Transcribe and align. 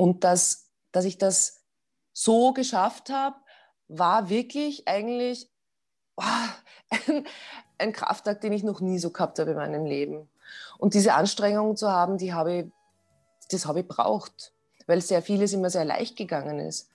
Und 0.00 0.24
dass, 0.24 0.70
dass 0.92 1.04
ich 1.04 1.18
das 1.18 1.60
so 2.14 2.54
geschafft 2.54 3.10
habe, 3.10 3.36
war 3.86 4.30
wirklich 4.30 4.88
eigentlich 4.88 5.50
oh, 6.16 6.22
ein, 6.88 7.26
ein 7.76 7.92
Kraftakt, 7.92 8.42
den 8.42 8.54
ich 8.54 8.62
noch 8.62 8.80
nie 8.80 8.98
so 8.98 9.10
gehabt 9.10 9.38
habe 9.38 9.50
in 9.50 9.58
meinem 9.58 9.84
Leben. 9.84 10.26
Und 10.78 10.94
diese 10.94 11.12
Anstrengung 11.12 11.76
zu 11.76 11.90
haben, 11.90 12.16
die 12.16 12.32
habe 12.32 12.54
ich, 12.54 12.66
das 13.50 13.66
habe 13.66 13.80
ich 13.80 13.88
braucht, 13.88 14.54
weil 14.86 15.02
sehr 15.02 15.20
vieles 15.20 15.52
immer 15.52 15.68
sehr 15.68 15.84
leicht 15.84 16.16
gegangen 16.16 16.60
ist. 16.60 16.88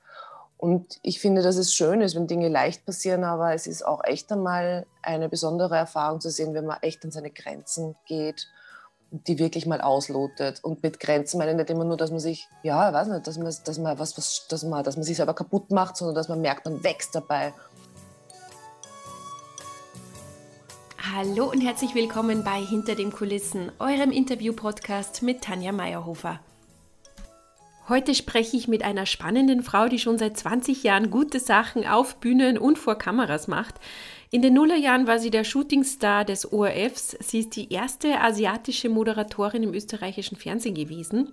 Und 0.58 1.00
ich 1.04 1.20
finde, 1.20 1.44
dass 1.44 1.58
es 1.58 1.76
schön 1.76 2.02
ist, 2.02 2.16
wenn 2.16 2.26
Dinge 2.26 2.50
leicht 2.50 2.88
passieren, 2.88 3.24
aber 3.24 3.54
es 3.54 3.68
ist 3.68 3.86
auch 3.86 4.04
echt 4.04 4.32
einmal 4.32 4.88
eine 5.04 5.30
besondere 5.30 5.78
Erfahrung 5.78 6.22
zu 6.22 6.32
sehen, 6.32 6.56
wenn 6.56 6.66
man 6.66 6.82
echt 6.82 7.06
an 7.06 7.12
seine 7.12 7.30
Grenzen 7.30 7.96
geht 8.08 8.48
die 9.12 9.40
wirklich 9.40 9.66
mal 9.66 9.82
auslotet. 9.82 10.64
Und 10.64 10.84
mit 10.84 11.00
Grenzen 11.00 11.38
meine 11.38 11.52
ich 11.52 11.58
nicht 11.58 11.70
immer 11.70 11.86
nur, 11.86 11.98
dass 11.98 12.12
man 12.12 12.20
sich, 12.20 12.48
ja, 12.64 12.92
weiß 12.92 13.08
nicht, 13.08 13.28
dass 13.28 13.38
man, 13.38 13.54
dass 13.64 13.78
man 13.78 14.00
was, 14.00 14.18
was, 14.18 14.48
dass 14.50 14.64
man, 14.64 14.84
dass 14.84 14.96
man 14.96 15.04
sich 15.04 15.18
selber 15.18 15.34
kaputt 15.34 15.72
macht, 15.72 15.98
sondern 15.98 16.16
dass 16.16 16.28
man 16.28 16.42
merkt, 16.42 16.66
man 16.66 16.84
wächst 16.84 17.16
dabei. 17.16 17.54
Hallo 21.14 21.50
und 21.52 21.62
herzlich 21.62 21.94
willkommen 21.94 22.44
bei 22.44 22.60
Hinter 22.60 22.96
den 22.96 23.12
Kulissen, 23.12 23.72
eurem 23.80 24.12
Interview-Podcast 24.12 25.22
mit 25.22 25.42
Tanja 25.42 25.72
Meyerhofer. 25.72 26.40
Heute 27.88 28.16
spreche 28.16 28.58
ich 28.58 28.68
mit 28.68 28.84
einer 28.84 29.06
spannenden 29.06 29.62
Frau, 29.62 29.88
die 29.88 30.00
schon 30.00 30.18
seit 30.18 30.36
20 30.36 30.82
Jahren 30.82 31.12
gute 31.12 31.40
Sachen 31.40 31.86
auf 31.86 32.16
Bühnen 32.16 32.58
und 32.58 32.80
vor 32.80 32.98
Kameras 32.98 33.48
macht. 33.48 33.76
In 34.36 34.42
den 34.42 34.56
Nullerjahren 34.56 35.08
war 35.08 35.18
sie 35.18 35.32
der 35.32 35.46
Shootingstar 35.46 36.26
des 36.26 36.52
ORFs. 36.52 37.16
Sie 37.22 37.40
ist 37.40 37.56
die 37.56 37.72
erste 37.72 38.20
asiatische 38.20 38.90
Moderatorin 38.90 39.64
im 39.64 39.74
österreichischen 39.74 40.36
Fernsehen 40.36 40.76
gewesen. 40.76 41.32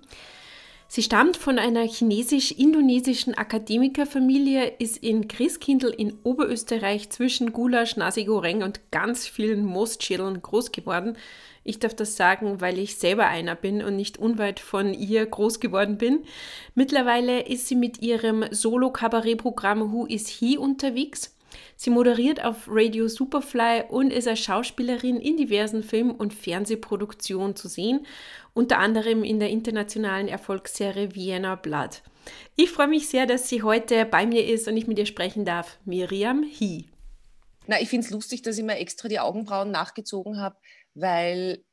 Sie 0.86 1.02
stammt 1.02 1.36
von 1.36 1.58
einer 1.58 1.82
chinesisch-indonesischen 1.82 3.34
Akademikerfamilie, 3.34 4.74
ist 4.78 4.98
in 4.98 5.26
Christkindl 5.26 5.88
in 5.88 6.16
Oberösterreich 6.22 7.10
zwischen 7.10 7.52
Gulasch, 7.52 7.96
Nasi 7.96 8.22
Goreng 8.22 8.62
und 8.62 8.78
ganz 8.92 9.26
vielen 9.26 9.64
Moostschädeln 9.64 10.40
groß 10.40 10.70
geworden. 10.70 11.16
Ich 11.64 11.80
darf 11.80 11.94
das 11.94 12.16
sagen, 12.16 12.60
weil 12.60 12.78
ich 12.78 12.98
selber 12.98 13.26
einer 13.26 13.56
bin 13.56 13.82
und 13.82 13.96
nicht 13.96 14.16
unweit 14.18 14.60
von 14.60 14.94
ihr 14.94 15.26
groß 15.26 15.58
geworden 15.58 15.98
bin. 15.98 16.20
Mittlerweile 16.76 17.40
ist 17.48 17.66
sie 17.66 17.74
mit 17.74 18.00
ihrem 18.00 18.44
Solo-Kabarett-Programm 18.48 19.92
Who 19.92 20.06
is 20.06 20.28
He 20.28 20.56
unterwegs. 20.56 21.31
Sie 21.82 21.90
moderiert 21.90 22.44
auf 22.44 22.68
Radio 22.68 23.08
Superfly 23.08 23.86
und 23.88 24.12
ist 24.12 24.28
als 24.28 24.38
Schauspielerin 24.38 25.18
in 25.18 25.36
diversen 25.36 25.82
Film- 25.82 26.12
und 26.12 26.32
Fernsehproduktionen 26.32 27.56
zu 27.56 27.66
sehen, 27.66 28.06
unter 28.54 28.78
anderem 28.78 29.24
in 29.24 29.40
der 29.40 29.50
internationalen 29.50 30.28
Erfolgsserie 30.28 31.16
Vienna 31.16 31.56
Blood. 31.56 32.02
Ich 32.54 32.70
freue 32.70 32.86
mich 32.86 33.08
sehr, 33.08 33.26
dass 33.26 33.48
sie 33.48 33.64
heute 33.64 34.04
bei 34.04 34.26
mir 34.26 34.46
ist 34.46 34.68
und 34.68 34.76
ich 34.76 34.86
mit 34.86 34.96
ihr 34.96 35.06
sprechen 35.06 35.44
darf. 35.44 35.80
Miriam 35.84 36.44
He. 36.44 36.86
Na, 37.66 37.80
ich 37.80 37.88
finde 37.88 38.06
es 38.06 38.12
lustig, 38.12 38.42
dass 38.42 38.58
ich 38.58 38.62
mir 38.62 38.76
extra 38.76 39.08
die 39.08 39.18
Augenbrauen 39.18 39.72
nachgezogen 39.72 40.38
habe, 40.38 40.54
weil 40.94 41.64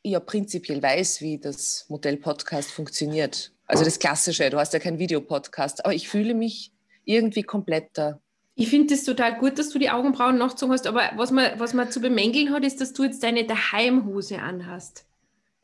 ich 0.00 0.12
ja 0.12 0.20
prinzipiell 0.20 0.82
weiß, 0.82 1.20
wie 1.20 1.38
das 1.38 1.84
Modell-Podcast 1.90 2.70
funktioniert. 2.70 3.52
Also 3.66 3.84
das 3.84 3.98
Klassische, 3.98 4.48
du 4.48 4.56
hast 4.56 4.72
ja 4.72 4.78
keinen 4.78 4.98
Videopodcast, 4.98 5.84
aber 5.84 5.92
ich 5.92 6.08
fühle 6.08 6.32
mich 6.32 6.72
irgendwie 7.04 7.42
kompletter. 7.42 8.22
Ich 8.54 8.68
finde 8.68 8.94
es 8.94 9.04
total 9.04 9.38
gut, 9.38 9.58
dass 9.58 9.70
du 9.70 9.78
die 9.78 9.90
Augenbrauen 9.90 10.36
nachgezogen 10.36 10.72
hast, 10.72 10.86
aber 10.86 11.12
was 11.16 11.30
man, 11.30 11.58
was 11.58 11.72
man 11.72 11.90
zu 11.90 12.00
bemängeln 12.00 12.52
hat, 12.52 12.64
ist, 12.64 12.80
dass 12.80 12.92
du 12.92 13.04
jetzt 13.04 13.22
deine 13.22 13.46
Daheimhose 13.46 14.40
anhast. 14.40 15.06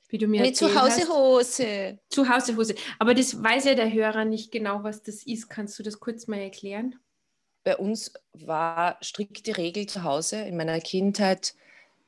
Wie 0.08 0.18
du 0.18 0.28
mir 0.28 0.42
Eine 0.42 0.52
Zuhausehose. 0.52 1.98
Zuhausehose. 2.08 2.76
Aber 2.98 3.12
das 3.14 3.42
weiß 3.42 3.64
ja 3.64 3.74
der 3.74 3.92
Hörer 3.92 4.24
nicht 4.24 4.52
genau, 4.52 4.84
was 4.84 5.02
das 5.02 5.26
ist. 5.26 5.48
Kannst 5.48 5.78
du 5.78 5.82
das 5.82 5.98
kurz 5.98 6.28
mal 6.28 6.38
erklären? 6.38 6.94
Bei 7.64 7.76
uns 7.76 8.12
war 8.32 8.98
strikte 9.00 9.56
Regel 9.56 9.86
zu 9.86 10.04
Hause 10.04 10.36
in 10.42 10.56
meiner 10.56 10.80
Kindheit, 10.80 11.54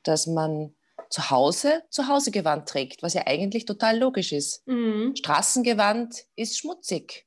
dass 0.03 0.27
man 0.27 0.73
zu 1.09 1.29
Hause 1.29 1.83
Zuhausegewand 1.89 2.69
trägt, 2.69 3.03
was 3.03 3.13
ja 3.13 3.23
eigentlich 3.25 3.65
total 3.65 3.97
logisch 3.97 4.31
ist. 4.31 4.65
Mhm. 4.67 5.15
Straßengewand 5.15 6.25
ist 6.35 6.57
schmutzig. 6.57 7.25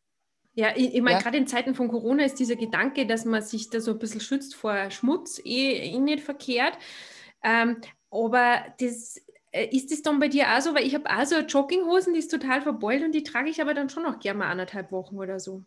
Ja, 0.54 0.72
ich, 0.76 0.94
ich 0.94 1.00
meine, 1.00 1.16
ja. 1.16 1.22
gerade 1.22 1.38
in 1.38 1.46
Zeiten 1.46 1.74
von 1.74 1.88
Corona 1.88 2.24
ist 2.24 2.38
dieser 2.38 2.56
Gedanke, 2.56 3.06
dass 3.06 3.24
man 3.24 3.42
sich 3.42 3.70
da 3.70 3.80
so 3.80 3.92
ein 3.92 3.98
bisschen 3.98 4.20
schützt 4.20 4.54
vor 4.54 4.90
Schmutz, 4.90 5.40
eh, 5.44 5.94
eh 5.94 5.98
nicht 5.98 6.22
verkehrt. 6.22 6.76
Ähm, 7.42 7.78
aber 8.10 8.62
das, 8.78 9.20
äh, 9.52 9.66
ist 9.74 9.90
das 9.90 10.02
dann 10.02 10.18
bei 10.18 10.28
dir 10.28 10.54
auch 10.54 10.60
so? 10.60 10.74
Weil 10.74 10.86
ich 10.86 10.94
habe 10.94 11.08
auch 11.08 11.24
so 11.24 11.36
Jogginghosen, 11.36 12.12
die 12.12 12.18
ist 12.18 12.30
total 12.30 12.60
verbeult 12.60 13.02
und 13.02 13.12
die 13.12 13.22
trage 13.22 13.48
ich 13.48 13.62
aber 13.62 13.74
dann 13.74 13.88
schon 13.88 14.02
noch 14.02 14.18
gerne 14.18 14.40
mal 14.40 14.50
anderthalb 14.50 14.92
Wochen 14.92 15.16
oder 15.16 15.40
so. 15.40 15.64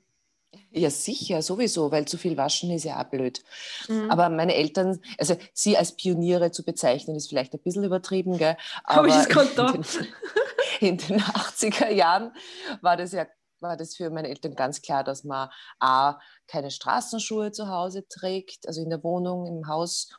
Ja, 0.71 0.89
sicher, 0.89 1.41
sowieso, 1.41 1.91
weil 1.91 2.05
zu 2.05 2.17
viel 2.17 2.37
waschen 2.37 2.71
ist 2.71 2.85
ja 2.85 3.01
auch 3.01 3.09
blöd. 3.09 3.43
Mhm. 3.89 4.09
Aber 4.09 4.29
meine 4.29 4.55
Eltern, 4.55 4.99
also 5.17 5.35
sie 5.53 5.77
als 5.77 5.95
Pioniere 5.95 6.51
zu 6.51 6.63
bezeichnen, 6.63 7.15
ist 7.15 7.27
vielleicht 7.27 7.53
ein 7.53 7.59
bisschen 7.59 7.83
übertrieben, 7.83 8.37
gell? 8.37 8.55
aber 8.83 9.07
in 9.07 9.73
den, 9.73 9.85
in 10.79 10.97
den 10.97 11.21
80er 11.21 11.89
Jahren 11.89 12.31
war 12.81 12.95
das 12.95 13.11
ja 13.11 13.25
war 13.67 13.77
das 13.77 13.95
für 13.95 14.09
meine 14.09 14.29
Eltern 14.29 14.55
ganz 14.55 14.81
klar, 14.81 15.03
dass 15.03 15.23
man 15.23 15.49
A, 15.79 16.19
keine 16.47 16.71
Straßenschuhe 16.71 17.51
zu 17.51 17.67
Hause 17.67 18.07
trägt, 18.07 18.67
also 18.67 18.81
in 18.81 18.89
der 18.89 19.03
Wohnung, 19.03 19.45
im 19.45 19.67
Haus, 19.67 20.09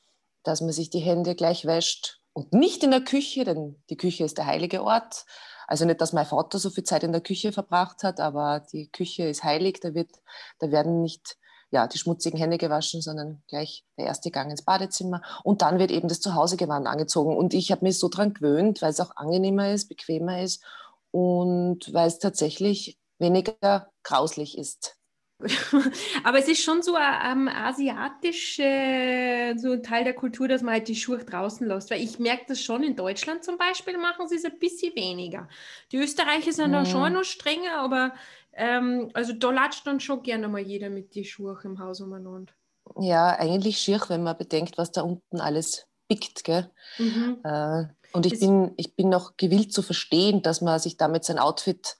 dass 0.42 0.60
man 0.60 0.72
sich 0.72 0.90
die 0.90 1.00
Hände 1.00 1.34
gleich 1.34 1.64
wäscht 1.64 2.20
und 2.32 2.52
nicht 2.52 2.84
in 2.84 2.90
der 2.90 3.00
Küche, 3.00 3.44
denn 3.44 3.82
die 3.90 3.96
Küche 3.96 4.24
ist 4.24 4.38
der 4.38 4.46
heilige 4.46 4.82
Ort. 4.82 5.24
Also 5.66 5.84
nicht, 5.84 6.00
dass 6.00 6.12
mein 6.12 6.26
Vater 6.26 6.58
so 6.58 6.70
viel 6.70 6.84
Zeit 6.84 7.02
in 7.02 7.12
der 7.12 7.20
Küche 7.20 7.50
verbracht 7.50 8.02
hat, 8.02 8.20
aber 8.20 8.60
die 8.72 8.88
Küche 8.90 9.24
ist 9.24 9.42
heilig, 9.42 9.80
da, 9.80 9.94
wird, 9.94 10.10
da 10.58 10.70
werden 10.70 11.02
nicht 11.02 11.36
ja, 11.70 11.86
die 11.86 11.98
schmutzigen 11.98 12.38
Hände 12.38 12.58
gewaschen, 12.58 13.00
sondern 13.00 13.42
gleich 13.48 13.84
der 13.98 14.06
erste 14.06 14.30
Gang 14.30 14.50
ins 14.50 14.62
Badezimmer. 14.62 15.22
Und 15.42 15.62
dann 15.62 15.78
wird 15.78 15.90
eben 15.90 16.08
das 16.08 16.20
Zuhausegewand 16.20 16.86
angezogen. 16.86 17.36
Und 17.36 17.54
ich 17.54 17.72
habe 17.72 17.84
mich 17.84 17.98
so 17.98 18.08
dran 18.08 18.34
gewöhnt, 18.34 18.82
weil 18.82 18.90
es 18.90 19.00
auch 19.00 19.16
angenehmer 19.16 19.72
ist, 19.72 19.88
bequemer 19.88 20.42
ist 20.42 20.62
und 21.10 21.92
weil 21.92 22.06
es 22.06 22.18
tatsächlich 22.18 22.98
weniger 23.18 23.90
grauslich 24.02 24.58
ist. 24.58 24.96
Aber 26.24 26.38
es 26.38 26.48
ist 26.48 26.62
schon 26.62 26.82
so 26.82 26.94
ein 26.94 27.40
ähm, 27.40 27.48
asiatisch, 27.48 28.58
äh, 28.58 29.54
so 29.58 29.72
ein 29.72 29.82
Teil 29.82 30.04
der 30.04 30.14
Kultur, 30.14 30.48
dass 30.48 30.62
man 30.62 30.74
halt 30.74 30.88
die 30.88 30.96
Schuhe 30.96 31.18
draußen 31.18 31.66
lässt. 31.66 31.90
Weil 31.90 32.02
ich 32.02 32.18
merke 32.18 32.46
das 32.48 32.62
schon 32.62 32.82
in 32.82 32.96
Deutschland 32.96 33.44
zum 33.44 33.58
Beispiel, 33.58 33.98
machen 33.98 34.28
sie 34.28 34.36
es 34.36 34.46
ein 34.46 34.58
bisschen 34.58 34.94
weniger. 34.96 35.48
Die 35.92 35.98
Österreicher 35.98 36.52
sind 36.52 36.68
mhm. 36.68 36.72
da 36.72 36.86
schon 36.86 37.12
noch 37.12 37.24
strenger, 37.24 37.76
aber 37.76 38.14
ähm, 38.54 39.10
also 39.12 39.34
da 39.34 39.50
latscht 39.50 39.86
dann 39.86 40.00
schon 40.00 40.22
gerne 40.22 40.48
mal 40.48 40.62
jeder 40.62 40.88
mit 40.88 41.14
die 41.14 41.26
Schuhe 41.26 41.58
im 41.64 41.78
Haus 41.78 42.00
umeinander. 42.00 42.52
Ja, 42.98 43.36
eigentlich 43.38 43.78
schier, 43.78 44.00
wenn 44.08 44.22
man 44.22 44.38
bedenkt, 44.38 44.78
was 44.78 44.92
da 44.92 45.02
unten 45.02 45.40
alles 45.40 45.86
pickt. 46.08 46.44
Gell? 46.44 46.70
Mhm. 46.98 47.40
Äh, 47.44 47.84
und 48.12 48.24
ich 48.24 48.40
bin, 48.40 48.72
ich 48.78 48.96
bin 48.96 49.10
noch 49.10 49.36
gewillt 49.36 49.72
zu 49.72 49.82
verstehen, 49.82 50.40
dass 50.40 50.62
man 50.62 50.78
sich 50.78 50.96
damit 50.96 51.24
sein 51.24 51.38
Outfit 51.38 51.98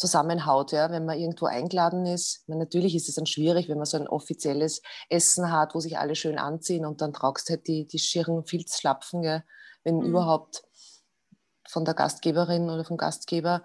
zusammenhaut, 0.00 0.72
ja, 0.72 0.90
wenn 0.90 1.04
man 1.04 1.18
irgendwo 1.18 1.44
eingeladen 1.44 2.06
ist. 2.06 2.42
Meine, 2.48 2.60
natürlich 2.60 2.96
ist 2.96 3.08
es 3.10 3.16
dann 3.16 3.26
schwierig, 3.26 3.68
wenn 3.68 3.76
man 3.76 3.84
so 3.84 3.98
ein 3.98 4.08
offizielles 4.08 4.80
Essen 5.10 5.52
hat, 5.52 5.74
wo 5.74 5.80
sich 5.80 5.98
alle 5.98 6.14
schön 6.14 6.38
anziehen 6.38 6.86
und 6.86 7.02
dann 7.02 7.12
tragst 7.12 7.48
du 7.48 7.52
halt 7.52 7.66
die, 7.68 7.86
die 7.86 7.98
schieren 7.98 8.44
Filzschlapfen, 8.46 9.20
gell, 9.20 9.44
wenn 9.84 9.98
mhm. 9.98 10.06
überhaupt 10.06 10.64
von 11.68 11.84
der 11.84 11.92
Gastgeberin 11.92 12.70
oder 12.70 12.84
vom 12.84 12.96
Gastgeber. 12.96 13.62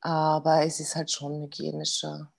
Aber 0.00 0.62
es 0.64 0.80
ist 0.80 0.96
halt 0.96 1.12
schon 1.12 1.40
hygienischer. 1.40 2.32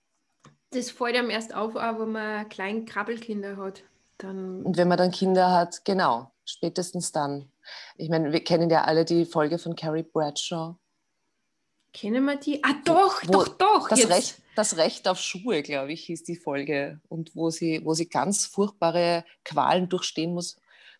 Das 0.71 0.91
fällt 0.91 1.15
einem 1.15 1.29
erst 1.29 1.55
auf, 1.55 1.75
wenn 1.75 2.11
man 2.11 2.49
kleine 2.49 2.83
Krabbelkinder 2.83 3.55
hat. 3.55 3.81
Dann 4.17 4.63
und 4.63 4.75
wenn 4.75 4.89
man 4.89 4.97
dann 4.97 5.11
Kinder 5.11 5.51
hat, 5.51 5.85
genau, 5.85 6.31
spätestens 6.43 7.13
dann. 7.13 7.49
Ich 7.95 8.09
meine, 8.09 8.33
wir 8.33 8.43
kennen 8.43 8.69
ja 8.69 8.83
alle 8.83 9.05
die 9.05 9.25
Folge 9.25 9.57
von 9.57 9.75
Carrie 9.75 10.03
Bradshaw 10.03 10.75
Kennen 11.93 12.25
wir 12.25 12.35
die? 12.35 12.63
Ah, 12.63 12.75
doch, 12.83 13.23
wo, 13.25 13.31
doch, 13.31 13.47
doch. 13.47 13.89
Das 13.89 14.09
Recht, 14.09 14.41
das 14.55 14.77
Recht 14.77 15.07
auf 15.07 15.19
Schuhe, 15.19 15.61
glaube 15.63 15.93
ich, 15.93 16.05
hieß 16.05 16.23
die 16.23 16.35
Folge. 16.35 16.99
Und 17.09 17.35
wo 17.35 17.49
sie, 17.49 17.83
wo 17.83 17.93
sie 17.93 18.07
ganz 18.07 18.45
furchtbare 18.45 19.25
Qualen 19.43 19.89
durchstehen 19.89 20.33
muss, 20.33 20.57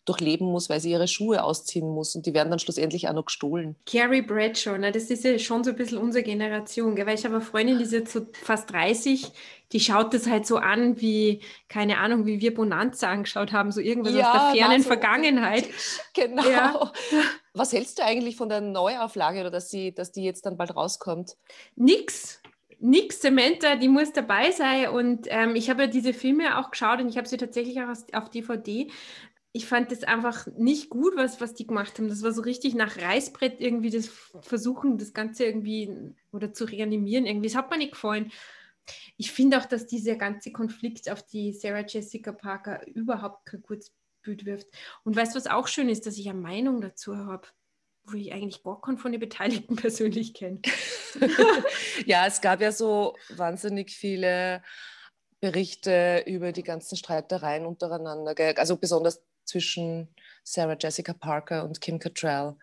durchleben 0.08 0.46
muss, 0.46 0.68
weil 0.68 0.80
sie 0.80 0.90
ihre 0.90 1.08
Schuhe 1.08 1.42
ausziehen 1.44 1.88
muss. 1.88 2.14
Und 2.14 2.26
die 2.26 2.34
werden 2.34 2.50
dann 2.50 2.58
schlussendlich 2.58 3.08
auch 3.08 3.12
noch 3.12 3.26
gestohlen. 3.26 3.76
Carrie 3.86 4.22
Bradshaw, 4.22 4.78
ne, 4.78 4.90
das 4.92 5.04
ist 5.04 5.24
ja 5.24 5.38
schon 5.38 5.64
so 5.64 5.70
ein 5.70 5.76
bisschen 5.76 5.98
unsere 5.98 6.24
Generation. 6.24 6.94
Gell? 6.94 7.06
Weil 7.06 7.18
ich 7.18 7.24
habe 7.24 7.36
eine 7.36 7.44
Freundin, 7.44 7.78
die 7.78 7.84
ist 7.84 7.92
jetzt 7.92 8.12
so 8.12 8.26
fast 8.42 8.72
30, 8.72 9.30
die 9.72 9.80
schaut 9.80 10.14
das 10.14 10.26
halt 10.26 10.46
so 10.46 10.56
an, 10.56 11.00
wie, 11.00 11.42
keine 11.68 11.98
Ahnung, 11.98 12.26
wie 12.26 12.40
wir 12.40 12.54
Bonanza 12.54 13.10
angeschaut 13.10 13.52
haben, 13.52 13.70
so 13.70 13.80
irgendwas 13.80 14.14
ja, 14.14 14.32
aus 14.32 14.52
der 14.52 14.62
fernen 14.62 14.82
so 14.82 14.88
Vergangenheit. 14.88 15.64
Genau. 16.14 16.48
Ja. 16.48 16.92
Was 17.52 17.72
hältst 17.72 17.98
du 17.98 18.04
eigentlich 18.04 18.36
von 18.36 18.48
der 18.48 18.60
Neuauflage 18.60 19.40
oder 19.40 19.50
dass, 19.50 19.70
sie, 19.70 19.94
dass 19.94 20.10
die 20.10 20.24
jetzt 20.24 20.46
dann 20.46 20.56
bald 20.56 20.74
rauskommt? 20.74 21.36
Nix 21.76 22.40
nix, 22.80 23.20
Samantha, 23.20 23.76
die 23.76 23.88
muss 23.88 24.12
dabei 24.12 24.50
sein. 24.50 24.88
Und 24.88 25.26
ähm, 25.28 25.56
ich 25.56 25.70
habe 25.70 25.82
ja 25.82 25.88
diese 25.88 26.12
Filme 26.12 26.58
auch 26.58 26.70
geschaut 26.70 27.00
und 27.00 27.08
ich 27.08 27.16
habe 27.16 27.28
sie 27.28 27.36
tatsächlich 27.36 27.80
auch 27.80 27.88
auf 28.12 28.30
DVD. 28.30 28.90
Ich 29.52 29.66
fand 29.66 29.90
das 29.90 30.04
einfach 30.04 30.46
nicht 30.56 30.90
gut, 30.90 31.16
was, 31.16 31.40
was 31.40 31.54
die 31.54 31.66
gemacht 31.66 31.98
haben. 31.98 32.08
Das 32.08 32.22
war 32.22 32.32
so 32.32 32.42
richtig 32.42 32.74
nach 32.74 32.98
Reißbrett 32.98 33.60
irgendwie 33.60 33.90
das 33.90 34.08
Versuchen, 34.40 34.98
das 34.98 35.14
Ganze 35.14 35.44
irgendwie 35.44 36.14
oder 36.32 36.52
zu 36.52 36.64
reanimieren. 36.64 37.26
Irgendwie, 37.26 37.48
das 37.48 37.56
hat 37.56 37.70
mir 37.70 37.78
nicht 37.78 37.92
gefallen. 37.92 38.30
Ich 39.16 39.32
finde 39.32 39.58
auch, 39.58 39.64
dass 39.64 39.86
dieser 39.86 40.16
ganze 40.16 40.52
Konflikt 40.52 41.10
auf 41.10 41.22
die 41.22 41.52
Sarah 41.52 41.84
Jessica 41.86 42.32
Parker 42.32 42.86
überhaupt 42.86 43.46
kein 43.46 43.62
gutes 43.62 43.92
Bild 44.22 44.44
wirft. 44.44 44.68
Und 45.04 45.16
weißt 45.16 45.34
du, 45.34 45.38
was 45.38 45.46
auch 45.46 45.68
schön 45.68 45.88
ist, 45.88 46.06
dass 46.06 46.18
ich 46.18 46.28
eine 46.28 46.40
Meinung 46.40 46.80
dazu 46.80 47.16
habe, 47.16 47.48
wo 48.04 48.16
ich 48.16 48.32
eigentlich 48.32 48.62
gar 48.62 48.80
keinen 48.80 48.98
von 48.98 49.12
den 49.12 49.20
Beteiligten 49.20 49.76
persönlich 49.76 50.34
kenne. 50.34 50.60
ja, 52.06 52.26
es 52.26 52.40
gab 52.40 52.60
ja 52.60 52.72
so 52.72 53.16
wahnsinnig 53.30 53.90
viele 53.90 54.62
Berichte 55.40 56.24
über 56.26 56.52
die 56.52 56.62
ganzen 56.62 56.96
Streitereien 56.96 57.64
untereinander, 57.64 58.34
also 58.58 58.76
besonders 58.76 59.22
zwischen 59.48 60.08
Sarah 60.44 60.76
Jessica 60.78 61.12
Parker 61.12 61.64
und 61.64 61.80
Kim 61.80 61.98
Cattrall. 61.98 62.56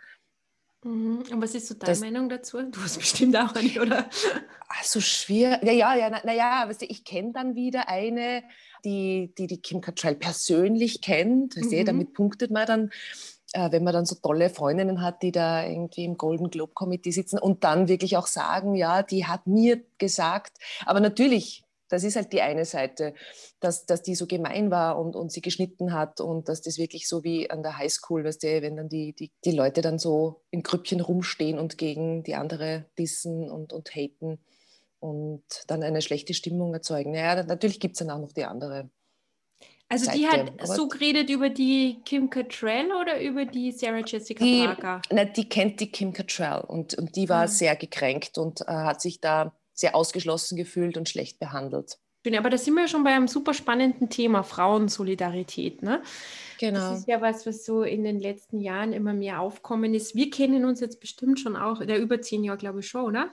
Mhm. 0.86 1.24
Und 1.32 1.42
was 1.42 1.56
ist 1.56 1.68
so 1.68 1.74
deine 1.74 1.92
das, 1.92 2.00
Meinung 2.00 2.30
dazu? 2.30 2.62
Du 2.62 2.80
hast 2.80 2.98
bestimmt 2.98 3.36
auch 3.36 3.54
eine, 3.56 3.82
oder? 3.82 4.10
Also 4.68 5.02
schwer. 5.02 5.60
Ja, 5.64 5.72
ja, 5.72 5.96
ja, 5.96 6.10
naja, 6.10 6.62
na 6.64 6.70
weißt 6.70 6.84
du, 6.84 6.86
ich 6.86 7.04
kenne 7.04 7.32
dann 7.34 7.56
wieder 7.56 7.90
eine, 7.90 8.44
die, 8.84 9.34
die 9.38 9.48
die 9.48 9.62
Kim 9.62 9.82
Cattrall 9.82 10.16
persönlich 10.16 11.02
kennt. 11.02 11.58
Weißt 11.58 11.72
mhm. 11.72 11.86
damit 11.86 12.14
punktet 12.14 12.52
man 12.52 12.68
dann, 12.68 12.92
äh, 13.54 13.72
wenn 13.72 13.84
man 13.84 13.94
dann 13.94 14.06
so 14.06 14.16
tolle 14.16 14.52
Freundinnen 14.52 15.02
hat, 15.02 15.24
die 15.24 15.32
da 15.32 15.66
irgendwie 15.66 16.06
im 16.06 16.18
Golden 16.18 16.52
Globe 16.52 16.74
Committee 16.74 17.12
sitzen 17.12 17.40
und 17.40 17.64
dann 17.64 17.88
wirklich 17.88 18.16
auch 18.16 18.28
sagen, 18.28 18.76
ja, 18.76 19.02
die 19.02 19.26
hat 19.26 19.48
mir 19.48 19.84
gesagt. 19.98 20.58
Aber 20.86 21.00
natürlich 21.00 21.64
das 21.90 22.04
ist 22.04 22.16
halt 22.16 22.34
die 22.34 22.42
eine 22.42 22.66
Seite, 22.66 23.14
dass, 23.60 23.86
dass 23.86 24.02
die 24.02 24.16
so 24.16 24.28
gemein 24.28 24.72
war 24.72 25.00
und, 25.00 25.16
und 25.16 25.32
sie 25.32 25.42
geschnitten 25.42 25.94
hat 25.94 26.22
und 26.22 26.50
dass 26.50 26.62
das 26.62 26.78
wirklich 26.78 27.08
so 27.08 27.24
wie 27.24 27.50
an 27.50 27.64
der 27.64 27.78
Highschool, 27.78 28.24
weißt 28.24 28.44
du, 28.44 28.62
wenn 28.62 28.78
dann 28.78 28.90
die, 28.90 29.14
die, 29.14 29.32
die 29.44 29.52
Leute 29.52 29.82
dann 29.82 30.00
so 30.00 30.42
in 30.52 30.64
Grüppchen 30.64 31.02
rumstehen 31.02 31.60
und 31.60 31.78
gegen 31.78 32.24
die 32.24 32.36
andere 32.36 32.86
dissen 32.98 33.50
und, 33.50 33.74
und 33.74 33.96
haten 33.96 34.40
und 35.00 35.44
dann 35.68 35.84
eine 35.84 36.02
schlechte 36.02 36.34
Stimmung 36.34 36.74
erzeugen. 36.74 37.12
Naja, 37.12 37.44
natürlich 37.44 37.80
gibt 37.80 37.94
es 37.94 38.00
dann 38.00 38.10
auch 38.10 38.20
noch 38.20 38.32
die 38.32 38.46
andere. 38.46 38.90
Also 39.88 40.06
Seite. 40.06 40.18
die 40.18 40.28
hat 40.28 40.52
Aber 40.58 40.66
so 40.66 40.88
geredet 40.88 41.30
über 41.30 41.50
die 41.50 42.02
Kim 42.06 42.30
Cattrall 42.30 42.92
oder 43.00 43.22
über 43.22 43.46
die 43.46 43.72
Sarah 43.72 44.02
Jessica 44.04 44.44
die, 44.44 44.66
Parker? 44.66 45.02
Na, 45.12 45.26
die 45.26 45.48
kennt 45.48 45.80
die 45.80 45.92
Kim 45.92 46.12
Cattrall 46.12 46.62
und, 46.62 46.96
und 46.96 47.16
die 47.16 47.30
war 47.30 47.44
mhm. 47.44 47.52
sehr 47.52 47.76
gekränkt 47.76 48.40
und 48.40 48.62
äh, 48.62 48.66
hat 48.66 49.02
sich 49.02 49.22
da 49.22 49.54
sehr 49.75 49.95
ausgeschlossen 49.95 50.57
gefühlt 50.57 50.98
und 50.98 51.07
schlecht 51.07 51.39
behandelt. 51.39 52.00
Aber 52.33 52.50
da 52.50 52.57
sind 52.57 52.74
wir 52.74 52.88
schon 52.88 53.04
bei 53.04 53.12
einem 53.12 53.27
super 53.27 53.54
spannenden 53.54 54.10
Thema, 54.10 54.42
Frauensolidarität. 54.42 55.83
Ne? 55.83 56.01
Genau. 56.60 56.80
Das 56.80 57.01
ist 57.01 57.07
ja 57.07 57.22
was, 57.22 57.45
was 57.45 57.63
so 57.63 57.83
in 57.83 58.04
den 58.04 58.19
letzten 58.19 58.60
Jahren 58.62 58.94
immer 58.94 59.13
mehr 59.13 59.42
aufkommen 59.42 59.94
ist. 59.94 60.16
Wir 60.16 60.31
kennen 60.31 60.66
uns 60.66 60.80
jetzt 60.80 61.00
bestimmt 61.00 61.39
schon 61.39 61.56
auch, 61.56 61.86
der 61.86 62.00
über 62.00 62.19
zehn 62.22 62.44
Jahre, 62.44 62.57
glaube 62.57 62.80
ich, 62.80 62.88
schon, 62.88 63.06
oder? 63.06 63.30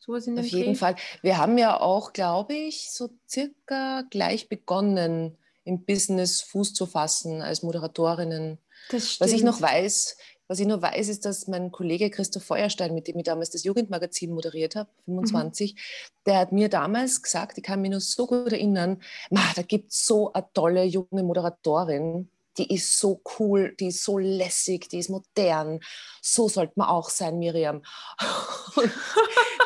Sowas 0.00 0.26
in 0.26 0.36
Auf 0.36 0.46
jeden 0.46 0.72
Dreh. 0.72 0.74
Fall. 0.74 0.96
Wir 1.22 1.38
haben 1.38 1.56
ja 1.56 1.78
auch, 1.78 2.12
glaube 2.12 2.54
ich, 2.54 2.90
so 2.90 3.10
circa 3.28 4.02
gleich 4.10 4.48
begonnen, 4.48 5.38
im 5.64 5.84
Business 5.84 6.42
Fuß 6.42 6.74
zu 6.74 6.86
fassen 6.86 7.40
als 7.40 7.62
Moderatorinnen. 7.62 8.58
Das 8.90 9.12
stimmt. 9.12 9.20
Was 9.20 9.36
ich 9.36 9.44
noch 9.44 9.60
weiß, 9.60 10.16
was 10.52 10.60
ich 10.60 10.66
nur 10.66 10.82
weiß, 10.82 11.08
ist, 11.08 11.24
dass 11.24 11.48
mein 11.48 11.72
Kollege 11.72 12.10
Christoph 12.10 12.44
Feuerstein, 12.44 12.92
mit 12.92 13.08
dem 13.08 13.16
ich 13.18 13.24
damals 13.24 13.48
das 13.48 13.64
Jugendmagazin 13.64 14.34
moderiert 14.34 14.76
habe, 14.76 14.90
25, 15.06 15.72
mhm. 15.72 15.78
der 16.26 16.38
hat 16.40 16.52
mir 16.52 16.68
damals 16.68 17.22
gesagt, 17.22 17.56
ich 17.56 17.64
kann 17.64 17.80
mich 17.80 17.90
nur 17.90 18.00
so 18.00 18.26
gut 18.26 18.52
erinnern, 18.52 19.02
da 19.30 19.62
gibt 19.62 19.92
es 19.92 20.04
so 20.04 20.30
eine 20.34 20.46
tolle 20.52 20.84
junge 20.84 21.22
Moderatorin, 21.22 22.28
die 22.58 22.70
ist 22.70 22.98
so 22.98 23.22
cool, 23.38 23.74
die 23.80 23.86
ist 23.86 24.04
so 24.04 24.18
lässig, 24.18 24.90
die 24.90 24.98
ist 24.98 25.08
modern. 25.08 25.80
So 26.20 26.50
sollte 26.50 26.74
man 26.76 26.88
auch 26.88 27.08
sein, 27.08 27.38
Miriam. 27.38 27.80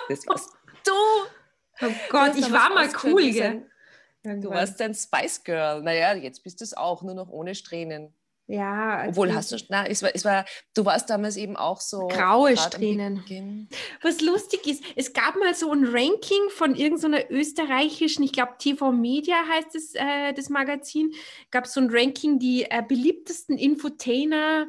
das 0.08 0.24
warst 0.28 0.50
du. 0.84 0.92
Oh 1.82 1.92
Gott, 2.10 2.36
ich 2.36 2.52
war 2.52 2.72
mal 2.72 2.88
cool, 3.02 3.28
gell? 3.32 3.66
Du 4.22 4.50
warst 4.50 4.80
ein 4.80 4.94
Spice 4.94 5.42
Girl. 5.42 5.82
Naja, 5.82 6.14
jetzt 6.14 6.44
bist 6.44 6.60
du 6.60 6.64
es 6.64 6.76
auch, 6.76 7.02
nur 7.02 7.14
noch 7.14 7.28
ohne 7.28 7.56
Strähnen. 7.56 8.14
Ja. 8.48 8.98
Also 8.98 9.10
Obwohl 9.10 9.34
hast 9.34 9.52
du, 9.52 9.56
na, 9.68 9.86
es 9.86 10.02
war, 10.02 10.10
es 10.14 10.24
war, 10.24 10.44
du 10.74 10.84
warst 10.84 11.10
damals 11.10 11.36
eben 11.36 11.56
auch 11.56 11.80
so. 11.80 12.06
Graue 12.08 12.56
Strähnen. 12.56 13.68
Was 14.02 14.20
lustig 14.20 14.66
ist, 14.66 14.84
es 14.94 15.12
gab 15.12 15.36
mal 15.36 15.54
so 15.54 15.72
ein 15.72 15.84
Ranking 15.84 16.50
von 16.50 16.74
irgendeiner 16.76 17.30
österreichischen, 17.30 18.22
ich 18.22 18.32
glaube 18.32 18.54
TV 18.58 18.92
Media 18.92 19.36
heißt 19.48 19.74
es, 19.74 19.94
äh, 19.94 20.32
das 20.32 20.48
Magazin, 20.48 21.12
gab 21.50 21.66
so 21.66 21.80
ein 21.80 21.90
Ranking, 21.90 22.38
die 22.38 22.64
äh, 22.64 22.82
beliebtesten 22.86 23.58
Infotainer 23.58 24.66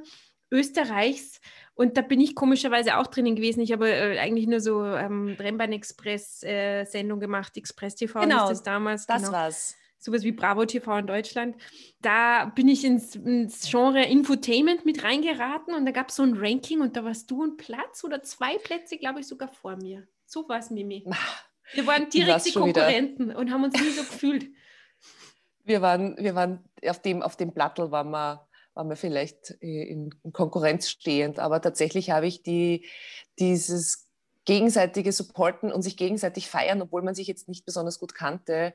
Österreichs. 0.52 1.40
Und 1.76 1.96
da 1.96 2.02
bin 2.02 2.20
ich 2.20 2.34
komischerweise 2.34 2.98
auch 2.98 3.06
drinnen 3.06 3.36
gewesen. 3.36 3.60
Ich 3.60 3.72
habe 3.72 3.90
äh, 3.90 4.18
eigentlich 4.18 4.48
nur 4.48 4.60
so 4.60 4.84
ähm, 4.84 5.36
Rennbahn 5.40 5.74
Express 5.74 6.42
äh, 6.42 6.86
Sendung 6.86 7.20
gemacht, 7.20 7.56
Express 7.56 7.94
TV 7.94 8.22
genau, 8.22 8.50
das 8.50 8.64
damals. 8.64 9.06
Das 9.06 9.22
genau. 9.22 9.34
war's 9.34 9.76
sowas 9.98 10.24
wie 10.24 10.32
Bravo 10.32 10.66
TV 10.66 10.98
in 11.00 11.08
Deutschland. 11.08 11.56
Da 12.02 12.46
bin 12.46 12.68
ich 12.68 12.84
ins, 12.86 13.16
ins 13.16 13.70
Genre 13.70 14.04
Infotainment 14.04 14.86
mit 14.86 15.04
reingeraten 15.04 15.74
und 15.74 15.86
da 15.86 15.92
gab 15.92 16.10
es 16.10 16.16
so 16.16 16.24
ein 16.24 16.38
Ranking 16.38 16.82
und 16.82 16.96
da 16.96 17.04
warst 17.04 17.30
du 17.32 17.44
ein 17.44 17.58
Platz 17.58 18.04
oder 18.04 18.22
zwei 18.24 18.58
Plätze, 18.58 18.98
glaube 18.98 19.20
ich, 19.20 19.28
sogar 19.28 19.50
vor 19.50 19.76
mir. 19.76 20.08
So 20.26 20.48
war 20.48 20.60
es, 20.60 20.70
Mimi. 20.70 21.06
Wir 21.74 21.86
waren 21.86 22.10
direkte 22.10 22.52
Konkurrenten 22.54 23.30
wieder. 23.30 23.40
und 23.40 23.52
haben 23.52 23.64
uns 23.64 23.80
nie 23.80 23.90
so 23.90 24.02
gefühlt. 24.02 24.48
Wir 25.64 25.82
waren, 25.82 26.16
wir 26.18 26.34
waren 26.34 26.64
auf 26.86 27.02
dem, 27.02 27.22
auf 27.22 27.36
dem 27.36 27.54
Plattel 27.54 27.92
waren 27.92 28.10
wir, 28.10 28.48
waren 28.74 28.88
wir 28.88 28.96
vielleicht 28.96 29.52
in, 29.60 30.14
in 30.24 30.32
Konkurrenz 30.32 30.90
stehend, 30.90 31.40
aber 31.40 31.62
tatsächlich 31.62 32.12
habe 32.12 32.28
ich 32.28 32.42
die, 32.42 32.88
dieses 33.38 34.08
gegenseitige 34.46 35.12
Supporten 35.12 35.74
und 35.74 35.82
sich 35.82 35.98
gegenseitig 35.98 36.48
feiern, 36.48 36.82
obwohl 36.82 37.02
man 37.02 37.16
sich 37.16 37.28
jetzt 37.28 37.50
nicht 37.50 37.66
besonders 37.66 38.00
gut 38.00 38.16
kannte, 38.16 38.74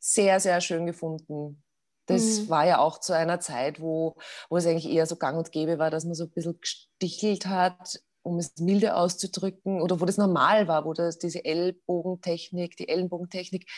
sehr, 0.00 0.40
sehr 0.40 0.60
schön 0.60 0.86
gefunden. 0.86 1.62
Das 2.06 2.40
mhm. 2.40 2.48
war 2.48 2.66
ja 2.66 2.78
auch 2.78 2.98
zu 2.98 3.12
einer 3.12 3.40
Zeit, 3.40 3.80
wo, 3.80 4.16
wo 4.50 4.56
es 4.56 4.66
eigentlich 4.66 4.90
eher 4.90 5.06
so 5.06 5.16
gang 5.16 5.38
und 5.38 5.52
gäbe 5.52 5.78
war, 5.78 5.90
dass 5.90 6.04
man 6.04 6.14
so 6.14 6.24
ein 6.24 6.30
bisschen 6.30 6.60
gestichelt 6.60 7.46
hat, 7.46 8.00
um 8.22 8.38
es 8.38 8.56
milde 8.58 8.96
auszudrücken, 8.96 9.80
oder 9.80 10.00
wo 10.00 10.04
das 10.04 10.16
normal 10.16 10.68
war, 10.68 10.84
wo 10.84 10.92
das 10.92 11.18
diese 11.18 11.44
Ellbogentechnik, 11.44 12.76
die 12.76 12.88
Ellenbogentechnik 12.88 13.70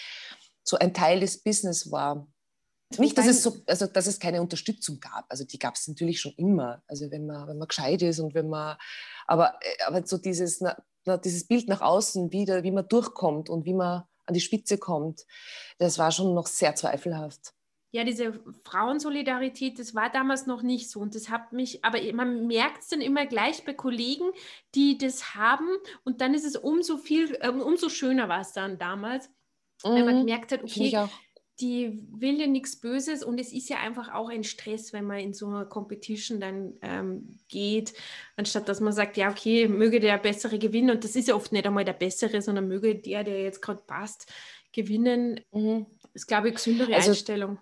so 0.62 0.78
ein 0.78 0.94
Teil 0.94 1.20
des 1.20 1.42
Business 1.42 1.90
war. 1.90 2.26
Nicht, 2.98 3.18
dass 3.18 3.26
es, 3.26 3.42
so, 3.42 3.56
also, 3.66 3.86
dass 3.86 4.06
es 4.06 4.20
keine 4.20 4.40
Unterstützung 4.40 5.00
gab. 5.00 5.24
Also 5.28 5.44
die 5.44 5.58
gab 5.58 5.74
es 5.74 5.88
natürlich 5.88 6.20
schon 6.20 6.32
immer. 6.36 6.82
Also 6.86 7.10
wenn 7.10 7.26
man, 7.26 7.48
wenn 7.48 7.58
man 7.58 7.68
gescheit 7.68 8.02
ist 8.02 8.20
und 8.20 8.34
wenn 8.34 8.48
man, 8.48 8.76
aber, 9.26 9.58
aber 9.86 10.06
so 10.06 10.16
dieses, 10.16 10.60
na, 10.60 10.76
dieses 11.18 11.46
Bild 11.46 11.68
nach 11.68 11.80
außen, 11.80 12.32
wie, 12.32 12.46
wie 12.46 12.70
man 12.70 12.88
durchkommt 12.88 13.50
und 13.50 13.64
wie 13.64 13.74
man 13.74 14.04
an 14.26 14.34
die 14.34 14.40
Spitze 14.40 14.78
kommt, 14.78 15.26
das 15.78 15.98
war 15.98 16.10
schon 16.12 16.34
noch 16.34 16.46
sehr 16.46 16.74
zweifelhaft. 16.74 17.52
Ja, 17.94 18.02
diese 18.02 18.40
Frauensolidarität, 18.64 19.78
das 19.78 19.94
war 19.94 20.10
damals 20.10 20.46
noch 20.46 20.62
nicht 20.62 20.90
so. 20.90 20.98
Und 20.98 21.14
das 21.14 21.28
hat 21.28 21.52
mich, 21.52 21.84
aber 21.84 22.00
man 22.12 22.48
merkt 22.48 22.82
es 22.82 22.88
dann 22.88 23.00
immer 23.00 23.24
gleich 23.24 23.64
bei 23.64 23.72
Kollegen, 23.72 24.24
die 24.74 24.98
das 24.98 25.36
haben. 25.36 25.68
Und 26.02 26.20
dann 26.20 26.34
ist 26.34 26.44
es 26.44 26.56
umso 26.56 26.96
viel, 26.96 27.38
äh, 27.40 27.50
umso 27.50 27.88
schöner 27.88 28.28
war 28.28 28.40
es 28.40 28.52
dann 28.52 28.78
damals, 28.78 29.28
mhm. 29.84 29.94
wenn 29.94 30.04
man 30.06 30.18
gemerkt 30.18 30.50
hat, 30.50 30.64
okay, 30.64 31.06
die 31.60 32.04
will 32.12 32.40
ja 32.40 32.46
nichts 32.46 32.76
Böses 32.80 33.22
und 33.22 33.38
es 33.38 33.52
ist 33.52 33.68
ja 33.68 33.78
einfach 33.78 34.12
auch 34.12 34.28
ein 34.28 34.42
Stress, 34.42 34.92
wenn 34.92 35.04
man 35.04 35.18
in 35.18 35.34
so 35.34 35.46
einer 35.46 35.64
Competition 35.64 36.40
dann 36.40 36.74
ähm, 36.82 37.38
geht, 37.48 37.94
anstatt 38.36 38.68
dass 38.68 38.80
man 38.80 38.92
sagt, 38.92 39.16
ja, 39.16 39.30
okay, 39.30 39.68
möge 39.68 40.00
der 40.00 40.18
Bessere 40.18 40.58
gewinnen 40.58 40.90
und 40.90 41.04
das 41.04 41.14
ist 41.14 41.28
ja 41.28 41.36
oft 41.36 41.52
nicht 41.52 41.66
einmal 41.66 41.84
der 41.84 41.92
Bessere, 41.92 42.42
sondern 42.42 42.66
möge 42.66 42.96
der, 42.96 43.22
der 43.22 43.42
jetzt 43.42 43.62
gerade 43.62 43.82
passt, 43.86 44.32
gewinnen, 44.72 45.40
mhm. 45.52 45.86
ist, 46.12 46.26
glaube 46.26 46.48
ich, 46.48 46.56
gesündere 46.56 46.94
also, 46.94 47.10
Einstellung. 47.10 47.58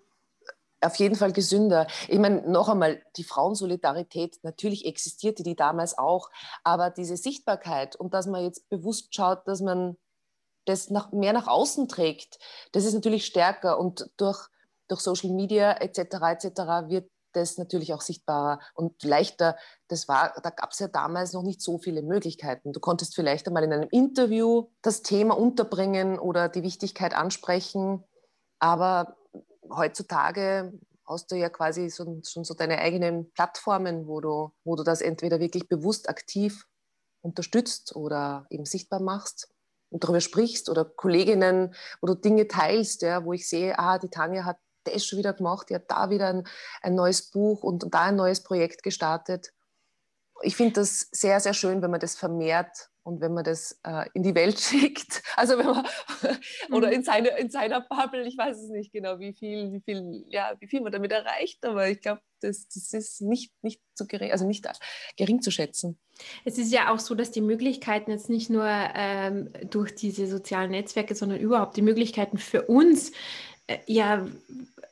Auf 0.81 0.97
jeden 0.97 1.15
Fall 1.15 1.33
gesünder. 1.33 1.87
Ich 2.09 2.19
meine, 2.19 2.51
noch 2.51 2.69
einmal, 2.69 3.03
die 3.17 3.25
Frauensolidarität, 3.25 4.39
natürlich 4.43 4.87
existierte 4.87 5.43
die 5.43 5.55
damals 5.55 5.97
auch, 5.97 6.31
aber 6.65 6.91
diese 6.91 7.17
Sichtbarkeit 7.17 7.95
und 7.95 8.15
dass 8.15 8.27
man 8.27 8.43
jetzt 8.43 8.69
bewusst 8.69 9.15
schaut, 9.15 9.47
dass 9.47 9.61
man 9.61 9.97
das 10.65 10.91
nach, 10.91 11.13
mehr 11.13 11.33
nach 11.33 11.47
außen 11.47 11.89
trägt, 11.89 12.39
das 12.73 12.85
ist 12.85 12.95
natürlich 12.95 13.27
stärker 13.27 13.79
und 13.79 14.11
durch, 14.17 14.49
durch 14.89 15.01
Social 15.01 15.31
Media 15.31 15.73
etc. 15.73 15.99
etc. 15.99 16.47
wird 16.89 17.11
das 17.33 17.59
natürlich 17.59 17.95
auch 17.95 18.01
sichtbarer 18.01 18.61
und 18.75 19.03
leichter. 19.03 19.57
Das 19.89 20.07
war, 20.09 20.35
da 20.43 20.51
gab 20.51 20.73
es 20.73 20.79
ja 20.79 20.89
damals 20.89 21.33
noch 21.33 21.43
nicht 21.43 21.63
so 21.63 21.79
viele 21.79 22.03
Möglichkeiten. 22.03 22.73
Du 22.73 22.81
konntest 22.81 23.15
vielleicht 23.15 23.47
einmal 23.47 23.65
in 23.65 23.73
einem 23.73 23.89
Interview 23.91 24.69
das 24.83 25.03
Thema 25.03 25.37
unterbringen 25.37 26.19
oder 26.19 26.49
die 26.49 26.63
Wichtigkeit 26.63 27.15
ansprechen, 27.15 28.05
aber 28.59 29.17
heutzutage 29.71 30.73
hast 31.07 31.31
du 31.33 31.37
ja 31.37 31.49
quasi 31.49 31.91
so, 31.91 32.21
schon 32.25 32.45
so 32.45 32.55
deine 32.55 32.79
eigenen 32.79 33.33
Plattformen, 33.33 34.07
wo 34.07 34.21
du, 34.21 34.53
wo 34.65 34.77
du 34.77 34.83
das 34.83 35.01
entweder 35.01 35.41
wirklich 35.41 35.69
bewusst 35.69 36.09
aktiv 36.09 36.67
unterstützt 37.23 37.97
oder 37.97 38.47
eben 38.51 38.65
sichtbar 38.65 39.01
machst 39.01 39.49
und 39.93 40.05
darüber 40.05 40.21
sprichst 40.21 40.69
oder 40.69 40.85
Kolleginnen, 40.85 41.75
wo 42.01 42.07
du 42.07 42.15
Dinge 42.15 42.49
teilst, 42.49 43.03
ja, 43.03 43.25
wo 43.25 43.33
ich 43.33 43.49
sehe, 43.49 43.79
ah, 43.79 43.99
die 43.99 44.09
Tanja 44.09 44.45
hat 44.45 44.59
das 44.85 45.07
schon 45.07 45.19
wieder 45.19 45.33
gemacht, 45.33 45.71
die 45.71 45.75
hat 45.75 45.91
da 45.91 46.11
wieder 46.11 46.29
ein, 46.29 46.49
ein 46.81 46.95
neues 46.95 47.31
Buch 47.31 47.63
und, 47.63 47.85
und 47.85 47.95
da 47.95 48.03
ein 48.03 48.17
neues 48.17 48.43
Projekt 48.43 48.83
gestartet. 48.83 49.53
Ich 50.43 50.57
finde 50.57 50.75
das 50.81 51.09
sehr, 51.13 51.39
sehr 51.41 51.55
schön, 51.55 51.83
wenn 51.83 51.91
man 51.91 52.01
das 52.01 52.17
vermehrt 52.17 52.89
und 53.05 53.21
wenn 53.21 53.33
man 53.33 53.45
das 53.45 53.81
äh, 53.85 54.07
in 54.15 54.23
die 54.23 54.35
Welt 54.35 54.61
schickt, 54.61 55.23
also 55.37 55.59
wenn 55.59 55.67
man 55.67 55.87
oder 56.71 56.89
mhm. 56.89 56.95
in, 56.95 57.03
seine, 57.03 57.29
in 57.39 57.51
seiner 57.51 57.81
Bubble, 57.81 58.27
ich 58.27 58.37
weiß 58.37 58.57
es 58.57 58.69
nicht 58.71 58.93
genau, 58.93 59.19
wie 59.19 59.33
viel, 59.33 59.73
wie 59.73 59.81
viel, 59.81 60.25
ja, 60.29 60.55
wie 60.61 60.67
viel 60.67 60.81
man 60.81 60.93
damit 60.93 61.13
erreicht, 61.13 61.65
aber 61.65 61.89
ich 61.89 62.01
glaube, 62.01 62.21
das, 62.41 62.67
das 62.69 62.93
ist 62.93 63.23
nicht, 63.23 63.53
nicht 63.63 63.81
zu 63.95 64.07
gering, 64.07 64.33
also 64.33 64.47
nicht 64.47 64.67
gering 65.17 65.43
zu 65.43 65.51
schätzen. 65.51 65.99
Es 66.45 66.59
ist 66.59 66.73
ja 66.73 66.93
auch 66.93 66.99
so, 66.99 67.15
dass 67.15 67.31
die 67.31 67.41
Möglichkeiten 67.41 68.11
jetzt 68.11 68.29
nicht 68.29 68.51
nur 68.51 68.67
ähm, 68.67 69.51
durch 69.71 69.95
diese 69.95 70.27
sozialen 70.27 70.73
Netzwerke, 70.73 71.15
sondern 71.15 71.39
überhaupt 71.39 71.77
die 71.77 71.83
Möglichkeiten 71.83 72.39
für 72.39 72.63
uns 72.63 73.13
ja 73.87 74.27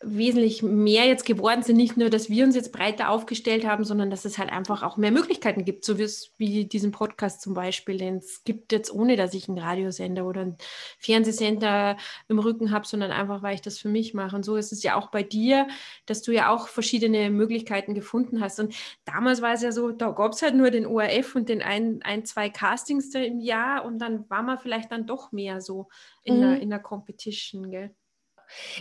wesentlich 0.03 0.63
mehr 0.63 1.07
jetzt 1.07 1.27
geworden 1.27 1.63
sind. 1.63 1.77
Nicht 1.77 1.99
nur, 1.99 2.09
dass 2.09 2.31
wir 2.31 2.45
uns 2.45 2.55
jetzt 2.55 2.73
breiter 2.73 3.11
aufgestellt 3.11 3.67
haben, 3.67 3.85
sondern 3.85 4.09
dass 4.11 4.25
es 4.25 4.39
halt 4.39 4.51
einfach 4.51 4.83
auch 4.83 4.97
mehr 4.97 5.11
Möglichkeiten 5.11 5.65
gibt, 5.65 5.85
so 5.85 5.99
wie 5.99 6.65
diesen 6.65 6.91
Podcast 6.91 7.43
zum 7.43 7.53
Beispiel, 7.53 7.99
den 7.99 8.17
es 8.17 8.43
gibt 8.45 8.73
jetzt 8.73 8.93
ohne, 8.93 9.17
dass 9.17 9.35
ich 9.35 9.49
einen 9.49 9.59
Radiosender 9.59 10.25
oder 10.25 10.41
einen 10.41 10.59
Fernsehsender 10.99 11.99
im 12.29 12.39
Rücken 12.39 12.71
habe, 12.71 12.87
sondern 12.87 13.11
einfach, 13.11 13.43
weil 13.43 13.55
ich 13.55 13.61
das 13.61 13.79
für 13.79 13.91
mich 13.91 14.15
mache. 14.15 14.35
Und 14.35 14.45
so 14.45 14.57
ist 14.57 14.73
es 14.73 14.83
ja 14.83 14.95
auch 14.95 15.11
bei 15.11 15.23
dir, 15.23 15.69
dass 16.07 16.23
du 16.23 16.33
ja 16.33 16.51
auch 16.51 16.69
verschiedene 16.69 17.29
Möglichkeiten 17.29 17.95
gefunden 17.95 18.41
hast. 18.41 18.59
Und 18.59 18.75
damals 19.05 19.43
war 19.43 19.53
es 19.53 19.63
ja 19.63 19.71
so, 19.71 19.91
da 19.91 20.13
gab 20.13 20.33
es 20.33 20.41
halt 20.41 20.55
nur 20.55 20.71
den 20.71 20.87
ORF 20.87 21.35
und 21.35 21.51
den 21.51 21.61
ein, 21.61 22.01
ein 22.05 22.25
zwei 22.25 22.49
Castings 22.49 23.15
im 23.15 23.41
Jahr 23.41 23.85
und 23.85 23.99
dann 23.99 24.29
war 24.31 24.43
man 24.43 24.59
vielleicht 24.59 24.93
dann 24.93 25.07
doch 25.07 25.31
mehr 25.31 25.61
so 25.61 25.89
in, 26.23 26.39
mhm. 26.39 26.41
der, 26.41 26.61
in 26.61 26.71
der 26.71 26.81
Competition, 26.81 27.71
gell? 27.71 27.95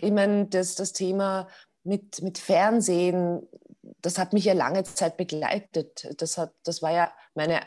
Ich 0.02 0.12
meine, 0.12 0.48
das, 0.48 0.76
das 0.76 0.94
Thema 0.94 1.48
mit, 1.84 2.22
mit 2.22 2.38
Fernsehen, 2.38 3.48
das 4.02 4.18
hat 4.18 4.34
mich 4.34 4.46
ja 4.46 4.54
lange 4.54 4.84
Zeit 4.84 5.18
begleitet. 5.18 6.08
Das, 6.18 6.38
hat, 6.38 6.54
das 6.64 6.82
war 6.82 6.92
ja 6.92 7.12
meine, 7.34 7.62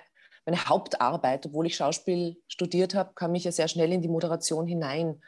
meine 0.44 0.64
Hauptarbeit. 0.66 1.46
Obwohl 1.46 1.66
ich 1.66 1.76
Schauspiel 1.76 2.36
studiert 2.48 2.94
habe, 2.94 3.12
kam 3.14 3.34
ich 3.34 3.44
ja 3.44 3.52
sehr 3.52 3.68
schnell 3.68 3.92
in 3.92 4.02
die 4.02 4.08
Moderation 4.08 4.66
hinein. 4.66 5.22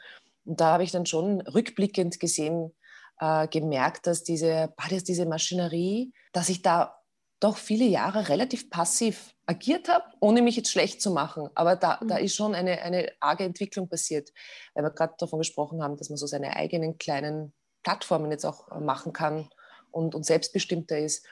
Und 0.45 0.61
da 0.61 0.73
habe 0.73 0.83
ich 0.83 0.91
dann 0.91 1.05
schon 1.05 1.41
rückblickend 1.41 2.19
gesehen, 2.19 2.71
äh, 3.19 3.47
gemerkt, 3.47 4.07
dass 4.07 4.23
diese, 4.23 4.73
dass 4.89 5.03
diese 5.03 5.25
Maschinerie, 5.25 6.13
dass 6.33 6.49
ich 6.49 6.61
da 6.61 6.94
doch 7.39 7.57
viele 7.57 7.85
Jahre 7.85 8.29
relativ 8.29 8.69
passiv 8.69 9.35
agiert 9.45 9.89
habe, 9.89 10.05
ohne 10.19 10.41
mich 10.41 10.55
jetzt 10.55 10.71
schlecht 10.71 11.01
zu 11.01 11.11
machen. 11.11 11.49
Aber 11.55 11.75
da, 11.75 11.99
mhm. 12.01 12.07
da 12.07 12.17
ist 12.17 12.35
schon 12.35 12.55
eine, 12.55 12.81
eine 12.81 13.11
arge 13.19 13.43
Entwicklung 13.43 13.89
passiert, 13.89 14.31
weil 14.73 14.83
wir 14.83 14.91
gerade 14.91 15.15
davon 15.17 15.39
gesprochen 15.39 15.83
haben, 15.83 15.97
dass 15.97 16.09
man 16.09 16.17
so 16.17 16.27
seine 16.27 16.55
eigenen 16.55 16.97
kleinen 16.97 17.53
Plattformen 17.83 18.31
jetzt 18.31 18.45
auch 18.45 18.71
äh, 18.71 18.79
machen 18.79 19.13
kann 19.13 19.49
und, 19.91 20.15
und 20.15 20.25
selbstbestimmter 20.25 20.97
ist. 20.97 21.27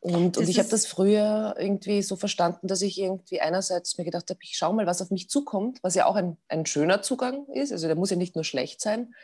Und, 0.00 0.36
und 0.36 0.48
ich 0.50 0.58
habe 0.58 0.68
das 0.68 0.84
früher 0.84 1.54
irgendwie 1.58 2.02
so 2.02 2.16
verstanden, 2.16 2.68
dass 2.68 2.82
ich 2.82 3.00
irgendwie 3.00 3.40
einerseits 3.40 3.96
mir 3.96 4.04
gedacht 4.04 4.28
habe, 4.28 4.38
ich 4.42 4.58
schaue 4.58 4.74
mal, 4.74 4.86
was 4.86 5.00
auf 5.00 5.10
mich 5.10 5.30
zukommt, 5.30 5.78
was 5.82 5.94
ja 5.94 6.04
auch 6.04 6.16
ein, 6.16 6.36
ein 6.48 6.66
schöner 6.66 7.00
Zugang 7.00 7.46
ist. 7.54 7.72
Also 7.72 7.86
der 7.86 7.96
muss 7.96 8.10
ja 8.10 8.16
nicht 8.16 8.34
nur 8.34 8.44
schlecht 8.44 8.82
sein, 8.82 9.14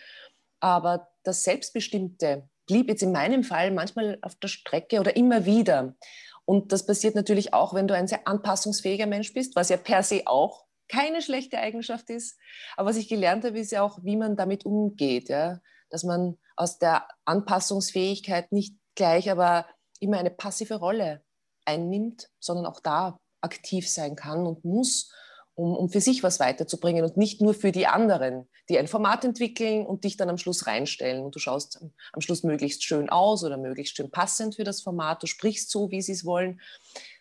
aber 0.59 1.09
das 1.23 1.43
Selbstbestimmte 1.43 2.49
blieb 2.71 2.89
jetzt 2.89 3.03
in 3.03 3.11
meinem 3.11 3.43
Fall 3.43 3.73
manchmal 3.73 4.19
auf 4.23 4.37
der 4.37 4.49
Strecke 4.49 5.00
oder 5.00 5.17
immer 5.17 5.45
wieder. 5.45 5.97
Und 6.45 6.71
das 6.71 6.87
passiert 6.87 7.17
natürlich 7.17 7.53
auch, 7.53 7.75
wenn 7.75 7.89
du 7.89 7.95
ein 7.95 8.07
sehr 8.07 8.29
anpassungsfähiger 8.29 9.07
Mensch 9.07 9.35
bist, 9.35 9.57
was 9.57 9.71
ja 9.71 9.77
per 9.77 10.05
se 10.05 10.23
auch 10.27 10.67
keine 10.89 11.21
schlechte 11.21 11.59
Eigenschaft 11.59 12.11
ist. 12.11 12.39
Aber 12.77 12.91
was 12.91 12.97
ich 12.97 13.09
gelernt 13.09 13.45
habe, 13.45 13.59
ist 13.59 13.73
ja 13.73 13.83
auch, 13.83 13.99
wie 14.03 14.17
man 14.17 14.37
damit 14.37 14.65
umgeht. 14.65 15.29
Ja? 15.29 15.61
Dass 15.91 16.05
man 16.05 16.39
aus 16.57 16.79
der 16.79 17.09
Anpassungsfähigkeit 17.25 18.53
nicht 18.53 18.77
gleich 18.95 19.31
aber 19.31 19.67
immer 19.99 20.19
eine 20.19 20.31
passive 20.31 20.77
Rolle 20.77 21.23
einnimmt, 21.65 22.31
sondern 22.39 22.67
auch 22.67 22.81
da 22.81 23.19
aktiv 23.41 23.89
sein 23.91 24.15
kann 24.15 24.47
und 24.47 24.65
muss 24.65 25.12
um, 25.61 25.76
um 25.76 25.90
für 25.90 26.00
sich 26.00 26.23
was 26.23 26.40
weiterzubringen 26.40 27.05
und 27.05 27.19
nicht 27.19 27.43
nur 27.43 27.52
für 27.52 27.71
die 27.71 27.87
anderen, 27.87 28.49
die 28.71 28.79
ein 28.79 28.88
Format 28.88 29.25
entwickeln 29.26 29.85
und 29.85 30.05
dich 30.05 30.17
dann 30.17 30.31
am 30.31 30.38
Schluss 30.38 30.67
reinstellen. 30.67 31.23
Und 31.23 31.35
du 31.35 31.38
schaust 31.38 31.85
am 32.12 32.21
Schluss 32.23 32.43
möglichst 32.43 32.83
schön 32.83 33.11
aus 33.11 33.45
oder 33.45 33.59
möglichst 33.59 33.97
schön 33.97 34.11
passend 34.11 34.57
für 34.57 34.64
das 34.64 34.81
Format. 34.81 35.23
Du 35.23 35.26
sprichst 35.26 35.71
so, 35.71 35.90
wie 35.90 36.00
sie 36.00 36.12
es 36.12 36.25
wollen. 36.25 36.61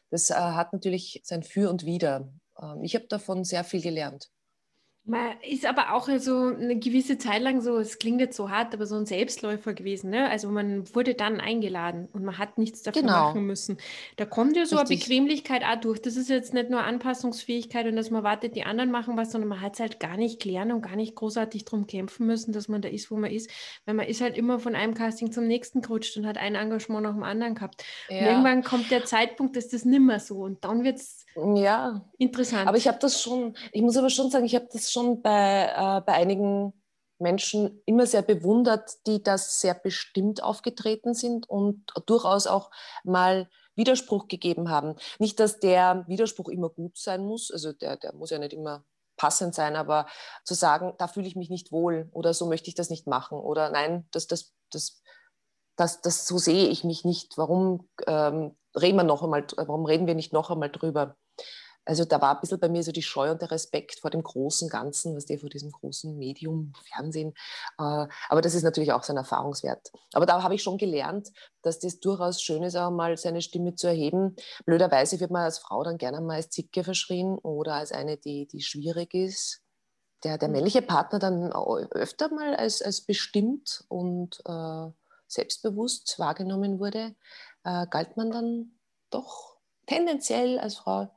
Das 0.09 0.29
äh, 0.29 0.35
hat 0.35 0.71
natürlich 0.71 1.21
sein 1.25 1.43
Für 1.43 1.69
und 1.69 1.85
Wider. 1.85 2.31
Ähm, 2.61 2.81
ich 2.83 2.95
habe 2.95 3.07
davon 3.07 3.43
sehr 3.43 3.65
viel 3.65 3.81
gelernt. 3.81 4.29
Man 5.09 5.31
ist 5.41 5.65
aber 5.65 5.95
auch 5.95 6.07
so 6.19 6.37
eine 6.37 6.77
gewisse 6.77 7.17
Zeit 7.17 7.41
lang 7.41 7.61
so, 7.61 7.77
es 7.77 7.97
klingt 7.97 8.21
jetzt 8.21 8.37
so 8.37 8.51
hart, 8.51 8.75
aber 8.75 8.85
so 8.85 8.95
ein 8.95 9.07
Selbstläufer 9.07 9.73
gewesen. 9.73 10.11
Ne? 10.11 10.29
Also 10.29 10.49
man 10.49 10.83
wurde 10.93 11.15
dann 11.15 11.39
eingeladen 11.39 12.07
und 12.13 12.23
man 12.23 12.37
hat 12.37 12.59
nichts 12.59 12.83
dafür 12.83 13.01
genau. 13.01 13.29
machen 13.29 13.47
müssen. 13.47 13.77
Da 14.17 14.25
kommt 14.25 14.55
ja 14.55 14.67
so 14.67 14.77
Richtig. 14.77 14.97
eine 14.97 14.99
Bequemlichkeit 14.99 15.63
auch 15.63 15.81
durch. 15.81 15.99
Das 15.99 16.15
ist 16.15 16.29
jetzt 16.29 16.53
nicht 16.53 16.69
nur 16.69 16.83
Anpassungsfähigkeit 16.83 17.87
und 17.87 17.95
dass 17.95 18.11
man 18.11 18.21
wartet, 18.21 18.55
die 18.55 18.65
anderen 18.65 18.91
machen 18.91 19.17
was, 19.17 19.31
sondern 19.31 19.49
man 19.49 19.61
hat 19.61 19.73
es 19.73 19.79
halt 19.79 19.99
gar 19.99 20.15
nicht 20.15 20.39
klären 20.39 20.71
und 20.71 20.83
gar 20.83 20.95
nicht 20.95 21.15
großartig 21.15 21.65
darum 21.65 21.87
kämpfen 21.87 22.27
müssen, 22.27 22.53
dass 22.53 22.67
man 22.67 22.83
da 22.83 22.89
ist, 22.89 23.09
wo 23.09 23.17
man 23.17 23.31
ist. 23.31 23.49
Weil 23.85 23.95
man 23.95 24.05
ist 24.05 24.21
halt 24.21 24.37
immer 24.37 24.59
von 24.59 24.75
einem 24.75 24.93
Casting 24.93 25.31
zum 25.31 25.47
nächsten 25.47 25.81
gerutscht 25.81 26.17
und 26.17 26.27
hat 26.27 26.37
ein 26.37 26.53
Engagement 26.53 27.01
nach 27.01 27.13
dem 27.13 27.23
anderen 27.23 27.55
gehabt. 27.55 27.83
Ja. 28.09 28.19
Und 28.19 28.25
irgendwann 28.25 28.63
kommt 28.63 28.91
der 28.91 29.05
Zeitpunkt, 29.05 29.55
dass 29.55 29.69
das 29.69 29.85
nimmer 29.85 30.19
so 30.19 30.43
und 30.43 30.63
dann 30.63 30.83
wird 30.83 30.97
es 30.97 31.25
ja. 31.35 32.05
interessant. 32.17 32.67
Aber 32.67 32.77
ich 32.77 32.87
habe 32.87 32.99
das 32.99 33.21
schon, 33.21 33.55
ich 33.71 33.81
muss 33.81 33.97
aber 33.97 34.09
schon 34.09 34.29
sagen, 34.29 34.45
ich 34.45 34.55
habe 34.55 34.67
das 34.71 34.91
schon 34.91 35.21
bei, 35.21 35.65
äh, 35.75 36.01
bei 36.01 36.13
einigen 36.13 36.73
Menschen 37.19 37.81
immer 37.85 38.05
sehr 38.05 38.21
bewundert, 38.21 39.05
die 39.05 39.21
das 39.21 39.59
sehr 39.59 39.73
bestimmt 39.73 40.41
aufgetreten 40.41 41.13
sind 41.13 41.49
und 41.49 41.85
durchaus 42.05 42.47
auch 42.47 42.71
mal 43.03 43.49
Widerspruch 43.75 44.27
gegeben 44.27 44.69
haben. 44.69 44.95
Nicht, 45.19 45.39
dass 45.39 45.59
der 45.59 46.05
Widerspruch 46.07 46.49
immer 46.49 46.69
gut 46.69 46.97
sein 46.97 47.25
muss, 47.25 47.51
also 47.51 47.73
der, 47.73 47.97
der 47.97 48.13
muss 48.13 48.29
ja 48.29 48.39
nicht 48.39 48.53
immer 48.53 48.85
passend 49.17 49.53
sein, 49.53 49.75
aber 49.75 50.07
zu 50.45 50.53
sagen, 50.53 50.93
da 50.97 51.07
fühle 51.07 51.27
ich 51.27 51.35
mich 51.35 51.49
nicht 51.49 51.71
wohl 51.71 52.09
oder 52.13 52.33
so 52.33 52.47
möchte 52.47 52.69
ich 52.69 52.75
das 52.75 52.89
nicht 52.89 53.05
machen 53.05 53.37
oder 53.37 53.69
nein, 53.69 54.07
das, 54.11 54.27
das, 54.27 54.53
das, 54.71 55.01
das, 55.75 56.01
das 56.01 56.25
so 56.25 56.37
sehe 56.37 56.69
ich 56.69 56.83
mich 56.83 57.03
nicht. 57.03 57.37
Warum 57.37 57.89
ähm, 58.07 58.55
reden 58.75 58.97
wir 58.97 59.03
noch 59.03 59.23
einmal, 59.23 59.45
warum 59.55 59.85
reden 59.85 60.07
wir 60.07 60.15
nicht 60.15 60.33
noch 60.33 60.49
einmal 60.49 60.69
drüber? 60.69 61.15
Also 61.85 62.05
da 62.05 62.21
war 62.21 62.35
ein 62.35 62.41
bisschen 62.41 62.59
bei 62.59 62.69
mir 62.69 62.83
so 62.83 62.91
die 62.91 63.01
Scheu 63.01 63.31
und 63.31 63.41
der 63.41 63.49
Respekt 63.49 63.99
vor 63.99 64.11
dem 64.11 64.21
großen 64.21 64.69
Ganzen, 64.69 65.15
was 65.15 65.25
der 65.25 65.39
vor 65.39 65.49
diesem 65.49 65.71
großen 65.71 66.15
Medium, 66.17 66.71
Fernsehen. 66.93 67.33
Äh, 67.79 68.05
aber 68.29 68.41
das 68.41 68.53
ist 68.53 68.61
natürlich 68.61 68.91
auch 68.91 69.01
sein 69.01 69.17
Erfahrungswert. 69.17 69.91
Aber 70.13 70.27
da 70.27 70.43
habe 70.43 70.53
ich 70.53 70.61
schon 70.61 70.77
gelernt, 70.77 71.29
dass 71.63 71.79
das 71.79 71.99
durchaus 71.99 72.43
schön 72.43 72.61
ist, 72.61 72.75
auch 72.75 72.91
mal 72.91 73.17
seine 73.17 73.41
Stimme 73.41 73.73
zu 73.73 73.87
erheben. 73.87 74.35
Blöderweise 74.65 75.19
wird 75.19 75.31
man 75.31 75.45
als 75.45 75.57
Frau 75.57 75.83
dann 75.83 75.97
gerne 75.97 76.21
mal 76.21 76.35
als 76.35 76.49
Zicke 76.49 76.83
verschrien 76.83 77.39
oder 77.39 77.73
als 77.75 77.91
eine, 77.91 78.17
die, 78.17 78.47
die 78.47 78.61
schwierig 78.61 79.15
ist. 79.15 79.63
Der, 80.23 80.37
der 80.37 80.49
männliche 80.49 80.83
Partner 80.83 81.17
dann 81.17 81.51
öfter 81.51 82.29
mal 82.31 82.53
als, 82.53 82.83
als 82.83 83.01
bestimmt 83.01 83.85
und 83.87 84.41
äh, 84.45 84.91
selbstbewusst 85.27 86.19
wahrgenommen 86.19 86.79
wurde, 86.79 87.15
äh, 87.63 87.87
galt 87.89 88.17
man 88.17 88.31
dann 88.31 88.71
doch 89.09 89.57
tendenziell 89.85 90.59
als 90.59 90.77
Frau 90.77 91.09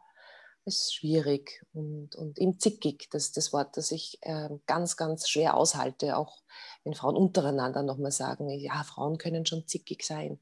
ist 0.65 0.95
schwierig 0.95 1.65
und, 1.73 2.15
und 2.15 2.39
eben 2.39 2.59
zickig. 2.59 3.09
Das 3.11 3.25
ist 3.25 3.37
das 3.37 3.53
Wort, 3.53 3.77
das 3.77 3.91
ich 3.91 4.19
äh, 4.23 4.49
ganz, 4.67 4.97
ganz 4.97 5.29
schwer 5.29 5.57
aushalte, 5.57 6.17
auch 6.17 6.43
wenn 6.85 6.95
Frauen 6.95 7.17
untereinander 7.17 7.83
nochmal 7.83 8.13
sagen, 8.13 8.49
ja, 8.49 8.83
Frauen 8.85 9.19
können 9.19 9.47
schon 9.47 9.67
zickig 9.67 10.05
sein. 10.05 10.39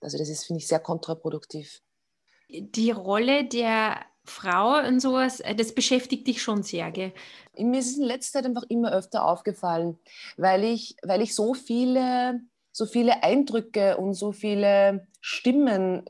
Also 0.00 0.18
das 0.18 0.28
ist, 0.28 0.44
finde 0.44 0.58
ich, 0.58 0.68
sehr 0.68 0.80
kontraproduktiv. 0.80 1.82
Die 2.48 2.90
Rolle 2.90 3.48
der 3.48 4.04
Frau 4.24 4.78
und 4.86 5.00
sowas, 5.00 5.40
äh, 5.40 5.54
das 5.54 5.74
beschäftigt 5.74 6.26
dich 6.26 6.42
schon 6.42 6.62
sehr, 6.62 6.90
gell? 6.90 7.12
Mir 7.56 7.80
ist 7.80 7.92
es 7.92 7.98
in 7.98 8.04
letzter 8.04 8.38
Zeit 8.38 8.46
einfach 8.46 8.64
immer 8.68 8.92
öfter 8.92 9.24
aufgefallen, 9.24 9.98
weil 10.36 10.64
ich, 10.64 10.96
weil 11.02 11.22
ich 11.22 11.34
so 11.34 11.54
viele, 11.54 12.40
so 12.74 12.86
viele 12.86 13.22
Eindrücke 13.22 13.96
und 13.96 14.14
so 14.14 14.32
viele 14.32 15.06
Stimmen 15.20 16.04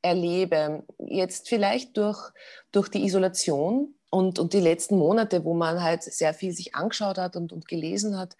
erlebe, 0.00 0.84
jetzt 0.98 1.48
vielleicht 1.48 1.96
durch, 1.98 2.32
durch 2.72 2.88
die 2.88 3.04
Isolation 3.04 3.94
und, 4.08 4.38
und 4.38 4.54
die 4.54 4.60
letzten 4.60 4.96
Monate, 4.96 5.44
wo 5.44 5.52
man 5.52 5.82
halt 5.82 6.02
sehr 6.02 6.32
viel 6.32 6.52
sich 6.52 6.74
angeschaut 6.74 7.18
hat 7.18 7.36
und, 7.36 7.52
und 7.52 7.68
gelesen 7.68 8.16
hat, 8.18 8.34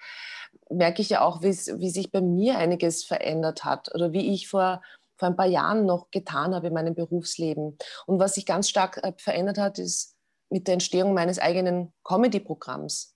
merke 0.70 1.02
ich 1.02 1.10
ja 1.10 1.20
auch, 1.20 1.42
wie, 1.42 1.52
sich 1.52 2.10
bei 2.10 2.22
mir 2.22 2.56
einiges 2.56 3.04
verändert 3.04 3.64
hat 3.64 3.94
oder 3.94 4.12
wie 4.12 4.32
ich 4.32 4.48
vor, 4.48 4.80
vor 5.18 5.28
ein 5.28 5.36
paar 5.36 5.46
Jahren 5.46 5.84
noch 5.84 6.10
getan 6.10 6.54
habe 6.54 6.68
in 6.68 6.74
meinem 6.74 6.94
Berufsleben. 6.94 7.76
Und 8.06 8.18
was 8.18 8.34
sich 8.34 8.46
ganz 8.46 8.70
stark 8.70 9.00
äh, 9.02 9.12
verändert 9.18 9.58
hat, 9.58 9.78
ist 9.78 10.16
mit 10.48 10.66
der 10.66 10.74
Entstehung 10.74 11.12
meines 11.12 11.38
eigenen 11.38 11.92
Comedy-Programms. 12.04 13.14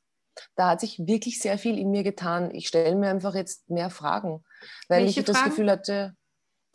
Da 0.55 0.71
hat 0.71 0.81
sich 0.81 0.99
wirklich 1.07 1.41
sehr 1.41 1.57
viel 1.57 1.79
in 1.79 1.91
mir 1.91 2.03
getan. 2.03 2.55
Ich 2.55 2.69
stelle 2.69 2.97
mir 2.97 3.09
einfach 3.09 3.35
jetzt 3.35 3.71
mehr 3.71 3.91
Fragen, 3.91 4.45
weil 4.89 5.05
Welche 5.05 5.21
ich 5.21 5.27
das 5.27 5.37
Fragen? 5.37 5.51
Gefühl 5.51 5.71
hatte, 5.71 6.17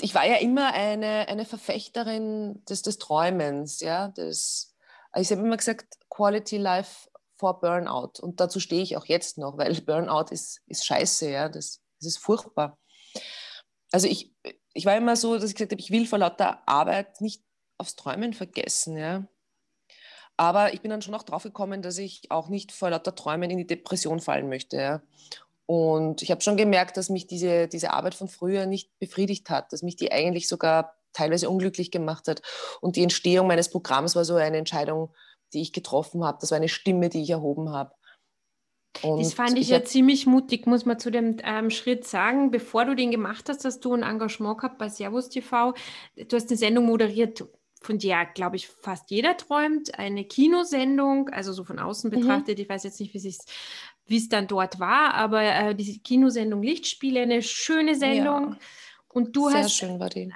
ich 0.01 0.13
war 0.13 0.25
ja 0.25 0.38
immer 0.38 0.74
eine, 0.74 1.27
eine 1.27 1.46
Verfechterin 1.46 2.63
des, 2.65 2.82
des 2.82 2.98
Träumens, 2.98 3.80
ja, 3.80 4.10
des, 4.10 4.75
ich 5.15 5.32
habe 5.32 5.42
immer 5.42 5.58
gesagt, 5.58 5.96
Quality 6.10 6.58
Life 6.58 7.10
for 7.38 7.60
Burnout. 7.60 8.22
Und 8.22 8.39
dazu 8.39 8.60
stehe 8.60 8.82
ich 8.82 8.98
auch 8.98 9.06
jetzt 9.06 9.38
noch, 9.38 9.58
weil 9.58 9.74
Burnout 9.82 10.32
ist, 10.32 10.62
ist 10.68 10.86
scheiße, 10.86 11.30
ja. 11.30 11.50
Das, 11.50 11.56
das 11.56 11.82
Das 12.00 12.08
ist 12.08 12.18
furchtbar. 12.18 12.77
Also 13.92 14.08
ich, 14.08 14.34
ich 14.74 14.86
war 14.86 14.98
immer 14.98 15.15
so, 15.15 15.36
dass 15.36 15.50
ich 15.50 15.56
gesagt 15.56 15.72
habe, 15.72 15.82
ich 15.82 15.92
will 15.92 16.06
vor 16.06 16.20
lauter 16.20 16.68
Arbeit 16.68 17.22
nicht 17.22 17.44
aufs 17.77 17.96
Träumen 17.96 18.34
vergessen. 18.34 18.98
Ja. 18.98 19.27
Aber 20.38 20.74
ich 20.74 20.82
bin 20.82 20.92
dann 20.92 21.01
schon 21.01 21.15
auch 21.15 21.24
drauf 21.24 21.44
gekommen, 21.44 21.82
dass 21.82 21.98
ich 21.98 22.30
auch 22.30 22.50
nicht 22.50 22.72
vor 22.72 22.89
lauter 22.89 23.15
Träumen 23.15 23.50
in 23.50 23.58
die 23.58 23.68
Depression 23.68 24.20
fallen 24.20 24.50
möchte. 24.50 24.77
Ja. 24.77 25.01
Und 25.66 26.22
ich 26.22 26.32
habe 26.32 26.42
schon 26.42 26.58
gemerkt, 26.58 26.98
dass 26.98 27.10
mich 27.10 27.28
diese, 27.28 27.68
diese 27.68 27.92
Arbeit 27.92 28.16
von 28.16 28.28
früher 28.28 28.66
nicht 28.66 28.92
befriedigt 29.00 29.50
hat, 29.50 29.74
dass 29.74 29.82
mich 29.82 29.96
die 29.96 30.12
eigentlich 30.12 30.48
sogar 30.48 30.96
teilweise 31.14 31.50
unglücklich 31.50 31.92
gemacht 31.92 32.28
hat. 32.28 32.42
Und 32.82 32.96
die 32.96 33.04
Entstehung 33.04 33.48
meines 33.48 33.70
Programms 33.70 34.16
war 34.16 34.26
so 34.26 34.36
eine 34.36 34.58
Entscheidung, 34.58 35.14
die 35.54 35.62
ich 35.62 35.74
getroffen 35.74 36.24
habe. 36.24 36.38
Das 36.42 36.52
war 36.52 36.58
eine 36.58 36.70
Stimme, 36.70 37.10
die 37.10 37.24
ich 37.24 37.30
erhoben 37.32 37.72
habe. 37.72 37.92
Und 39.02 39.20
das 39.20 39.34
fand 39.34 39.54
ich, 39.54 39.62
ich 39.62 39.70
ja 39.70 39.84
ziemlich 39.84 40.26
mutig, 40.26 40.68
muss 40.68 40.86
man 40.86 41.00
zu 41.00 41.12
dem 41.12 41.38
ähm, 41.44 41.70
Schritt 41.70 42.06
sagen. 42.06 42.52
Bevor 42.52 42.86
du 42.86 42.96
den 42.96 43.12
gemacht 43.12 43.50
hast, 43.50 43.66
hast 43.66 43.84
du 43.84 43.94
ein 43.94 44.04
Engagement 44.04 44.58
gehabt 44.60 44.78
bei 44.78 44.90
Servus 44.90 45.30
TV. 45.30 45.74
Du 46.16 46.36
hast 46.36 46.50
eine 46.50 46.58
Sendung 46.58 46.86
moderiert, 46.86 47.44
von 47.82 48.00
der, 48.00 48.26
glaube 48.26 48.56
ich, 48.56 48.68
fast 48.68 49.12
jeder 49.12 49.38
träumt. 49.38 49.98
Eine 50.00 50.26
Kinosendung, 50.26 51.30
also 51.30 51.54
so 51.54 51.64
von 51.64 51.80
außen 51.80 52.10
mhm. 52.10 52.20
betrachtet. 52.20 52.58
Mhm. 52.58 52.64
Ich 52.64 52.70
weiß 52.70 52.84
jetzt 52.84 53.00
nicht, 53.00 53.14
wie 53.14 53.28
es 53.28 53.46
wie 54.08 54.18
es 54.18 54.30
dann 54.30 54.48
dort 54.48 54.80
war, 54.80 55.14
aber 55.14 55.44
äh, 55.44 55.76
diese 55.76 56.00
Kinosendung 56.00 56.62
Lichtspiele, 56.62 57.22
eine 57.22 57.42
schöne 57.42 57.96
Sendung. 57.96 58.52
Ja. 58.52 58.58
Und 59.08 59.36
du 59.36 59.50
Sehr 59.50 59.64
hast 59.64 59.84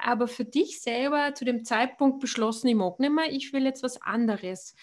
aber 0.04 0.28
für 0.30 0.46
dich 0.46 0.82
selber 0.82 1.34
zu 1.36 1.44
dem 1.44 1.66
Zeitpunkt 1.66 2.22
beschlossen, 2.22 2.68
ich 2.68 2.76
mag 2.76 3.00
nicht 3.00 3.12
mehr, 3.12 3.30
ich 3.30 3.52
will 3.52 3.66
jetzt 3.66 3.84
was 3.84 4.02
anderes. 4.02 4.74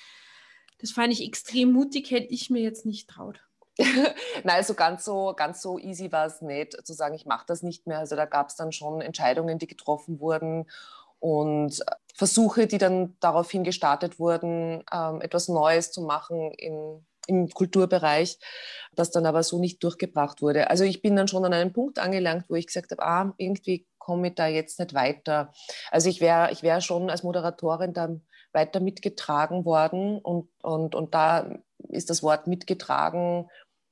Das 0.78 0.90
fand 0.93 1.12
ich 1.12 1.25
extrem 1.25 1.73
mutig, 1.73 2.11
hätte 2.11 2.33
ich 2.33 2.50
mir 2.50 2.61
jetzt 2.61 2.85
nicht 2.85 3.09
traut. 3.09 3.40
Nein, 3.78 4.57
also 4.57 4.75
ganz 4.75 5.05
so, 5.05 5.33
ganz 5.35 5.62
so 5.62 5.78
easy 5.78 6.12
war 6.12 6.26
es 6.26 6.43
nicht, 6.43 6.87
zu 6.87 6.93
sagen, 6.93 7.14
ich 7.14 7.26
mache 7.26 7.45
das 7.47 7.62
nicht 7.62 7.87
mehr. 7.87 7.99
Also 7.99 8.16
da 8.16 8.26
gab 8.26 8.49
es 8.49 8.57
dann 8.57 8.73
schon 8.73 9.00
Entscheidungen, 9.00 9.59
die 9.59 9.66
getroffen 9.66 10.21
wurden 10.21 10.66
und 11.19 11.83
Versuche, 12.14 12.66
die 12.66 12.78
dann 12.78 13.16
daraufhin 13.21 13.64
gestartet 13.64 14.19
wurden, 14.19 14.85
ähm, 14.93 15.21
etwas 15.21 15.49
Neues 15.49 15.90
zu 15.90 16.02
machen 16.02 16.50
in, 16.52 17.05
im 17.26 17.49
Kulturbereich, 17.50 18.38
das 18.95 19.11
dann 19.11 19.26
aber 19.26 19.42
so 19.42 19.59
nicht 19.59 19.83
durchgebracht 19.83 20.42
wurde. 20.42 20.71
Also 20.71 20.85
ich 20.85 21.02
bin 21.02 21.16
dann 21.16 21.28
schon 21.28 21.45
an 21.45 21.52
einem 21.52 21.73
Punkt 21.73 21.99
angelangt, 21.99 22.47
wo 22.49 22.54
ich 22.54 22.66
gesagt 22.66 22.90
habe, 22.90 23.02
ah, 23.02 23.35
irgendwie 23.37 23.87
komme 23.99 24.28
ich 24.28 24.35
da 24.35 24.47
jetzt 24.47 24.78
nicht 24.78 24.95
weiter. 24.95 25.52
Also 25.90 26.09
ich 26.09 26.21
wäre 26.21 26.50
ich 26.52 26.62
wär 26.62 26.80
schon 26.80 27.11
als 27.11 27.23
Moderatorin 27.23 27.92
dann 27.92 28.23
weiter 28.52 28.80
mitgetragen 28.80 29.64
worden 29.64 30.18
und, 30.18 30.49
und, 30.62 30.95
und 30.95 31.14
da 31.14 31.50
ist 31.88 32.09
das 32.11 32.23
Wort 32.23 32.47
mitgetragen, 32.47 33.49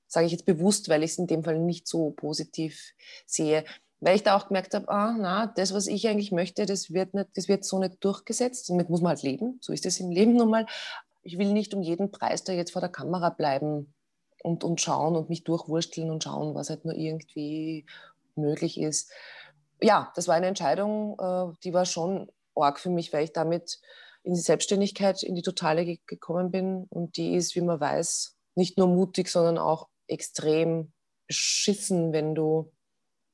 sage 0.07 0.27
ich 0.27 0.33
jetzt 0.33 0.47
bewusst, 0.47 0.89
weil 0.89 1.03
ich 1.03 1.13
es 1.13 1.19
in 1.19 1.27
dem 1.27 1.45
Fall 1.45 1.59
nicht 1.59 1.87
so 1.87 2.13
positiv 2.13 2.95
sehe, 3.27 3.65
weil 4.01 4.17
ich 4.17 4.23
da 4.23 4.37
auch 4.37 4.49
gemerkt 4.49 4.75
habe, 4.75 4.89
ah, 4.89 5.17
na, 5.19 5.47
das, 5.47 5.73
was 5.73 5.87
ich 5.87 6.07
eigentlich 6.07 6.31
möchte, 6.31 6.67
das 6.67 6.93
wird, 6.93 7.15
nicht, 7.15 7.31
das 7.35 7.49
wird 7.49 7.65
so 7.65 7.79
nicht 7.79 8.05
durchgesetzt. 8.05 8.69
Damit 8.69 8.91
muss 8.91 9.01
man 9.01 9.11
halt 9.11 9.23
leben, 9.23 9.59
so 9.61 9.73
ist 9.73 9.87
es 9.87 9.99
im 9.99 10.11
Leben 10.11 10.35
nun 10.37 10.51
mal 10.51 10.67
ich 11.25 11.39
will 11.39 11.53
nicht 11.53 11.75
um 11.75 11.83
jeden 11.83 12.11
Preis 12.11 12.45
da 12.45 12.53
jetzt 12.53 12.73
vor 12.73 12.81
der 12.81 12.91
Kamera 12.91 13.31
bleiben 13.31 13.95
und, 14.43 14.63
und 14.63 14.81
schauen 14.81 15.17
und 15.17 15.31
mich 15.31 15.45
durchwursteln 15.45 16.11
und 16.11 16.23
schauen, 16.23 16.55
was 16.55 16.71
halt 16.71 16.85
nur 16.85 16.95
irgendwie 16.95 17.87
möglich 18.37 18.79
ist. 18.79 19.11
Ja, 19.81 20.13
das 20.15 20.29
war 20.29 20.35
eine 20.35 20.47
Entscheidung, 20.47 21.19
äh, 21.19 21.57
die 21.65 21.73
war 21.73 21.87
schon 21.87 22.31
arg 22.55 22.79
für 22.79 22.91
mich, 22.91 23.13
weil 23.13 23.25
ich 23.25 23.33
damit 23.33 23.81
in 24.23 24.35
die 24.35 24.41
Selbstständigkeit, 24.41 25.23
in 25.23 25.35
die 25.35 25.43
Totale 25.43 25.85
ge 25.85 25.99
gekommen 26.07 26.51
bin. 26.51 26.87
Und 26.91 27.17
die 27.17 27.35
ist, 27.35 27.55
wie 27.57 27.61
man 27.61 27.81
weiß, 27.81 28.37
nicht 28.55 28.79
nur 28.79 28.87
mutig, 28.87 29.29
sondern 29.29 29.59
auch 29.59 29.89
extrem 30.07 30.93
beschissen, 31.27 32.13
wenn 32.13 32.35
du 32.35 32.73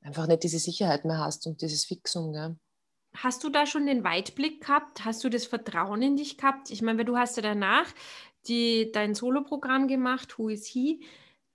einfach 0.01 0.27
nicht 0.27 0.43
diese 0.43 0.59
Sicherheit 0.59 1.05
mehr 1.05 1.19
hast 1.19 1.45
und 1.47 1.61
dieses 1.61 1.85
Fixum. 1.85 2.33
Gell? 2.33 2.57
Hast 3.15 3.43
du 3.43 3.49
da 3.49 3.65
schon 3.65 3.85
den 3.85 4.03
Weitblick 4.03 4.61
gehabt? 4.61 5.03
Hast 5.03 5.23
du 5.23 5.29
das 5.29 5.45
Vertrauen 5.45 6.01
in 6.01 6.15
dich 6.15 6.37
gehabt? 6.37 6.71
Ich 6.71 6.81
meine, 6.81 6.99
weil 6.99 7.05
du 7.05 7.17
hast 7.17 7.35
ja 7.35 7.43
danach 7.43 7.85
die, 8.47 8.91
dein 8.91 9.15
Soloprogramm 9.15 9.87
gemacht, 9.87 10.37
Who 10.37 10.49
is 10.49 10.65
He, 10.65 11.03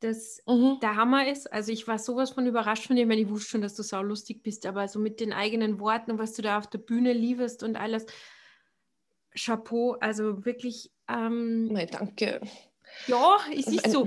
das 0.00 0.42
mhm. 0.46 0.78
der 0.82 0.96
Hammer 0.96 1.28
ist. 1.28 1.52
Also 1.52 1.72
ich 1.72 1.88
war 1.88 1.98
sowas 1.98 2.30
von 2.30 2.46
überrascht 2.46 2.86
von 2.86 2.96
dir. 2.96 3.02
Ich 3.02 3.08
meine, 3.08 3.22
ich 3.22 3.30
wusste 3.30 3.50
schon, 3.50 3.62
dass 3.62 3.74
du 3.74 3.82
sau 3.82 4.02
lustig 4.02 4.42
bist, 4.42 4.66
aber 4.66 4.86
so 4.88 4.98
mit 4.98 5.20
den 5.20 5.32
eigenen 5.32 5.80
Worten 5.80 6.12
und 6.12 6.18
was 6.18 6.34
du 6.34 6.42
da 6.42 6.58
auf 6.58 6.68
der 6.68 6.78
Bühne 6.78 7.12
lieferst 7.12 7.62
und 7.62 7.76
alles. 7.76 8.06
Chapeau, 9.34 9.96
also 10.00 10.44
wirklich. 10.44 10.90
Ähm, 11.08 11.66
Nein, 11.66 11.88
danke. 11.90 12.40
Ja, 13.06 13.38
es 13.52 13.66
ist 13.66 13.90
so. 13.90 14.06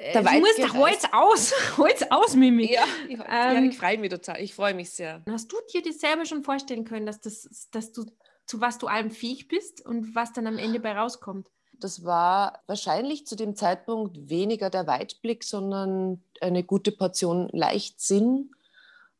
Äh, 0.00 0.14
da 0.14 0.22
du 0.22 0.40
musst 0.40 0.58
doch 0.58 0.74
Holz 0.74 1.02
aus, 1.12 1.52
Holz 1.76 2.02
aus, 2.08 2.34
Mimi. 2.34 2.72
Ja, 2.72 2.84
ich, 3.06 3.18
ähm, 3.18 3.24
ja, 3.28 3.62
ich 3.62 3.76
freue 3.76 3.98
mich 3.98 4.08
total. 4.08 4.40
Ich 4.40 4.54
freue 4.54 4.72
mich 4.72 4.90
sehr. 4.90 5.22
Hast 5.28 5.52
du 5.52 5.56
dir 5.72 5.82
das 5.82 6.00
selber 6.00 6.24
schon 6.24 6.42
vorstellen 6.42 6.84
können, 6.84 7.04
dass, 7.04 7.20
das, 7.20 7.68
dass 7.70 7.92
du 7.92 8.06
zu 8.46 8.62
was 8.62 8.78
du 8.78 8.86
allem 8.86 9.10
fähig 9.10 9.46
bist 9.46 9.84
und 9.84 10.14
was 10.14 10.32
dann 10.32 10.46
am 10.46 10.56
Ende 10.56 10.80
bei 10.80 10.92
rauskommt? 10.92 11.48
Das 11.74 12.02
war 12.02 12.62
wahrscheinlich 12.66 13.26
zu 13.26 13.36
dem 13.36 13.54
Zeitpunkt 13.54 14.30
weniger 14.30 14.70
der 14.70 14.86
Weitblick, 14.86 15.44
sondern 15.44 16.24
eine 16.40 16.64
gute 16.64 16.92
Portion 16.92 17.50
Leichtsinn 17.52 18.52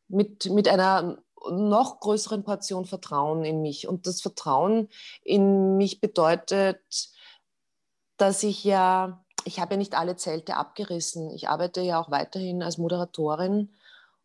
mit, 0.07 0.49
mit 0.49 0.67
einer 0.67 1.21
noch 1.49 1.99
größeren 1.99 2.43
Portion 2.43 2.85
Vertrauen 2.85 3.45
in 3.45 3.61
mich. 3.61 3.87
Und 3.87 4.07
das 4.07 4.21
Vertrauen 4.21 4.89
in 5.23 5.77
mich 5.77 6.01
bedeutet, 6.01 6.81
dass 8.17 8.43
ich 8.43 8.63
ja 8.63 9.23
ich 9.45 9.59
habe 9.59 9.73
ja 9.73 9.77
nicht 9.77 9.95
alle 9.95 10.15
Zelte 10.15 10.55
abgerissen. 10.55 11.31
Ich 11.31 11.49
arbeite 11.49 11.81
ja 11.81 12.01
auch 12.01 12.11
weiterhin 12.11 12.63
als 12.63 12.77
Moderatorin 12.77 13.73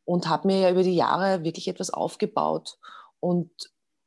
und 0.04 0.28
habe 0.28 0.48
mir 0.48 0.60
ja 0.60 0.70
über 0.70 0.82
die 0.82 0.94
Jahre 0.94 1.44
wirklich 1.44 1.68
etwas 1.68 1.90
aufgebaut. 1.90 2.78
Und 3.20 3.50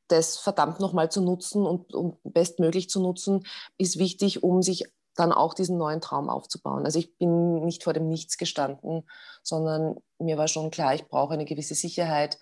das 0.07 0.37
verdammt 0.37 0.79
nochmal 0.79 1.11
zu 1.11 1.21
nutzen 1.21 1.65
und 1.65 1.93
um 1.93 2.17
bestmöglich 2.23 2.89
zu 2.89 2.99
nutzen, 2.99 3.45
ist 3.77 3.99
wichtig, 3.99 4.43
um 4.43 4.61
sich 4.61 4.85
dann 5.15 5.31
auch 5.31 5.53
diesen 5.53 5.77
neuen 5.77 6.01
Traum 6.01 6.29
aufzubauen. 6.29 6.85
Also 6.85 6.97
ich 6.99 7.17
bin 7.17 7.65
nicht 7.65 7.83
vor 7.83 7.93
dem 7.93 8.07
Nichts 8.07 8.37
gestanden, 8.37 9.07
sondern 9.43 9.97
mir 10.17 10.37
war 10.37 10.47
schon 10.47 10.71
klar, 10.71 10.95
ich 10.95 11.05
brauche 11.07 11.33
eine 11.33 11.45
gewisse 11.45 11.75
Sicherheit, 11.75 12.39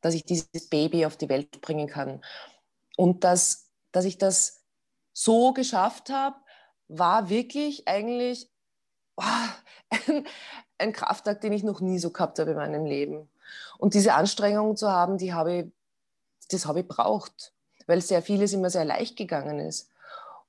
dass 0.00 0.14
ich 0.14 0.24
dieses 0.24 0.68
Baby 0.68 1.06
auf 1.06 1.16
die 1.16 1.28
Welt 1.28 1.60
bringen 1.60 1.86
kann. 1.86 2.22
Und 2.96 3.24
dass, 3.24 3.70
dass 3.92 4.04
ich 4.04 4.18
das 4.18 4.64
so 5.12 5.52
geschafft 5.52 6.10
habe, 6.10 6.36
war 6.88 7.28
wirklich 7.28 7.86
eigentlich 7.88 8.50
oh, 9.16 9.22
ein, 9.90 10.26
ein 10.78 10.92
Kraftakt, 10.92 11.42
den 11.42 11.52
ich 11.52 11.62
noch 11.62 11.80
nie 11.80 11.98
so 11.98 12.10
gehabt 12.10 12.38
habe 12.38 12.52
in 12.52 12.56
meinem 12.56 12.84
Leben. 12.84 13.28
Und 13.78 13.94
diese 13.94 14.14
Anstrengung 14.14 14.76
zu 14.76 14.90
haben, 14.90 15.18
die 15.18 15.32
habe 15.32 15.54
ich, 15.54 15.66
das 16.50 16.66
habe 16.66 16.80
ich 16.80 16.88
braucht, 16.88 17.52
weil 17.86 18.00
sehr 18.00 18.22
vieles 18.22 18.52
immer 18.52 18.70
sehr 18.70 18.84
leicht 18.84 19.16
gegangen 19.16 19.58
ist. 19.58 19.90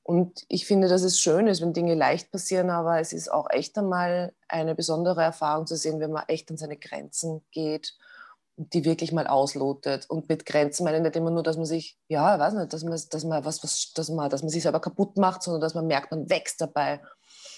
Und 0.03 0.45
ich 0.47 0.65
finde, 0.65 0.87
dass 0.87 1.01
es 1.01 1.19
schön 1.19 1.47
ist, 1.47 1.61
wenn 1.61 1.73
Dinge 1.73 1.93
leicht 1.93 2.31
passieren, 2.31 2.69
aber 2.69 2.99
es 2.99 3.11
ist 3.11 3.29
auch 3.29 3.49
echt 3.49 3.77
einmal 3.77 4.33
eine 4.47 4.73
besondere 4.73 5.21
Erfahrung 5.21 5.67
zu 5.67 5.75
sehen, 5.75 5.99
wenn 5.99 6.13
man 6.13 6.23
echt 6.27 6.49
an 6.49 6.57
seine 6.57 6.77
Grenzen 6.77 7.43
geht 7.51 7.97
die 8.57 8.85
wirklich 8.85 9.11
mal 9.11 9.27
auslotet. 9.27 10.09
Und 10.09 10.29
mit 10.29 10.45
Grenzen 10.45 10.83
meine 10.83 10.97
ich 10.97 11.03
nicht 11.03 11.15
immer 11.15 11.29
nur, 11.29 11.43
dass 11.43 11.57
man 11.57 11.65
sich, 11.65 11.97
ja, 12.07 12.39
weiß 12.39 12.55
nicht, 12.55 12.73
dass 12.73 12.83
man, 12.83 12.99
dass 13.09 13.23
man 13.23 13.45
was, 13.45 13.63
was, 13.63 13.93
dass 13.93 14.09
man, 14.09 14.29
dass 14.29 14.41
man 14.41 14.49
sich 14.49 14.63
selber 14.63 14.79
kaputt 14.79 15.15
macht, 15.17 15.43
sondern 15.43 15.61
dass 15.61 15.75
man 15.75 15.85
merkt, 15.85 16.11
man 16.11 16.29
wächst 16.29 16.59
dabei. 16.59 16.99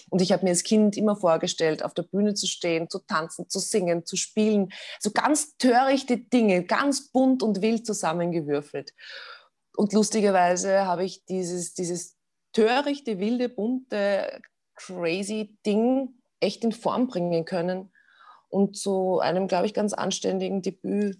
Und 0.10 0.22
ich 0.22 0.34
habe 0.34 0.44
mir 0.44 0.50
als 0.50 0.64
Kind 0.64 0.98
immer 0.98 1.16
vorgestellt, 1.16 1.84
auf 1.84 1.94
der 1.94 2.04
Bühne 2.04 2.34
zu 2.34 2.48
stehen, 2.48 2.90
zu 2.90 3.00
tanzen, 3.00 3.48
zu 3.48 3.60
singen, 3.60 4.06
zu 4.06 4.18
spielen. 4.18 4.74
So 5.00 5.12
ganz 5.12 5.56
törichte 5.58 6.18
Dinge, 6.18 6.66
ganz 6.66 7.12
bunt 7.12 7.44
und 7.44 7.62
wild 7.62 7.86
zusammengewürfelt. 7.86 8.94
Und 9.78 9.94
lustigerweise 9.94 10.86
habe 10.86 11.06
ich 11.06 11.24
dieses, 11.26 11.74
dieses 11.74 12.18
törichte, 12.52 13.20
wilde, 13.20 13.48
bunte, 13.48 14.42
crazy 14.76 15.58
Ding 15.66 16.10
echt 16.42 16.64
in 16.66 16.74
Form 16.74 17.08
bringen 17.08 17.46
können 17.46 17.90
und 18.50 18.78
zu 18.78 19.20
einem, 19.20 19.48
glaube 19.48 19.66
ich, 19.66 19.74
ganz 19.74 19.94
anständigen 19.94 20.62
Debüt 20.62 21.20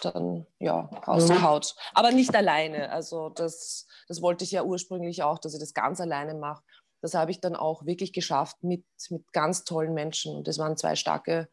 dann 0.00 0.46
ja 0.58 0.90
rausgehaut. 1.06 1.74
Mhm. 1.74 1.90
Aber 1.94 2.12
nicht 2.12 2.34
alleine. 2.34 2.90
Also 2.90 3.30
das, 3.30 3.86
das 4.08 4.22
wollte 4.22 4.44
ich 4.44 4.50
ja 4.50 4.62
ursprünglich 4.62 5.22
auch, 5.22 5.38
dass 5.38 5.54
ich 5.54 5.60
das 5.60 5.74
ganz 5.74 6.00
alleine 6.00 6.34
mache. 6.34 6.62
Das 7.02 7.14
habe 7.14 7.30
ich 7.30 7.40
dann 7.40 7.56
auch 7.56 7.86
wirklich 7.86 8.12
geschafft 8.12 8.62
mit, 8.62 8.84
mit 9.10 9.32
ganz 9.32 9.64
tollen 9.64 9.94
Menschen. 9.94 10.34
Und 10.34 10.48
das 10.48 10.58
waren 10.58 10.76
zwei 10.76 10.96
starke, 10.96 11.48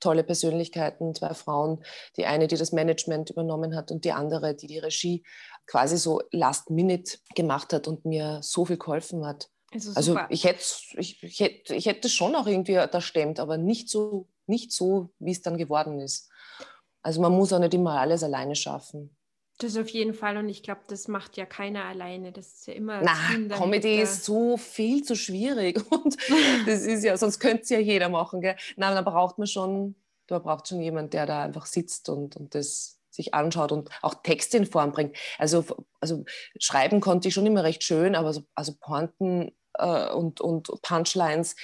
tolle 0.00 0.24
Persönlichkeiten, 0.24 1.14
zwei 1.14 1.34
Frauen. 1.34 1.84
Die 2.16 2.26
eine, 2.26 2.46
die 2.46 2.56
das 2.56 2.72
Management 2.72 3.30
übernommen 3.30 3.76
hat 3.76 3.90
und 3.90 4.04
die 4.04 4.12
andere, 4.12 4.54
die 4.54 4.66
die 4.66 4.78
Regie 4.78 5.24
quasi 5.66 5.98
so 5.98 6.22
last 6.30 6.70
minute 6.70 7.18
gemacht 7.34 7.72
hat 7.72 7.88
und 7.88 8.04
mir 8.04 8.40
so 8.42 8.64
viel 8.64 8.78
geholfen 8.78 9.26
hat. 9.26 9.50
Also, 9.72 9.92
also 9.94 10.18
ich 10.30 10.44
hätte 10.44 10.64
ich, 10.96 11.22
ich 11.22 11.40
hätte 11.40 11.74
ich 11.74 11.84
hätte 11.84 12.08
schon 12.08 12.34
auch 12.34 12.46
irgendwie 12.46 12.74
da 12.74 13.00
stemmt, 13.02 13.38
aber 13.38 13.58
nicht 13.58 13.90
so 13.90 14.26
nicht 14.48 14.72
so, 14.72 15.10
wie 15.18 15.32
es 15.32 15.42
dann 15.42 15.56
geworden 15.56 16.00
ist. 16.00 16.30
Also 17.02 17.20
man 17.20 17.32
muss 17.32 17.52
auch 17.52 17.58
nicht 17.58 17.74
immer 17.74 18.00
alles 18.00 18.22
alleine 18.22 18.54
schaffen. 18.54 19.16
Das 19.60 19.76
auf 19.76 19.88
jeden 19.88 20.14
Fall 20.14 20.36
und 20.36 20.48
ich 20.48 20.62
glaube, 20.62 20.82
das 20.86 21.08
macht 21.08 21.36
ja 21.36 21.44
keiner 21.44 21.84
alleine. 21.84 22.30
Das 22.30 22.46
ist 22.46 22.66
ja 22.68 22.74
immer. 22.74 23.02
Na, 23.02 23.56
Comedy 23.56 24.00
ist 24.00 24.24
so 24.24 24.56
viel 24.56 25.02
zu 25.02 25.16
schwierig 25.16 25.82
und 25.90 26.16
das 26.66 26.82
ist 26.82 27.02
ja, 27.02 27.16
sonst 27.16 27.40
könnte 27.40 27.62
es 27.62 27.68
ja 27.70 27.80
jeder 27.80 28.08
machen. 28.08 28.40
Gell? 28.40 28.56
Nein, 28.76 28.94
da 28.94 29.02
braucht 29.02 29.38
man 29.38 29.48
schon 29.48 29.96
Da 30.28 30.38
braucht 30.38 30.68
schon 30.68 30.80
jemand, 30.80 31.12
der 31.12 31.26
da 31.26 31.42
einfach 31.42 31.66
sitzt 31.66 32.08
und, 32.08 32.36
und 32.36 32.54
das 32.54 32.98
sich 33.10 33.34
anschaut 33.34 33.72
und 33.72 33.90
auch 34.00 34.14
Texte 34.22 34.58
in 34.58 34.66
Form 34.66 34.92
bringt. 34.92 35.16
Also, 35.38 35.64
also 36.00 36.24
schreiben 36.60 37.00
konnte 37.00 37.28
ich 37.28 37.34
schon 37.34 37.46
immer 37.46 37.64
recht 37.64 37.82
schön, 37.82 38.14
aber 38.14 38.32
so, 38.32 38.42
also 38.54 38.74
Pointen 38.78 39.50
äh, 39.74 40.10
und, 40.10 40.40
und 40.40 40.70
Punchlines, 40.82 41.56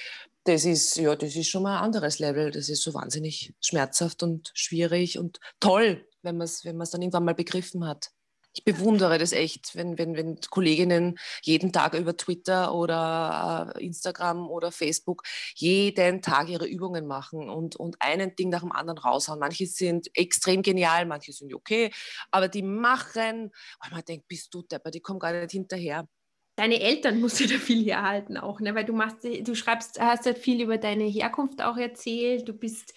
das 0.45 0.65
ist, 0.65 0.95
ja, 0.97 1.15
das 1.15 1.35
ist 1.35 1.49
schon 1.49 1.63
mal 1.63 1.77
ein 1.77 1.83
anderes 1.83 2.19
Level. 2.19 2.51
Das 2.51 2.69
ist 2.69 2.81
so 2.83 2.93
wahnsinnig 2.93 3.53
schmerzhaft 3.61 4.23
und 4.23 4.51
schwierig 4.53 5.19
und 5.19 5.39
toll, 5.59 6.07
wenn 6.21 6.37
man 6.37 6.45
es 6.45 6.65
wenn 6.65 6.77
dann 6.77 7.01
irgendwann 7.01 7.25
mal 7.25 7.35
begriffen 7.35 7.85
hat 7.85 8.11
ich 8.55 8.63
bewundere 8.63 9.17
das 9.17 9.33
echt, 9.33 9.75
wenn, 9.75 9.97
wenn, 9.97 10.15
wenn 10.15 10.39
Kolleginnen 10.49 11.17
jeden 11.43 11.73
Tag 11.73 11.93
über 11.93 12.15
Twitter 12.15 12.73
oder 12.73 13.73
äh, 13.75 13.85
Instagram 13.85 14.49
oder 14.49 14.71
Facebook 14.71 15.23
jeden 15.55 16.21
Tag 16.21 16.47
ihre 16.47 16.65
Übungen 16.65 17.05
machen 17.05 17.49
und, 17.49 17.75
und 17.75 17.97
einen 17.99 18.35
Ding 18.37 18.49
nach 18.49 18.61
dem 18.61 18.71
anderen 18.71 18.97
raushauen. 18.97 19.39
Manche 19.39 19.67
sind 19.67 20.09
extrem 20.13 20.61
genial, 20.61 21.05
manche 21.05 21.33
sind 21.33 21.53
okay, 21.53 21.91
aber 22.31 22.47
die 22.47 22.63
machen, 22.63 23.51
weil 23.81 23.91
man 23.91 24.05
denkt, 24.05 24.27
bist 24.29 24.53
du 24.53 24.61
depper, 24.63 24.89
die 24.89 25.01
kommen 25.01 25.19
gar 25.19 25.33
nicht 25.33 25.51
hinterher. 25.51 26.07
Deine 26.55 26.79
Eltern 26.79 27.19
musst 27.21 27.39
du 27.39 27.47
da 27.47 27.55
viel 27.55 27.83
herhalten 27.85 28.37
auch, 28.37 28.59
ne? 28.59 28.75
weil 28.75 28.85
du 28.85 28.93
machst, 28.93 29.23
du 29.23 29.55
schreibst, 29.55 29.99
hast 29.99 30.25
halt 30.25 30.37
viel 30.37 30.61
über 30.61 30.77
deine 30.77 31.05
Herkunft 31.05 31.61
auch 31.61 31.77
erzählt. 31.77 32.47
Du 32.47 32.53
bist 32.53 32.93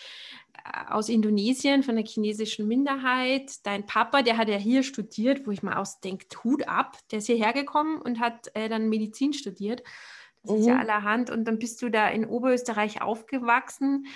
aus 0.89 1.09
Indonesien, 1.09 1.83
von 1.83 1.97
der 1.97 2.05
chinesischen 2.05 2.67
Minderheit. 2.69 3.65
Dein 3.65 3.87
Papa, 3.87 4.23
der 4.23 4.37
hat 4.37 4.49
ja 4.49 4.57
hier 4.57 4.83
studiert, 4.83 5.47
wo 5.47 5.51
ich 5.51 5.63
mal 5.63 5.77
ausdenke, 5.77 6.27
Hut 6.45 6.67
ab, 6.69 6.99
der 7.11 7.19
ist 7.19 7.27
hierher 7.27 7.53
gekommen 7.53 8.01
und 8.01 8.21
hat 8.21 8.51
äh, 8.55 8.69
dann 8.69 8.89
Medizin 8.89 9.33
studiert. 9.33 9.83
Das 10.43 10.53
mhm. 10.53 10.59
ist 10.59 10.67
ja 10.67 10.75
mhm. 10.75 10.81
allerhand. 10.81 11.31
Und 11.31 11.45
dann 11.45 11.59
bist 11.59 11.83
du 11.83 11.91
da 11.91 12.09
in 12.09 12.25
Oberösterreich 12.25 13.03
aufgewachsen. 13.03 14.07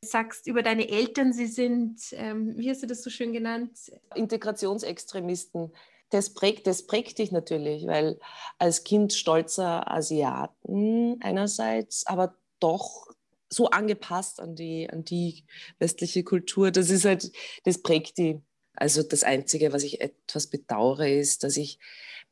Sagst 0.00 0.46
über 0.46 0.62
deine 0.62 0.88
Eltern, 0.88 1.32
sie 1.32 1.46
sind, 1.46 2.00
ähm, 2.12 2.54
wie 2.56 2.70
hast 2.70 2.82
du 2.82 2.86
das 2.86 3.02
so 3.02 3.10
schön 3.10 3.32
genannt? 3.32 3.70
Integrationsextremisten. 4.14 5.72
Das 6.12 6.34
prägt, 6.34 6.66
das 6.66 6.86
prägt 6.86 7.18
dich 7.18 7.32
natürlich, 7.32 7.86
weil 7.86 8.20
als 8.58 8.84
Kind 8.84 9.14
stolzer 9.14 9.90
Asiaten 9.90 11.18
einerseits, 11.22 12.06
aber 12.06 12.36
doch 12.60 13.08
so 13.48 13.70
angepasst 13.70 14.38
an 14.38 14.54
die, 14.54 14.90
an 14.90 15.04
die 15.04 15.46
westliche 15.78 16.22
Kultur. 16.22 16.70
Das 16.70 16.90
ist 16.90 17.06
halt, 17.06 17.32
das 17.64 17.82
prägt 17.82 18.18
die. 18.18 18.42
Also 18.74 19.02
das 19.02 19.22
Einzige, 19.22 19.72
was 19.72 19.84
ich 19.84 20.02
etwas 20.02 20.48
bedauere, 20.48 21.08
ist, 21.08 21.44
dass 21.44 21.56
ich 21.56 21.78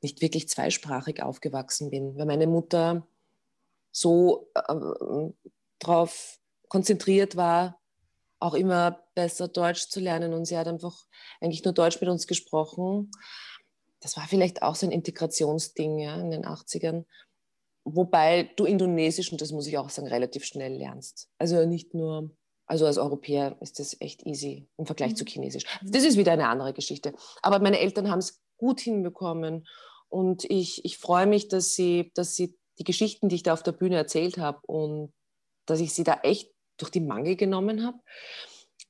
nicht 0.02 0.20
wirklich 0.20 0.46
zweisprachig 0.46 1.22
aufgewachsen 1.22 1.88
bin, 1.88 2.16
weil 2.18 2.26
meine 2.26 2.46
Mutter 2.46 3.06
so 3.92 4.50
äh, 4.54 5.30
darauf 5.78 6.38
konzentriert 6.68 7.34
war, 7.34 7.80
auch 8.40 8.54
immer 8.54 9.04
besser 9.14 9.48
Deutsch 9.48 9.88
zu 9.88 10.00
lernen 10.00 10.34
und 10.34 10.44
sie 10.44 10.58
hat 10.58 10.68
einfach 10.68 11.06
eigentlich 11.40 11.64
nur 11.64 11.74
Deutsch 11.74 12.00
mit 12.00 12.10
uns 12.10 12.26
gesprochen. 12.26 13.10
Das 14.00 14.16
war 14.16 14.26
vielleicht 14.26 14.62
auch 14.62 14.74
so 14.74 14.86
ein 14.86 14.92
Integrationsding 14.92 15.98
ja, 15.98 16.18
in 16.18 16.30
den 16.30 16.44
80ern. 16.44 17.04
Wobei 17.84 18.50
du 18.56 18.64
Indonesisch, 18.64 19.30
und 19.32 19.40
das 19.40 19.52
muss 19.52 19.66
ich 19.66 19.78
auch 19.78 19.90
sagen, 19.90 20.08
relativ 20.08 20.44
schnell 20.44 20.74
lernst. 20.74 21.28
Also 21.38 21.66
nicht 21.66 21.94
nur, 21.94 22.30
also 22.66 22.86
als 22.86 22.98
Europäer 22.98 23.56
ist 23.60 23.78
das 23.78 23.96
echt 24.00 24.26
easy 24.26 24.68
im 24.76 24.86
Vergleich 24.86 25.12
mhm. 25.12 25.16
zu 25.16 25.24
Chinesisch. 25.24 25.64
Das 25.82 26.04
ist 26.04 26.16
wieder 26.16 26.32
eine 26.32 26.48
andere 26.48 26.72
Geschichte. 26.72 27.14
Aber 27.42 27.58
meine 27.58 27.78
Eltern 27.78 28.10
haben 28.10 28.18
es 28.18 28.42
gut 28.56 28.80
hinbekommen 28.80 29.66
und 30.08 30.44
ich, 30.44 30.84
ich 30.84 30.98
freue 30.98 31.26
mich, 31.26 31.48
dass 31.48 31.74
sie, 31.74 32.10
dass 32.14 32.36
sie 32.36 32.58
die 32.78 32.84
Geschichten, 32.84 33.28
die 33.28 33.36
ich 33.36 33.42
da 33.42 33.52
auf 33.52 33.62
der 33.62 33.72
Bühne 33.72 33.96
erzählt 33.96 34.38
habe 34.38 34.60
und 34.66 35.12
dass 35.66 35.80
ich 35.80 35.94
sie 35.94 36.04
da 36.04 36.20
echt 36.22 36.50
durch 36.76 36.90
die 36.90 37.00
Mangel 37.00 37.36
genommen 37.36 37.84
habe, 37.84 37.98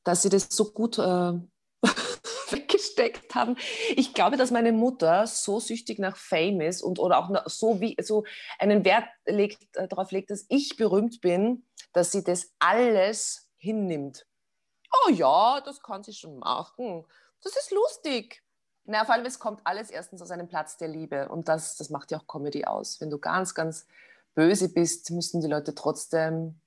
dass 0.05 0.23
sie 0.23 0.29
das 0.29 0.49
so 0.51 0.73
gut 0.73 0.99
äh, 0.99 1.33
weggesteckt 2.57 3.35
haben. 3.35 3.57
Ich 3.97 4.15
glaube, 4.15 4.37
dass 4.37 4.51
meine 4.51 4.73
Mutter 4.73 5.27
so 5.27 5.61
süchtig 5.61 5.99
nach 5.99 6.17
Fame 6.17 6.61
ist 6.61 6.83
und 6.83 6.99
oder 6.99 7.19
auch 7.19 7.31
so 7.47 7.81
wie 7.81 7.97
so 8.01 8.25
einen 8.59 8.85
Wert 8.85 9.09
legt, 9.27 9.77
äh, 9.77 9.89
darauf 9.89 10.11
legt, 10.11 10.31
dass 10.31 10.47
ich 10.49 10.77
berühmt 10.77 11.21
bin, 11.21 11.67
dass 11.93 12.13
sie 12.13 12.25
das 12.25 12.53
alles 12.59 13.49
hinnimmt. 13.57 14.27
Oh 15.07 15.11
ja, 15.11 15.61
das 15.61 15.83
kann 15.83 16.03
sie 16.03 16.13
schon 16.13 16.39
machen. 16.39 17.05
Das 17.43 17.57
ist 17.57 17.71
lustig. 17.71 18.43
Na, 18.85 19.05
vor 19.05 19.15
allem, 19.15 19.27
es 19.27 19.39
kommt 19.39 19.61
alles 19.65 19.91
erstens 19.91 20.21
aus 20.23 20.31
einem 20.31 20.49
Platz 20.49 20.77
der 20.77 20.89
Liebe 20.89 21.29
und 21.29 21.49
das, 21.49 21.77
das 21.77 21.91
macht 21.91 22.11
ja 22.11 22.19
auch 22.19 22.27
Comedy 22.27 22.65
aus. 22.65 23.01
Wenn 23.01 23.11
du 23.11 23.19
ganz, 23.19 23.55
ganz 23.55 23.87
böse 24.35 24.69
bist, 24.69 25.11
müssen 25.11 25.41
die 25.41 25.49
Leute 25.49 25.75
trotzdem 25.75 26.61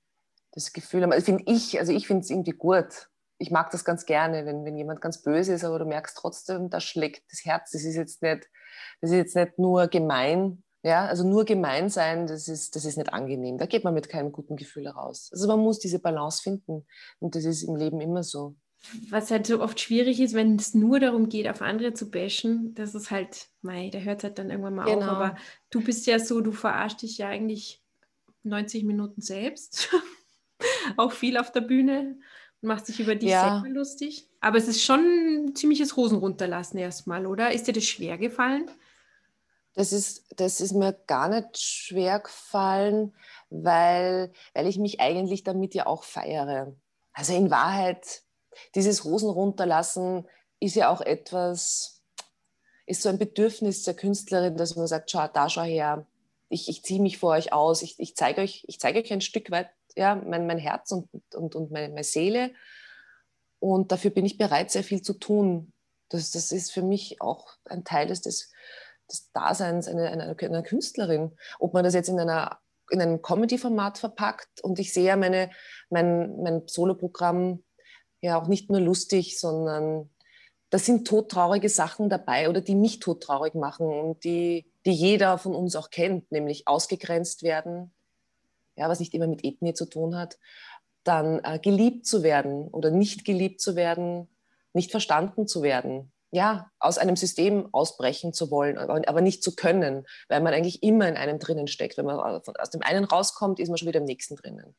das 0.52 0.72
Gefühl 0.72 1.02
haben. 1.02 1.12
Also 1.12 1.26
finde 1.26 1.44
ich, 1.46 1.78
also 1.78 1.92
ich 1.92 2.06
finde 2.06 2.22
es 2.22 2.30
irgendwie 2.30 2.52
gut 2.52 3.10
ich 3.44 3.50
mag 3.50 3.70
das 3.70 3.84
ganz 3.84 4.06
gerne, 4.06 4.46
wenn, 4.46 4.64
wenn 4.64 4.74
jemand 4.74 5.02
ganz 5.02 5.20
böse 5.20 5.52
ist, 5.52 5.64
aber 5.64 5.78
du 5.78 5.84
merkst 5.84 6.16
trotzdem, 6.16 6.70
da 6.70 6.80
schlägt 6.80 7.30
das 7.30 7.44
Herz. 7.44 7.72
Das 7.72 7.84
ist 7.84 7.94
jetzt 7.94 8.22
nicht, 8.22 8.48
das 9.02 9.10
ist 9.10 9.16
jetzt 9.16 9.36
nicht 9.36 9.58
nur 9.58 9.88
gemein, 9.88 10.62
ja, 10.82 11.04
also 11.04 11.28
nur 11.28 11.44
gemein 11.44 11.90
sein, 11.90 12.26
das 12.26 12.48
ist, 12.48 12.74
das 12.74 12.86
ist 12.86 12.96
nicht 12.96 13.12
angenehm. 13.12 13.58
Da 13.58 13.66
geht 13.66 13.84
man 13.84 13.92
mit 13.92 14.08
keinem 14.08 14.32
guten 14.32 14.56
Gefühl 14.56 14.86
heraus. 14.86 15.28
Also 15.30 15.46
man 15.46 15.60
muss 15.60 15.78
diese 15.78 15.98
Balance 15.98 16.42
finden 16.42 16.86
und 17.18 17.34
das 17.34 17.44
ist 17.44 17.64
im 17.64 17.76
Leben 17.76 18.00
immer 18.00 18.22
so. 18.22 18.56
Was 19.10 19.30
halt 19.30 19.46
so 19.46 19.60
oft 19.60 19.78
schwierig 19.78 20.20
ist, 20.20 20.34
wenn 20.34 20.56
es 20.56 20.72
nur 20.72 21.00
darum 21.00 21.28
geht, 21.28 21.48
auf 21.48 21.60
andere 21.60 21.92
zu 21.92 22.10
bashen, 22.10 22.74
das 22.74 22.94
ist 22.94 23.10
halt, 23.10 23.48
mei, 23.60 23.90
da 23.90 23.98
hört 23.98 24.20
es 24.20 24.24
halt 24.24 24.38
dann 24.38 24.50
irgendwann 24.50 24.74
mal 24.74 24.84
genau. 24.86 25.06
auf. 25.06 25.08
Aber 25.08 25.36
du 25.68 25.82
bist 25.82 26.06
ja 26.06 26.18
so, 26.18 26.40
du 26.40 26.52
verarschst 26.52 27.02
dich 27.02 27.18
ja 27.18 27.28
eigentlich 27.28 27.82
90 28.42 28.84
Minuten 28.84 29.20
selbst. 29.20 29.90
Auch 30.96 31.12
viel 31.12 31.36
auf 31.36 31.52
der 31.52 31.62
Bühne 31.62 32.18
machst 32.64 32.88
dich 32.88 33.00
über 33.00 33.14
dich 33.14 33.30
ja. 33.30 33.60
selber 33.60 33.74
lustig. 33.74 34.28
Aber 34.40 34.58
es 34.58 34.68
ist 34.68 34.82
schon 34.82 35.00
ein 35.00 35.54
ziemliches 35.54 35.96
Hosen 35.96 36.18
runterlassen 36.18 36.78
erstmal, 36.78 37.26
oder? 37.26 37.52
Ist 37.52 37.66
dir 37.66 37.72
das 37.72 37.84
schwer 37.84 38.18
gefallen? 38.18 38.70
Das 39.74 39.92
ist, 39.92 40.26
das 40.36 40.60
ist 40.60 40.72
mir 40.72 40.92
gar 41.06 41.28
nicht 41.28 41.58
schwer 41.58 42.20
gefallen, 42.20 43.14
weil, 43.50 44.32
weil 44.52 44.66
ich 44.66 44.78
mich 44.78 45.00
eigentlich 45.00 45.42
damit 45.42 45.74
ja 45.74 45.86
auch 45.86 46.04
feiere. 46.04 46.74
Also 47.12 47.34
in 47.34 47.50
Wahrheit, 47.50 48.22
dieses 48.74 49.04
Hosen 49.04 49.30
runterlassen 49.30 50.26
ist 50.60 50.76
ja 50.76 50.90
auch 50.90 51.00
etwas, 51.00 52.02
ist 52.86 53.02
so 53.02 53.08
ein 53.08 53.18
Bedürfnis 53.18 53.82
der 53.82 53.94
Künstlerin, 53.94 54.56
dass 54.56 54.76
man 54.76 54.86
sagt, 54.86 55.10
schau, 55.10 55.26
da 55.26 55.48
schau 55.48 55.62
her, 55.62 56.06
ich, 56.48 56.68
ich 56.68 56.84
ziehe 56.84 57.02
mich 57.02 57.18
vor 57.18 57.30
euch 57.30 57.52
aus, 57.52 57.82
ich, 57.82 57.98
ich 57.98 58.14
zeige 58.14 58.42
euch, 58.42 58.64
zeig 58.78 58.94
euch 58.96 59.12
ein 59.12 59.20
Stück 59.20 59.50
weit 59.50 59.70
ja, 59.96 60.14
mein, 60.14 60.46
mein 60.46 60.58
Herz 60.58 60.92
und, 60.92 61.08
und, 61.34 61.54
und 61.54 61.70
meine, 61.70 61.88
meine 61.88 62.04
Seele. 62.04 62.52
Und 63.58 63.92
dafür 63.92 64.10
bin 64.10 64.26
ich 64.26 64.38
bereit, 64.38 64.70
sehr 64.70 64.84
viel 64.84 65.02
zu 65.02 65.14
tun. 65.14 65.72
Das, 66.08 66.30
das 66.30 66.52
ist 66.52 66.72
für 66.72 66.82
mich 66.82 67.20
auch 67.20 67.48
ein 67.64 67.84
Teil 67.84 68.08
des, 68.08 68.22
des, 68.22 68.50
Daseins 69.32 69.86
einer, 69.86 70.10
einer, 70.10 70.36
einer 70.38 70.62
Künstlerin. 70.62 71.36
Ob 71.58 71.74
man 71.74 71.84
das 71.84 71.94
jetzt 71.94 72.08
in, 72.08 72.18
einer, 72.18 72.58
in 72.90 73.00
einem 73.00 73.22
Comedy-Format 73.22 73.98
verpackt 73.98 74.60
und 74.62 74.78
ich 74.78 74.92
sehe 74.92 75.04
ja 75.04 75.16
meine, 75.16 75.50
mein, 75.90 76.42
mein 76.42 76.62
Soloprogramm 76.66 77.62
ja 78.20 78.40
auch 78.40 78.48
nicht 78.48 78.70
nur 78.70 78.80
lustig, 78.80 79.38
sondern 79.38 80.10
da 80.70 80.78
sind 80.78 81.06
todtraurige 81.06 81.68
Sachen 81.68 82.08
dabei 82.08 82.48
oder 82.48 82.60
die 82.60 82.74
mich 82.74 82.98
todtraurig 82.98 83.54
machen 83.54 83.86
und 83.86 84.24
die, 84.24 84.72
die 84.84 84.92
jeder 84.92 85.38
von 85.38 85.54
uns 85.54 85.76
auch 85.76 85.90
kennt, 85.90 86.32
nämlich 86.32 86.66
ausgegrenzt 86.66 87.42
werden, 87.42 87.94
ja, 88.76 88.88
was 88.88 89.00
nicht 89.00 89.14
immer 89.14 89.26
mit 89.26 89.44
Ethnie 89.44 89.74
zu 89.74 89.86
tun 89.86 90.16
hat, 90.16 90.38
dann 91.04 91.40
äh, 91.44 91.58
geliebt 91.58 92.06
zu 92.06 92.22
werden 92.22 92.68
oder 92.68 92.90
nicht 92.90 93.24
geliebt 93.24 93.60
zu 93.60 93.76
werden, 93.76 94.28
nicht 94.72 94.90
verstanden 94.90 95.46
zu 95.46 95.62
werden, 95.62 96.12
ja, 96.34 96.70
aus 96.80 96.98
einem 96.98 97.14
System 97.14 97.68
ausbrechen 97.72 98.32
zu 98.32 98.50
wollen, 98.50 98.76
aber, 98.76 99.20
nicht 99.20 99.42
zu 99.44 99.54
können, 99.54 100.04
weil 100.28 100.40
man 100.40 100.52
eigentlich 100.52 100.82
immer 100.82 101.08
in 101.08 101.16
einem 101.16 101.38
drinnen 101.38 101.68
steckt. 101.68 101.96
Wenn 101.96 102.06
man 102.06 102.18
aus 102.18 102.70
dem 102.70 102.82
einen 102.82 103.04
rauskommt, 103.04 103.60
ist 103.60 103.68
man 103.68 103.78
schon 103.78 103.86
wieder 103.86 104.00
im 104.00 104.06
nächsten 104.06 104.34
drinnen. 104.34 104.74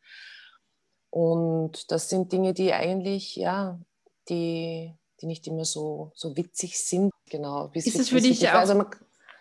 Und 1.11 1.91
das 1.91 2.09
sind 2.09 2.33
Dinge, 2.33 2.53
die 2.53 2.73
eigentlich, 2.73 3.37
ja, 3.37 3.79
die, 4.27 4.93
die 5.21 5.27
nicht 5.27 5.47
immer 5.47 5.63
so, 5.63 6.11
so 6.13 6.35
witzig 6.35 6.77
sind. 6.77 7.13
Genau. 7.29 7.69
Ist 7.73 7.97
es 7.97 8.09
für 8.09 8.19
dich 8.19 8.49
auch 8.49 8.55
also 8.55 8.83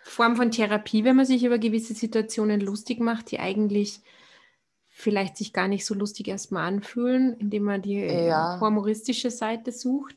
Form 0.03 0.37
von 0.37 0.51
Therapie, 0.51 1.03
wenn 1.03 1.17
man 1.17 1.25
sich 1.25 1.43
über 1.43 1.57
gewisse 1.57 1.95
Situationen 1.95 2.61
lustig 2.61 3.01
macht, 3.01 3.31
die 3.31 3.39
eigentlich 3.39 3.99
vielleicht 4.97 5.35
sich 5.35 5.51
gar 5.51 5.67
nicht 5.67 5.85
so 5.85 5.93
lustig 5.93 6.29
erstmal 6.29 6.65
anfühlen, 6.65 7.35
indem 7.37 7.63
man 7.63 7.81
die 7.81 7.99
ja. 7.99 8.57
humoristische 8.61 9.29
Seite 9.29 9.73
sucht. 9.73 10.15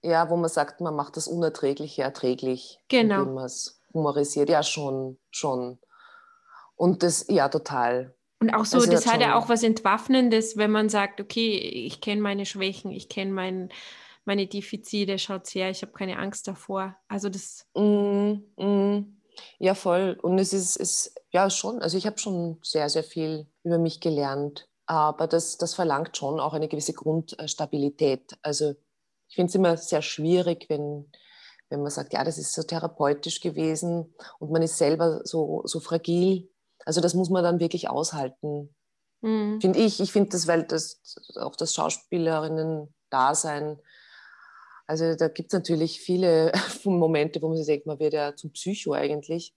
Ja, 0.00 0.30
wo 0.30 0.36
man 0.36 0.48
sagt, 0.48 0.80
man 0.80 0.96
macht 0.96 1.18
das 1.18 1.28
Unerträgliche 1.28 2.02
erträglich, 2.02 2.80
genau. 2.88 3.20
indem 3.20 3.34
man 3.34 3.44
es 3.44 3.80
humorisiert. 3.92 4.48
Ja, 4.48 4.62
schon, 4.62 5.18
schon. 5.30 5.78
Und 6.74 7.02
das, 7.02 7.26
ja, 7.28 7.50
total. 7.50 8.14
Und 8.40 8.54
auch 8.54 8.64
so, 8.64 8.78
also 8.78 8.90
das 8.90 9.06
hat 9.06 9.20
ja 9.20 9.36
auch 9.36 9.50
was 9.50 9.62
Entwaffnendes, 9.62 10.56
wenn 10.56 10.70
man 10.70 10.88
sagt, 10.88 11.20
okay, 11.20 11.54
ich 11.58 12.00
kenne 12.00 12.22
meine 12.22 12.46
Schwächen, 12.46 12.90
ich 12.92 13.10
kenne 13.10 13.30
mein, 13.30 13.68
meine 14.24 14.46
Defizite, 14.46 15.18
schaut 15.18 15.46
her, 15.48 15.68
ich 15.68 15.82
habe 15.82 15.92
keine 15.92 16.18
Angst 16.18 16.48
davor. 16.48 16.96
Also 17.08 17.28
das. 17.28 17.66
Mm, 17.74 18.38
mm. 18.56 19.18
Ja, 19.58 19.74
voll. 19.74 20.18
Und 20.22 20.38
es 20.38 20.54
ist, 20.54 20.76
ist 20.76 21.14
ja 21.30 21.50
schon, 21.50 21.82
also 21.82 21.98
ich 21.98 22.06
habe 22.06 22.18
schon 22.18 22.58
sehr, 22.62 22.88
sehr 22.88 23.04
viel 23.04 23.46
über 23.64 23.78
mich 23.78 24.00
gelernt. 24.00 24.68
Aber 24.86 25.26
das, 25.26 25.58
das 25.58 25.74
verlangt 25.74 26.16
schon 26.16 26.40
auch 26.40 26.54
eine 26.54 26.68
gewisse 26.68 26.92
Grundstabilität. 26.92 28.36
Also 28.42 28.74
ich 29.28 29.36
finde 29.36 29.48
es 29.48 29.54
immer 29.54 29.76
sehr 29.76 30.02
schwierig, 30.02 30.66
wenn, 30.68 31.10
wenn 31.70 31.82
man 31.82 31.90
sagt, 31.90 32.12
ja, 32.12 32.24
das 32.24 32.38
ist 32.38 32.52
so 32.52 32.62
therapeutisch 32.62 33.40
gewesen 33.40 34.14
und 34.38 34.50
man 34.50 34.62
ist 34.62 34.76
selber 34.76 35.20
so, 35.24 35.62
so 35.64 35.80
fragil. 35.80 36.50
Also 36.84 37.00
das 37.00 37.14
muss 37.14 37.30
man 37.30 37.44
dann 37.44 37.60
wirklich 37.60 37.88
aushalten. 37.88 38.74
Mhm. 39.22 39.60
Finde 39.60 39.78
ich. 39.78 40.00
Ich 40.00 40.12
finde 40.12 40.30
das, 40.30 40.46
weil 40.46 40.64
das 40.64 41.00
auch 41.36 41.56
das 41.56 41.74
Schauspielerinnen-Dasein, 41.74 43.78
also 44.86 45.14
da 45.14 45.28
gibt 45.28 45.52
es 45.52 45.58
natürlich 45.58 46.00
viele 46.00 46.52
Momente, 46.84 47.40
wo 47.40 47.48
man 47.48 47.56
sich 47.56 47.66
denkt, 47.66 47.86
man 47.86 47.98
wird 47.98 48.12
ja 48.12 48.36
zum 48.36 48.52
Psycho 48.52 48.92
eigentlich. 48.92 49.54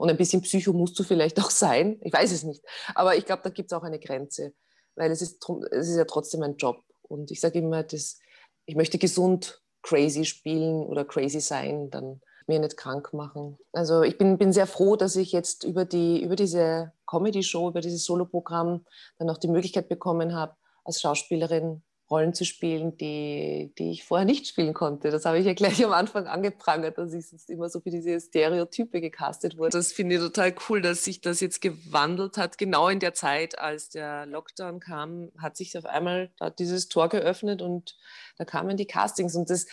Und 0.00 0.08
ein 0.08 0.16
bisschen 0.16 0.40
Psycho 0.40 0.72
musst 0.72 0.98
du 0.98 1.02
vielleicht 1.02 1.38
auch 1.40 1.50
sein. 1.50 1.98
Ich 2.00 2.10
weiß 2.10 2.32
es 2.32 2.42
nicht. 2.42 2.64
Aber 2.94 3.16
ich 3.16 3.26
glaube, 3.26 3.42
da 3.44 3.50
gibt 3.50 3.70
es 3.70 3.76
auch 3.76 3.82
eine 3.82 3.98
Grenze. 3.98 4.54
Weil 4.94 5.10
es 5.10 5.20
ist, 5.20 5.46
es 5.72 5.88
ist 5.88 5.96
ja 5.96 6.06
trotzdem 6.06 6.42
ein 6.42 6.56
Job. 6.56 6.82
Und 7.02 7.30
ich 7.30 7.38
sage 7.38 7.58
immer, 7.58 7.82
das, 7.82 8.18
ich 8.64 8.76
möchte 8.76 8.96
gesund 8.96 9.60
crazy 9.82 10.24
spielen 10.24 10.86
oder 10.86 11.04
crazy 11.04 11.40
sein, 11.40 11.90
dann 11.90 12.22
mir 12.46 12.60
nicht 12.60 12.78
krank 12.78 13.12
machen. 13.12 13.58
Also 13.72 14.00
ich 14.00 14.16
bin, 14.16 14.38
bin 14.38 14.54
sehr 14.54 14.66
froh, 14.66 14.96
dass 14.96 15.16
ich 15.16 15.32
jetzt 15.32 15.64
über, 15.64 15.84
die, 15.84 16.22
über 16.22 16.34
diese 16.34 16.92
Comedy-Show, 17.06 17.68
über 17.68 17.82
dieses 17.82 18.04
Soloprogramm 18.04 18.86
dann 19.18 19.28
auch 19.28 19.38
die 19.38 19.48
Möglichkeit 19.48 19.90
bekommen 19.90 20.34
habe, 20.34 20.56
als 20.82 21.02
Schauspielerin 21.02 21.82
Rollen 22.10 22.34
zu 22.34 22.44
spielen, 22.44 22.96
die, 22.96 23.72
die 23.78 23.92
ich 23.92 24.04
vorher 24.04 24.24
nicht 24.24 24.48
spielen 24.48 24.74
konnte. 24.74 25.10
Das 25.10 25.24
habe 25.24 25.38
ich 25.38 25.46
ja 25.46 25.54
gleich 25.54 25.84
am 25.84 25.92
Anfang 25.92 26.26
angeprangert, 26.26 26.98
dass 26.98 27.12
ich 27.12 27.28
sonst 27.28 27.48
immer 27.48 27.68
so 27.68 27.80
für 27.80 27.90
diese 27.90 28.20
Stereotype 28.20 29.00
gecastet 29.00 29.56
wurde. 29.56 29.70
Das 29.70 29.92
finde 29.92 30.16
ich 30.16 30.20
total 30.20 30.54
cool, 30.68 30.82
dass 30.82 31.04
sich 31.04 31.20
das 31.20 31.40
jetzt 31.40 31.60
gewandelt 31.60 32.36
hat. 32.36 32.58
Genau 32.58 32.88
in 32.88 32.98
der 32.98 33.14
Zeit, 33.14 33.58
als 33.58 33.90
der 33.90 34.26
Lockdown 34.26 34.80
kam, 34.80 35.30
hat 35.38 35.56
sich 35.56 35.78
auf 35.78 35.86
einmal 35.86 36.30
dieses 36.58 36.88
Tor 36.88 37.08
geöffnet 37.08 37.62
und 37.62 37.96
da 38.38 38.44
kamen 38.44 38.76
die 38.76 38.86
Castings. 38.86 39.36
Und 39.36 39.48
das, 39.48 39.66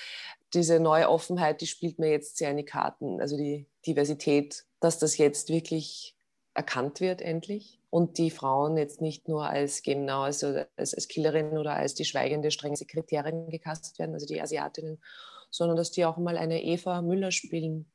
diese 0.54 0.80
neue 0.80 1.10
Offenheit, 1.10 1.62
die 1.62 1.68
spielt 1.68 1.98
mir 1.98 2.12
jetzt 2.12 2.38
sehr 2.38 2.52
in 2.52 2.58
die 2.58 2.66
Karten. 2.66 3.20
Also 3.20 3.36
die 3.36 3.66
Diversität, 3.86 4.66
dass 4.80 5.00
das 5.00 5.18
jetzt 5.18 5.50
wirklich 5.50 6.16
erkannt 6.54 7.02
wird 7.02 7.22
endlich 7.22 7.77
und 7.90 8.18
die 8.18 8.32
Frauen 8.32 8.78
jetzt 8.78 9.02
nicht 9.02 9.28
nur 9.28 9.48
als 9.48 9.82
genau 9.82 10.22
also 10.22 10.64
als, 10.76 10.94
als 10.94 11.08
Killerin 11.08 11.58
oder 11.58 11.76
als 11.76 11.94
die 11.94 12.06
schweigende, 12.06 12.52
strenge 12.52 12.76
Sekretärin 12.76 13.50
gecastet 13.50 13.98
werden, 14.00 14.14
also 14.14 14.26
die 14.26 14.42
Asiatinnen, 14.42 15.02
sondern 15.50 15.78
dass 15.78 15.92
die 15.92 16.06
auch 16.06 16.18
mal 16.18 16.38
eine 16.38 16.64
Eva 16.64 17.02
Müller 17.02 17.32
spielen. 17.32 17.90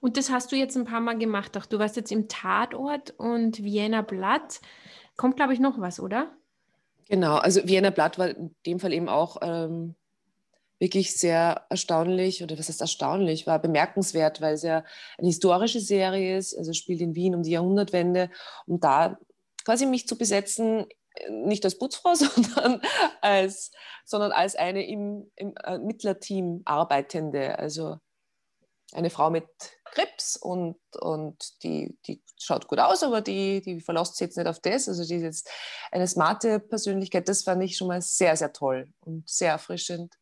Und 0.00 0.16
das 0.16 0.30
hast 0.30 0.52
du 0.52 0.56
jetzt 0.56 0.76
ein 0.76 0.84
paar 0.84 1.00
Mal 1.00 1.18
gemacht. 1.18 1.56
Auch 1.56 1.66
du 1.66 1.78
warst 1.78 1.96
jetzt 1.96 2.12
im 2.12 2.28
Tatort 2.28 3.14
und 3.18 3.62
Vienna 3.62 4.02
Blatt. 4.02 4.60
Kommt, 5.16 5.36
glaube 5.36 5.54
ich, 5.54 5.60
noch 5.60 5.80
was, 5.80 5.98
oder? 5.98 6.30
Genau, 7.08 7.36
also 7.36 7.66
Vienna 7.66 7.90
Blatt 7.90 8.18
war 8.18 8.28
in 8.28 8.54
dem 8.66 8.80
Fall 8.80 8.92
eben 8.92 9.08
auch 9.08 9.38
ähm, 9.40 9.94
wirklich 10.78 11.16
sehr 11.16 11.66
erstaunlich, 11.70 12.42
oder 12.42 12.58
was 12.58 12.68
heißt 12.68 12.80
erstaunlich, 12.80 13.46
war 13.46 13.58
bemerkenswert, 13.58 14.40
weil 14.40 14.54
es 14.54 14.62
ja 14.62 14.84
eine 15.18 15.28
historische 15.28 15.80
Serie 15.80 16.36
ist, 16.36 16.56
also 16.56 16.72
spielt 16.72 17.00
in 17.00 17.14
Wien 17.14 17.34
um 17.34 17.42
die 17.42 17.50
Jahrhundertwende. 17.50 18.30
Und 18.66 18.84
da 18.84 19.18
quasi 19.64 19.86
mich 19.86 20.06
zu 20.06 20.16
besetzen, 20.16 20.86
nicht 21.30 21.64
als 21.64 21.78
Putzfrau, 21.78 22.14
sondern 22.14 22.80
als, 23.20 23.70
sondern 24.04 24.32
als 24.32 24.56
eine 24.56 24.86
im, 24.86 25.30
im 25.36 25.54
äh, 25.64 25.78
Mittlerteam 25.78 26.62
arbeitende, 26.64 27.58
also 27.58 27.98
eine 28.92 29.10
Frau 29.10 29.30
mit 29.30 29.46
Krebs 29.84 30.36
und, 30.36 30.76
und 31.00 31.62
die, 31.62 31.98
die 32.06 32.22
schaut 32.38 32.68
gut 32.68 32.78
aus, 32.78 33.02
aber 33.02 33.20
die, 33.20 33.60
die 33.60 33.80
verlässt 33.80 34.16
sich 34.16 34.26
jetzt 34.26 34.36
nicht 34.36 34.46
auf 34.46 34.60
das. 34.60 34.88
Also 34.88 35.04
die 35.04 35.16
ist 35.16 35.22
jetzt 35.22 35.50
eine 35.90 36.06
smarte 36.06 36.60
Persönlichkeit. 36.60 37.28
Das 37.28 37.42
fand 37.42 37.62
ich 37.62 37.76
schon 37.76 37.88
mal 37.88 38.00
sehr, 38.00 38.36
sehr 38.36 38.52
toll 38.52 38.92
und 39.00 39.28
sehr 39.28 39.52
erfrischend. 39.52 40.14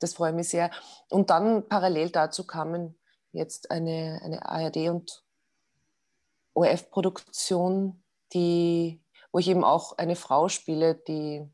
Das 0.00 0.14
freut 0.14 0.34
mich 0.34 0.48
sehr. 0.48 0.70
Und 1.10 1.30
dann 1.30 1.68
parallel 1.68 2.10
dazu 2.10 2.46
kamen 2.46 2.98
jetzt 3.32 3.70
eine, 3.70 4.20
eine 4.22 4.46
ARD- 4.46 4.88
und 4.90 5.24
ORF-Produktion, 6.54 8.02
wo 8.34 9.38
ich 9.38 9.48
eben 9.48 9.64
auch 9.64 9.96
eine 9.98 10.16
Frau 10.16 10.48
spiele, 10.48 10.94
die, 10.94 11.48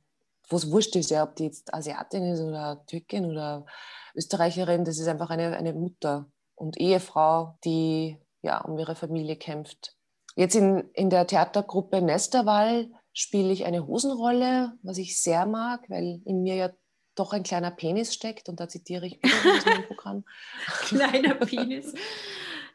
wo 0.48 0.56
es 0.56 0.70
wurscht 0.70 0.96
ist, 0.96 1.10
ja, 1.10 1.24
ob 1.24 1.36
die 1.36 1.44
jetzt 1.44 1.72
Asiatin 1.74 2.24
ist 2.24 2.40
oder 2.40 2.84
Türkin 2.86 3.26
oder 3.26 3.66
Österreicherin, 4.14 4.84
das 4.84 4.98
ist 4.98 5.08
einfach 5.08 5.30
eine, 5.30 5.56
eine 5.56 5.72
Mutter 5.72 6.26
und 6.54 6.78
Ehefrau, 6.78 7.58
die 7.64 8.18
ja 8.42 8.60
um 8.60 8.78
ihre 8.78 8.94
Familie 8.94 9.36
kämpft. 9.36 9.96
Jetzt 10.36 10.54
in, 10.54 10.90
in 10.92 11.10
der 11.10 11.26
Theatergruppe 11.26 12.02
Nesterwall 12.02 12.90
spiele 13.12 13.52
ich 13.52 13.64
eine 13.64 13.86
Hosenrolle, 13.86 14.72
was 14.82 14.98
ich 14.98 15.20
sehr 15.20 15.46
mag, 15.46 15.88
weil 15.88 16.20
in 16.24 16.42
mir 16.42 16.54
ja 16.56 16.70
doch 17.14 17.32
ein 17.32 17.42
kleiner 17.42 17.70
Penis 17.70 18.14
steckt. 18.14 18.48
Und 18.48 18.60
da 18.60 18.68
zitiere 18.68 19.06
ich 19.06 19.18
wieder 19.22 19.56
aus 19.56 19.66
meinem 19.66 19.86
Programm. 19.86 20.24
Kleiner 20.86 21.34
Penis. 21.34 21.94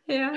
Ja. 0.08 0.32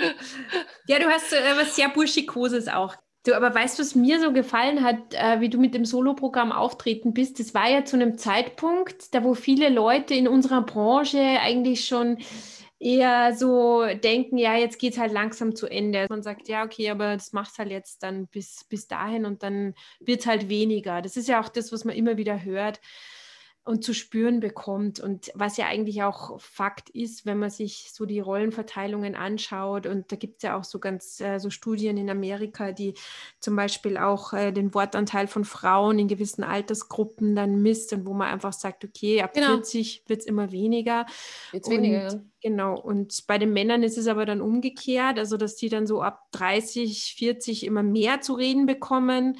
ja, 0.86 0.98
du 0.98 1.06
hast 1.06 1.32
äh, 1.32 1.56
was 1.56 1.76
sehr 1.76 1.88
Burschikoses 1.88 2.68
auch. 2.68 2.94
Du, 3.24 3.34
aber 3.34 3.54
weißt 3.54 3.78
du, 3.78 3.82
was 3.82 3.94
mir 3.94 4.20
so 4.20 4.32
gefallen 4.32 4.82
hat, 4.82 5.14
äh, 5.14 5.40
wie 5.40 5.48
du 5.48 5.58
mit 5.58 5.74
dem 5.74 5.84
Soloprogramm 5.84 6.50
auftreten 6.50 7.14
bist? 7.14 7.38
Das 7.38 7.54
war 7.54 7.70
ja 7.70 7.84
zu 7.84 7.96
einem 7.96 8.18
Zeitpunkt, 8.18 9.14
da 9.14 9.22
wo 9.22 9.34
viele 9.34 9.68
Leute 9.68 10.14
in 10.14 10.26
unserer 10.26 10.62
Branche 10.62 11.20
eigentlich 11.40 11.86
schon 11.86 12.18
eher 12.80 13.32
so 13.36 13.86
denken, 14.02 14.38
ja, 14.38 14.56
jetzt 14.56 14.80
geht 14.80 14.94
es 14.94 14.98
halt 14.98 15.12
langsam 15.12 15.54
zu 15.54 15.68
Ende. 15.68 16.06
Man 16.10 16.24
sagt, 16.24 16.48
ja, 16.48 16.64
okay, 16.64 16.90
aber 16.90 17.14
das 17.14 17.32
macht 17.32 17.56
halt 17.58 17.70
jetzt 17.70 18.02
dann 18.02 18.26
bis, 18.26 18.64
bis 18.68 18.88
dahin 18.88 19.24
und 19.24 19.44
dann 19.44 19.74
wird 20.00 20.20
es 20.20 20.26
halt 20.26 20.48
weniger. 20.48 21.00
Das 21.00 21.16
ist 21.16 21.28
ja 21.28 21.40
auch 21.40 21.48
das, 21.48 21.72
was 21.72 21.84
man 21.84 21.94
immer 21.94 22.16
wieder 22.16 22.42
hört 22.42 22.80
und 23.64 23.84
zu 23.84 23.94
spüren 23.94 24.40
bekommt 24.40 24.98
und 24.98 25.30
was 25.34 25.56
ja 25.56 25.66
eigentlich 25.66 26.02
auch 26.02 26.40
Fakt 26.40 26.90
ist, 26.90 27.26
wenn 27.26 27.38
man 27.38 27.50
sich 27.50 27.90
so 27.92 28.06
die 28.06 28.18
Rollenverteilungen 28.18 29.14
anschaut 29.14 29.86
und 29.86 30.10
da 30.10 30.16
gibt 30.16 30.38
es 30.38 30.42
ja 30.42 30.58
auch 30.58 30.64
so 30.64 30.80
ganz 30.80 31.20
äh, 31.20 31.38
so 31.38 31.48
Studien 31.48 31.96
in 31.96 32.10
Amerika, 32.10 32.72
die 32.72 32.94
zum 33.38 33.54
Beispiel 33.54 33.98
auch 33.98 34.32
äh, 34.32 34.50
den 34.50 34.74
Wortanteil 34.74 35.28
von 35.28 35.44
Frauen 35.44 36.00
in 36.00 36.08
gewissen 36.08 36.42
Altersgruppen 36.42 37.36
dann 37.36 37.62
misst 37.62 37.92
und 37.92 38.04
wo 38.04 38.14
man 38.14 38.32
einfach 38.32 38.52
sagt, 38.52 38.84
okay, 38.84 39.22
ab 39.22 39.32
genau. 39.32 39.48
40 39.48 40.04
wird 40.08 40.20
es 40.20 40.26
immer 40.26 40.50
weniger. 40.50 41.06
Jetzt 41.52 41.70
weniger. 41.70 42.20
Genau, 42.40 42.76
und 42.76 43.28
bei 43.28 43.38
den 43.38 43.52
Männern 43.52 43.84
ist 43.84 43.96
es 43.96 44.08
aber 44.08 44.26
dann 44.26 44.40
umgekehrt, 44.40 45.20
also 45.20 45.36
dass 45.36 45.54
die 45.54 45.68
dann 45.68 45.86
so 45.86 46.02
ab 46.02 46.26
30, 46.32 47.14
40 47.16 47.64
immer 47.64 47.84
mehr 47.84 48.20
zu 48.20 48.32
reden 48.32 48.66
bekommen 48.66 49.38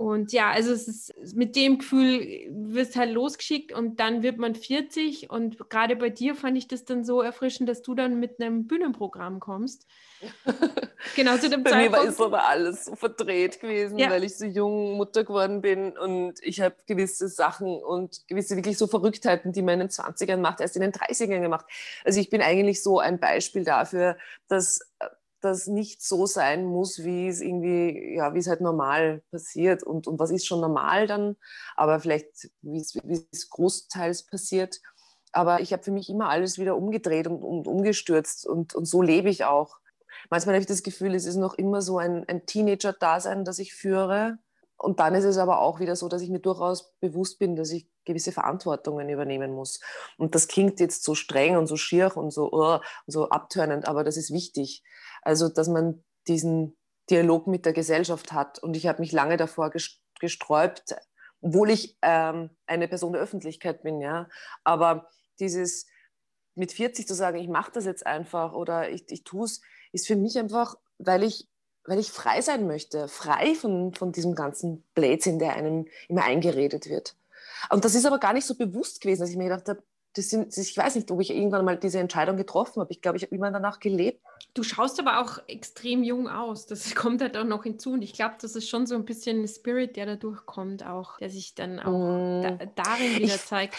und 0.00 0.32
ja, 0.32 0.50
also 0.50 0.72
es 0.72 0.88
ist 0.88 1.36
mit 1.36 1.54
dem 1.56 1.76
Gefühl, 1.76 2.26
wirst 2.48 2.96
halt 2.96 3.12
losgeschickt 3.12 3.70
und 3.70 4.00
dann 4.00 4.22
wird 4.22 4.38
man 4.38 4.54
40. 4.54 5.28
Und 5.28 5.68
gerade 5.68 5.94
bei 5.94 6.08
dir 6.08 6.34
fand 6.34 6.56
ich 6.56 6.66
das 6.66 6.86
dann 6.86 7.04
so 7.04 7.20
erfrischend, 7.20 7.68
dass 7.68 7.82
du 7.82 7.94
dann 7.94 8.18
mit 8.18 8.40
einem 8.40 8.66
Bühnenprogramm 8.66 9.40
kommst. 9.40 9.86
genau 11.16 11.36
zu 11.36 11.50
dem 11.50 11.62
bei 11.62 11.72
Zeitpunkt. 11.72 11.92
Mir 11.92 11.98
war 11.98 12.08
es 12.08 12.18
aber 12.18 12.48
alles 12.48 12.86
so 12.86 12.96
verdreht 12.96 13.60
gewesen, 13.60 13.98
ja. 13.98 14.08
weil 14.08 14.24
ich 14.24 14.38
so 14.38 14.46
jung 14.46 14.96
Mutter 14.96 15.22
geworden 15.22 15.60
bin 15.60 15.98
und 15.98 16.42
ich 16.42 16.62
habe 16.62 16.76
gewisse 16.86 17.28
Sachen 17.28 17.68
und 17.68 18.26
gewisse 18.26 18.56
wirklich 18.56 18.78
so 18.78 18.86
Verrücktheiten, 18.86 19.52
die 19.52 19.60
man 19.60 19.74
in 19.74 19.80
den 19.80 19.90
20ern 19.90 20.38
macht, 20.38 20.62
erst 20.62 20.76
in 20.76 20.82
den 20.82 20.92
30ern 20.92 21.42
gemacht. 21.42 21.66
Also 22.06 22.20
ich 22.20 22.30
bin 22.30 22.40
eigentlich 22.40 22.82
so 22.82 23.00
ein 23.00 23.20
Beispiel 23.20 23.64
dafür, 23.64 24.16
dass 24.48 24.80
das 25.40 25.66
nicht 25.66 26.02
so 26.02 26.26
sein 26.26 26.64
muss, 26.64 27.04
wie 27.04 27.28
es 27.28 27.40
irgendwie, 27.40 28.14
ja, 28.16 28.34
wie 28.34 28.38
es 28.38 28.48
halt 28.48 28.60
normal 28.60 29.22
passiert. 29.30 29.82
Und, 29.82 30.06
und 30.06 30.18
was 30.18 30.30
ist 30.30 30.46
schon 30.46 30.60
normal 30.60 31.06
dann, 31.06 31.36
aber 31.76 32.00
vielleicht, 32.00 32.50
wie 32.62 32.80
es, 32.80 33.50
großteils 33.50 34.26
passiert. 34.26 34.80
Aber 35.32 35.60
ich 35.60 35.72
habe 35.72 35.82
für 35.82 35.92
mich 35.92 36.10
immer 36.10 36.28
alles 36.28 36.58
wieder 36.58 36.76
umgedreht 36.76 37.26
und, 37.26 37.42
und 37.42 37.66
umgestürzt 37.66 38.46
und, 38.46 38.74
und 38.74 38.84
so 38.86 39.02
lebe 39.02 39.28
ich 39.28 39.44
auch. 39.44 39.78
Manchmal 40.28 40.54
habe 40.54 40.62
ich 40.62 40.66
das 40.66 40.82
Gefühl, 40.82 41.14
es 41.14 41.24
ist 41.24 41.36
noch 41.36 41.54
immer 41.54 41.82
so 41.82 41.98
ein, 41.98 42.28
ein 42.28 42.46
Teenager-Dasein, 42.46 43.44
das 43.44 43.58
ich 43.58 43.74
führe. 43.74 44.38
Und 44.76 44.98
dann 44.98 45.14
ist 45.14 45.24
es 45.24 45.36
aber 45.36 45.60
auch 45.60 45.78
wieder 45.78 45.94
so, 45.94 46.08
dass 46.08 46.22
ich 46.22 46.30
mir 46.30 46.40
durchaus 46.40 46.94
bewusst 47.00 47.38
bin, 47.38 47.54
dass 47.54 47.70
ich 47.70 47.88
gewisse 48.10 48.32
Verantwortungen 48.32 49.08
übernehmen 49.08 49.52
muss. 49.52 49.80
Und 50.18 50.34
das 50.34 50.48
klingt 50.48 50.80
jetzt 50.80 51.04
so 51.04 51.14
streng 51.14 51.56
und 51.56 51.66
so 51.66 51.76
schier 51.76 52.16
und 52.16 52.30
so, 52.30 52.52
uh, 52.52 52.80
so 53.06 53.30
abtörnend, 53.30 53.88
aber 53.88 54.04
das 54.04 54.16
ist 54.16 54.32
wichtig. 54.32 54.82
Also, 55.22 55.48
dass 55.48 55.68
man 55.68 56.04
diesen 56.28 56.76
Dialog 57.10 57.46
mit 57.46 57.66
der 57.66 57.72
Gesellschaft 57.72 58.32
hat. 58.32 58.58
Und 58.58 58.76
ich 58.76 58.86
habe 58.86 59.00
mich 59.00 59.12
lange 59.12 59.36
davor 59.36 59.72
gesträubt, 60.20 60.94
obwohl 61.40 61.70
ich 61.70 61.96
ähm, 62.02 62.50
eine 62.66 62.88
Person 62.88 63.12
der 63.12 63.22
Öffentlichkeit 63.22 63.82
bin, 63.82 64.00
ja. 64.00 64.28
Aber 64.64 65.08
dieses 65.38 65.86
mit 66.54 66.72
40 66.72 67.06
zu 67.06 67.14
sagen, 67.14 67.38
ich 67.38 67.48
mache 67.48 67.72
das 67.72 67.84
jetzt 67.84 68.06
einfach 68.06 68.52
oder 68.52 68.90
ich, 68.90 69.04
ich 69.10 69.24
tue 69.24 69.44
es, 69.44 69.60
ist 69.92 70.06
für 70.06 70.16
mich 70.16 70.38
einfach, 70.38 70.76
weil 70.98 71.22
ich, 71.22 71.48
weil 71.84 71.98
ich 71.98 72.10
frei 72.10 72.42
sein 72.42 72.66
möchte, 72.66 73.08
frei 73.08 73.54
von, 73.54 73.94
von 73.94 74.12
diesem 74.12 74.34
ganzen 74.34 74.84
Blödsinn, 74.94 75.38
der 75.38 75.54
einem 75.54 75.86
immer 76.08 76.24
eingeredet 76.24 76.88
wird. 76.88 77.16
Und 77.70 77.84
das 77.84 77.94
ist 77.94 78.06
aber 78.06 78.18
gar 78.18 78.32
nicht 78.32 78.46
so 78.46 78.54
bewusst 78.54 79.00
gewesen, 79.00 79.20
dass 79.20 79.30
ich 79.30 79.36
mir 79.36 79.44
gedacht 79.44 79.68
habe, 79.68 79.82
das 80.14 80.28
sind, 80.28 80.56
ich 80.56 80.76
weiß 80.76 80.96
nicht, 80.96 81.10
ob 81.10 81.20
ich 81.20 81.30
irgendwann 81.30 81.64
mal 81.64 81.76
diese 81.76 82.00
Entscheidung 82.00 82.36
getroffen 82.36 82.80
habe. 82.80 82.90
Ich 82.90 83.00
glaube, 83.00 83.16
ich 83.16 83.22
habe 83.22 83.34
immer 83.34 83.50
danach 83.52 83.78
gelebt. 83.78 84.20
Du 84.54 84.64
schaust 84.64 84.98
aber 84.98 85.20
auch 85.20 85.38
extrem 85.46 86.02
jung 86.02 86.28
aus. 86.28 86.66
Das 86.66 86.94
kommt 86.96 87.22
halt 87.22 87.36
auch 87.36 87.44
noch 87.44 87.62
hinzu. 87.62 87.92
Und 87.92 88.02
ich 88.02 88.14
glaube, 88.14 88.34
das 88.40 88.56
ist 88.56 88.68
schon 88.68 88.86
so 88.86 88.96
ein 88.96 89.04
bisschen 89.04 89.42
ein 89.42 89.48
Spirit, 89.48 89.96
der 89.96 90.06
da 90.06 90.16
durchkommt, 90.16 90.84
auch, 90.84 91.18
der 91.18 91.30
sich 91.30 91.54
dann 91.54 91.78
auch 91.78 91.92
mm. 91.92 92.42
da, 92.42 92.50
darin 92.74 93.16
wieder 93.16 93.36
ich, 93.36 93.46
zeigt. 93.46 93.74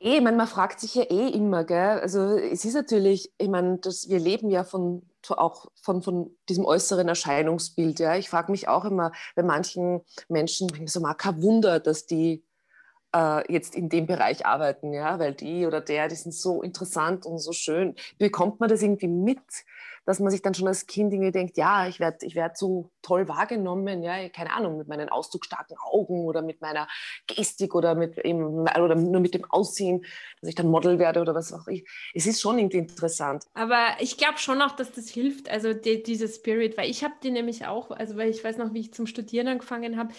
Eh, 0.00 0.16
ich 0.16 0.20
meine, 0.20 0.36
man 0.36 0.48
fragt 0.48 0.80
sich 0.80 0.96
ja 0.96 1.04
eh 1.04 1.28
immer, 1.28 1.64
gell? 1.64 2.00
Also 2.00 2.36
es 2.36 2.64
ist 2.64 2.74
natürlich, 2.74 3.32
ich 3.38 3.48
meine, 3.48 3.78
das, 3.78 4.08
wir 4.08 4.18
leben 4.18 4.50
ja 4.50 4.64
von 4.64 5.02
auch 5.28 5.66
von, 5.82 6.02
von 6.02 6.30
diesem 6.48 6.64
äußeren 6.64 7.08
Erscheinungsbild. 7.08 7.98
Ja? 7.98 8.14
Ich 8.14 8.30
frage 8.30 8.52
mich 8.52 8.68
auch 8.68 8.84
immer, 8.84 9.10
bei 9.34 9.42
manchen 9.42 10.02
Menschen, 10.28 10.68
so 10.86 11.00
mal 11.00 11.14
kein 11.14 11.42
Wunder, 11.42 11.80
dass 11.80 12.06
die 12.06 12.44
äh, 13.16 13.52
jetzt 13.52 13.74
in 13.74 13.88
dem 13.88 14.06
Bereich 14.06 14.44
arbeiten, 14.46 14.92
ja, 14.92 15.18
weil 15.18 15.34
die 15.34 15.66
oder 15.66 15.80
der, 15.80 16.08
die 16.08 16.14
sind 16.14 16.34
so 16.34 16.62
interessant 16.62 17.24
und 17.24 17.38
so 17.38 17.52
schön. 17.52 17.94
Bekommt 18.18 18.60
man 18.60 18.68
das 18.68 18.82
irgendwie 18.82 19.08
mit? 19.08 19.40
dass 20.06 20.20
man 20.20 20.30
sich 20.30 20.40
dann 20.40 20.54
schon 20.54 20.68
als 20.68 20.86
Kind 20.86 21.12
irgendwie 21.12 21.32
denkt, 21.32 21.58
ja, 21.58 21.86
ich 21.88 22.00
werde 22.00 22.24
ich 22.24 22.36
werd 22.36 22.56
so 22.56 22.90
toll 23.02 23.28
wahrgenommen, 23.28 24.02
ja, 24.02 24.28
keine 24.28 24.52
Ahnung, 24.52 24.78
mit 24.78 24.88
meinen 24.88 25.08
ausdrucksstarken 25.08 25.76
Augen 25.78 26.24
oder 26.24 26.42
mit 26.42 26.60
meiner 26.60 26.88
Gestik 27.26 27.74
oder 27.74 27.94
mit 27.94 28.16
eben, 28.18 28.60
oder 28.60 28.94
nur 28.94 29.20
mit 29.20 29.34
dem 29.34 29.44
Aussehen, 29.50 30.04
dass 30.40 30.48
ich 30.48 30.54
dann 30.54 30.68
Model 30.68 30.98
werde 30.98 31.20
oder 31.20 31.34
was 31.34 31.52
auch 31.52 31.66
ich. 31.66 31.86
Es 32.14 32.26
ist 32.26 32.40
schon 32.40 32.58
irgendwie 32.58 32.78
interessant. 32.78 33.44
Aber 33.54 33.84
ich 33.98 34.16
glaube 34.16 34.38
schon 34.38 34.62
auch, 34.62 34.76
dass 34.76 34.92
das 34.92 35.08
hilft, 35.08 35.50
also 35.50 35.74
die, 35.74 36.02
dieser 36.02 36.28
Spirit, 36.28 36.78
weil 36.78 36.88
ich 36.88 37.02
habe 37.02 37.14
die 37.22 37.32
nämlich 37.32 37.66
auch, 37.66 37.90
also 37.90 38.16
weil 38.16 38.30
ich 38.30 38.42
weiß 38.42 38.58
noch, 38.58 38.72
wie 38.72 38.80
ich 38.80 38.94
zum 38.94 39.06
Studieren 39.06 39.48
angefangen 39.48 39.98
habe, 39.98 40.14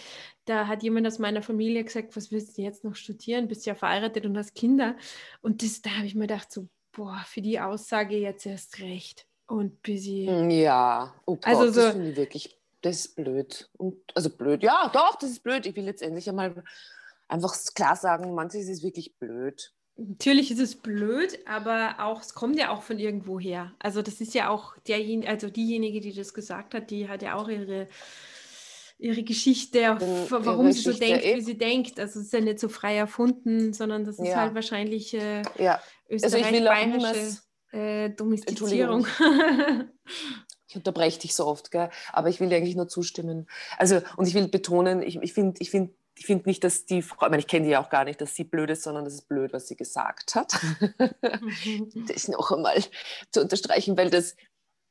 da 0.48 0.66
hat 0.66 0.82
jemand 0.82 1.06
aus 1.06 1.18
meiner 1.18 1.42
Familie 1.42 1.84
gesagt, 1.84 2.16
was 2.16 2.32
willst 2.32 2.56
du 2.56 2.62
jetzt 2.62 2.84
noch 2.84 2.94
studieren? 2.94 3.48
Bist 3.48 3.66
ja 3.66 3.74
verheiratet 3.74 4.24
und 4.26 4.36
hast 4.36 4.54
Kinder. 4.54 4.96
Und 5.42 5.62
das, 5.62 5.82
da 5.82 5.90
habe 5.90 6.06
ich 6.06 6.14
mir 6.14 6.26
gedacht, 6.26 6.50
so, 6.52 6.68
boah, 6.92 7.22
für 7.26 7.42
die 7.42 7.60
Aussage 7.60 8.16
jetzt 8.16 8.46
erst 8.46 8.80
recht 8.80 9.26
und 9.46 9.82
busy. 9.82 10.26
Hm, 10.28 10.50
ja, 10.50 11.14
oh 11.26 11.36
Gott, 11.36 11.46
also 11.46 11.70
so, 11.70 11.80
das 11.80 11.92
finde 11.92 12.10
ich 12.10 12.16
wirklich, 12.16 12.58
das 12.80 12.96
ist 12.96 13.16
blöd. 13.16 13.70
Und, 13.76 13.96
also 14.14 14.30
blöd, 14.30 14.62
ja, 14.62 14.90
doch, 14.92 15.16
das 15.16 15.30
ist 15.30 15.42
blöd. 15.42 15.66
Ich 15.66 15.76
will 15.76 15.84
jetzt 15.84 16.02
endlich 16.02 16.28
einmal 16.28 16.62
einfach 17.28 17.54
klar 17.74 17.96
sagen, 17.96 18.34
manches 18.34 18.62
ist 18.62 18.78
es 18.78 18.82
wirklich 18.82 19.16
blöd. 19.18 19.72
Natürlich 19.96 20.52
ist 20.52 20.60
es 20.60 20.76
blöd, 20.76 21.40
aber 21.46 21.96
auch 21.98 22.20
es 22.20 22.32
kommt 22.32 22.56
ja 22.56 22.70
auch 22.70 22.82
von 22.82 23.00
irgendwo 23.00 23.40
her. 23.40 23.72
Also 23.80 24.00
das 24.00 24.20
ist 24.20 24.32
ja 24.32 24.48
auch 24.48 24.76
derjenige, 24.86 25.28
also 25.28 25.50
diejenige, 25.50 26.00
die 26.00 26.12
das 26.12 26.34
gesagt 26.34 26.74
hat, 26.74 26.90
die 26.90 27.08
hat 27.08 27.22
ja 27.22 27.34
auch 27.34 27.48
ihre 27.48 27.88
ihre 28.98 29.22
Geschichte, 29.22 29.80
warum 30.30 30.72
sie 30.72 30.82
so 30.82 30.92
denkt, 30.92 31.24
wie 31.24 31.40
sie 31.40 31.56
denkt. 31.56 32.00
Also 32.00 32.20
es 32.20 32.26
ist 32.26 32.32
ja 32.32 32.40
nicht 32.40 32.58
so 32.58 32.68
frei 32.68 32.96
erfunden, 32.96 33.72
sondern 33.72 34.04
das 34.04 34.18
ist 34.18 34.28
ja. 34.28 34.36
halt 34.36 34.54
wahrscheinlich 34.54 35.14
äh, 35.14 35.42
ja. 35.58 35.80
österreich-bayerische 36.08 37.38
äh, 37.72 38.10
Domestizierung. 38.10 39.06
ich 40.68 40.76
unterbreche 40.76 41.20
dich 41.20 41.34
so 41.34 41.46
oft, 41.46 41.70
gell? 41.70 41.90
aber 42.12 42.28
ich 42.28 42.40
will 42.40 42.48
dir 42.48 42.56
eigentlich 42.56 42.76
nur 42.76 42.88
zustimmen. 42.88 43.48
Also, 43.78 44.00
und 44.16 44.26
ich 44.26 44.34
will 44.34 44.48
betonen, 44.48 45.02
ich, 45.02 45.16
ich 45.22 45.32
finde 45.32 45.56
ich 45.60 45.70
find, 45.70 45.92
ich 46.16 46.26
find 46.26 46.46
nicht, 46.46 46.64
dass 46.64 46.84
die 46.84 47.02
Frau, 47.02 47.26
ich 47.26 47.30
meine, 47.30 47.38
ich 47.40 47.46
kenne 47.46 47.66
die 47.66 47.70
ja 47.70 47.82
auch 47.82 47.90
gar 47.90 48.04
nicht, 48.04 48.20
dass 48.20 48.34
sie 48.34 48.44
blöd 48.44 48.70
ist, 48.70 48.82
sondern 48.82 49.04
das 49.04 49.14
ist 49.14 49.28
blöd, 49.28 49.52
was 49.52 49.68
sie 49.68 49.76
gesagt 49.76 50.34
hat. 50.34 50.52
das 52.08 52.28
noch 52.28 52.50
einmal 52.50 52.82
zu 53.30 53.40
unterstreichen, 53.40 53.96
weil 53.96 54.10
das, 54.10 54.34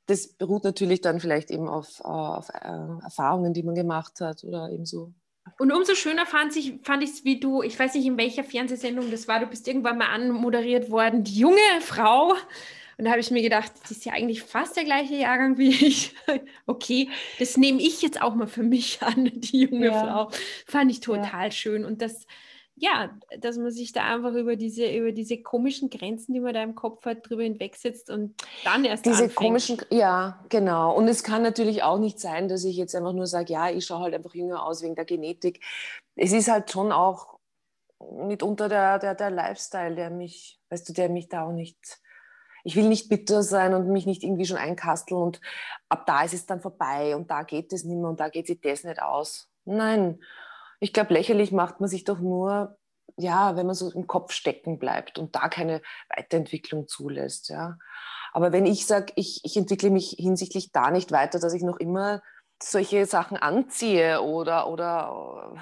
das 0.08 0.28
beruht 0.28 0.64
natürlich 0.64 1.02
dann 1.02 1.20
vielleicht 1.20 1.52
eben 1.52 1.70
auf, 1.70 2.02
auf 2.02 2.50
äh, 2.50 3.04
Erfahrungen, 3.04 3.54
die 3.54 3.64
man 3.64 3.76
gemacht 3.76 4.20
hat 4.22 4.44
oder 4.44 4.70
eben 4.72 4.86
so 4.86 5.14
und 5.58 5.72
umso 5.72 5.96
schöner 5.96 6.26
fand 6.26 6.56
ich 6.56 6.70
es, 6.70 6.76
fand 6.84 7.04
wie 7.26 7.40
du, 7.40 7.64
ich 7.64 7.78
weiß 7.78 7.94
nicht, 7.96 8.06
in 8.06 8.18
welcher 8.18 8.44
Fernsehsendung 8.44 9.10
das 9.12 9.28
war, 9.28 9.40
du 9.40 9.48
bist 9.48 9.68
irgendwann 9.68 9.98
mal 9.98 10.08
anmoderiert 10.08 10.92
worden, 10.92 11.24
die 11.24 11.40
junge 11.40 11.58
Frau. 11.82 12.36
Und 12.98 13.06
da 13.06 13.12
habe 13.12 13.20
ich 13.20 13.30
mir 13.30 13.44
gedacht, 13.44 13.72
die 13.88 13.94
ist 13.94 14.06
ja 14.06 14.14
eigentlich 14.14 14.42
fast 14.42 14.76
der 14.76 14.84
gleiche 14.84 15.16
Jahrgang 15.16 15.58
wie 15.58 15.70
ich. 15.70 16.16
okay, 16.66 17.10
das 17.38 17.56
nehme 17.56 17.82
ich 17.82 18.02
jetzt 18.02 18.22
auch 18.22 18.34
mal 18.36 18.48
für 18.48 18.64
mich 18.64 19.02
an, 19.02 19.32
die 19.34 19.66
junge 19.66 19.88
ja. 19.88 20.04
Frau. 20.04 20.32
Fand 20.66 20.92
ich 20.92 21.00
total 21.00 21.46
ja. 21.46 21.52
schön. 21.52 21.86
Und 21.86 22.02
das 22.02 22.26
ja, 22.80 23.10
dass 23.40 23.58
man 23.58 23.72
sich 23.72 23.92
da 23.92 24.04
einfach 24.04 24.34
über 24.34 24.56
diese, 24.56 24.88
über 24.88 25.12
diese 25.12 25.42
komischen 25.42 25.90
Grenzen, 25.90 26.34
die 26.34 26.40
man 26.40 26.54
da 26.54 26.62
im 26.62 26.76
Kopf 26.76 27.06
hat, 27.06 27.28
drüber 27.28 27.42
hinwegsetzt 27.42 28.10
und 28.12 28.36
dann 28.64 28.86
erst 28.86 29.06
Diese 29.06 29.24
anfängt. 29.24 29.36
komischen, 29.36 29.82
ja, 29.90 30.46
genau. 30.50 30.96
Und 30.96 31.08
es 31.08 31.24
kann 31.24 31.42
natürlich 31.42 31.82
auch 31.82 31.98
nicht 31.98 32.20
sein, 32.20 32.48
dass 32.48 32.64
ich 32.64 32.78
jetzt 32.78 32.96
einfach 32.96 33.14
nur 33.14 33.26
sage, 33.26 33.52
ja, 33.52 33.70
ich 33.70 33.86
schaue 33.86 34.02
halt 34.02 34.14
einfach 34.14 34.36
jünger 34.36 34.64
aus 34.64 34.84
wegen 34.84 34.94
der 34.94 35.06
Genetik. 35.06 35.64
Es 36.16 36.32
ist 36.32 36.50
halt 36.50 36.70
schon 36.72 36.92
auch 36.92 37.40
mitunter 38.12 38.70
der, 38.70 39.00
der, 39.00 39.16
der 39.16 39.32
Lifestyle, 39.32 39.96
der 39.96 40.12
mich, 40.12 40.60
weißt 40.70 40.88
du, 40.88 40.94
der 40.94 41.10
mich 41.10 41.30
da 41.30 41.48
auch 41.48 41.54
nicht, 41.54 42.00
ich 42.64 42.76
will 42.76 42.88
nicht 42.88 43.10
bitter 43.10 43.42
sein 43.42 43.74
und 43.74 43.90
mich 43.90 44.06
nicht 44.06 44.24
irgendwie 44.24 44.46
schon 44.46 44.58
einkasteln 44.58 45.20
und 45.20 45.42
ab 45.90 46.06
da 46.06 46.22
ist 46.24 46.36
es 46.36 46.46
dann 46.46 46.62
vorbei 46.62 47.16
und 47.16 47.32
da 47.32 47.42
geht 47.42 47.74
es 47.74 47.86
nicht 47.86 47.98
mehr 47.98 48.10
und 48.10 48.20
da 48.20 48.30
geht 48.30 48.46
sich 48.46 48.62
das 48.62 48.84
nicht 48.84 49.02
aus. 49.02 49.50
Nein, 49.66 50.20
ich 50.80 50.94
glaube, 50.94 51.14
lächerlich 51.14 51.52
macht 51.52 51.80
man 51.80 51.90
sich 51.90 52.04
doch 52.04 52.20
nur, 52.20 52.78
ja, 53.18 53.56
wenn 53.56 53.66
man 53.66 53.76
so 53.76 53.92
im 53.92 54.08
Kopf 54.08 54.32
stecken 54.32 54.78
bleibt 54.80 55.18
und 55.18 55.36
da 55.36 55.50
keine 55.50 55.82
Weiterentwicklung 56.16 56.88
zulässt. 56.88 57.50
Ja. 57.50 57.78
Aber 58.34 58.52
wenn 58.52 58.66
ich 58.66 58.86
sage, 58.86 59.14
ich, 59.16 59.42
ich 59.44 59.58
entwickle 59.58 59.90
mich 59.90 60.16
hinsichtlich 60.18 60.72
da 60.72 60.92
nicht 60.92 61.12
weiter, 61.12 61.40
dass 61.40 61.54
ich 61.54 61.64
noch 61.64 61.78
immer 61.78 62.22
solche 62.62 63.06
Sachen 63.06 63.38
anziehe 63.38 64.22
oder, 64.22 64.70
oder 64.70 65.56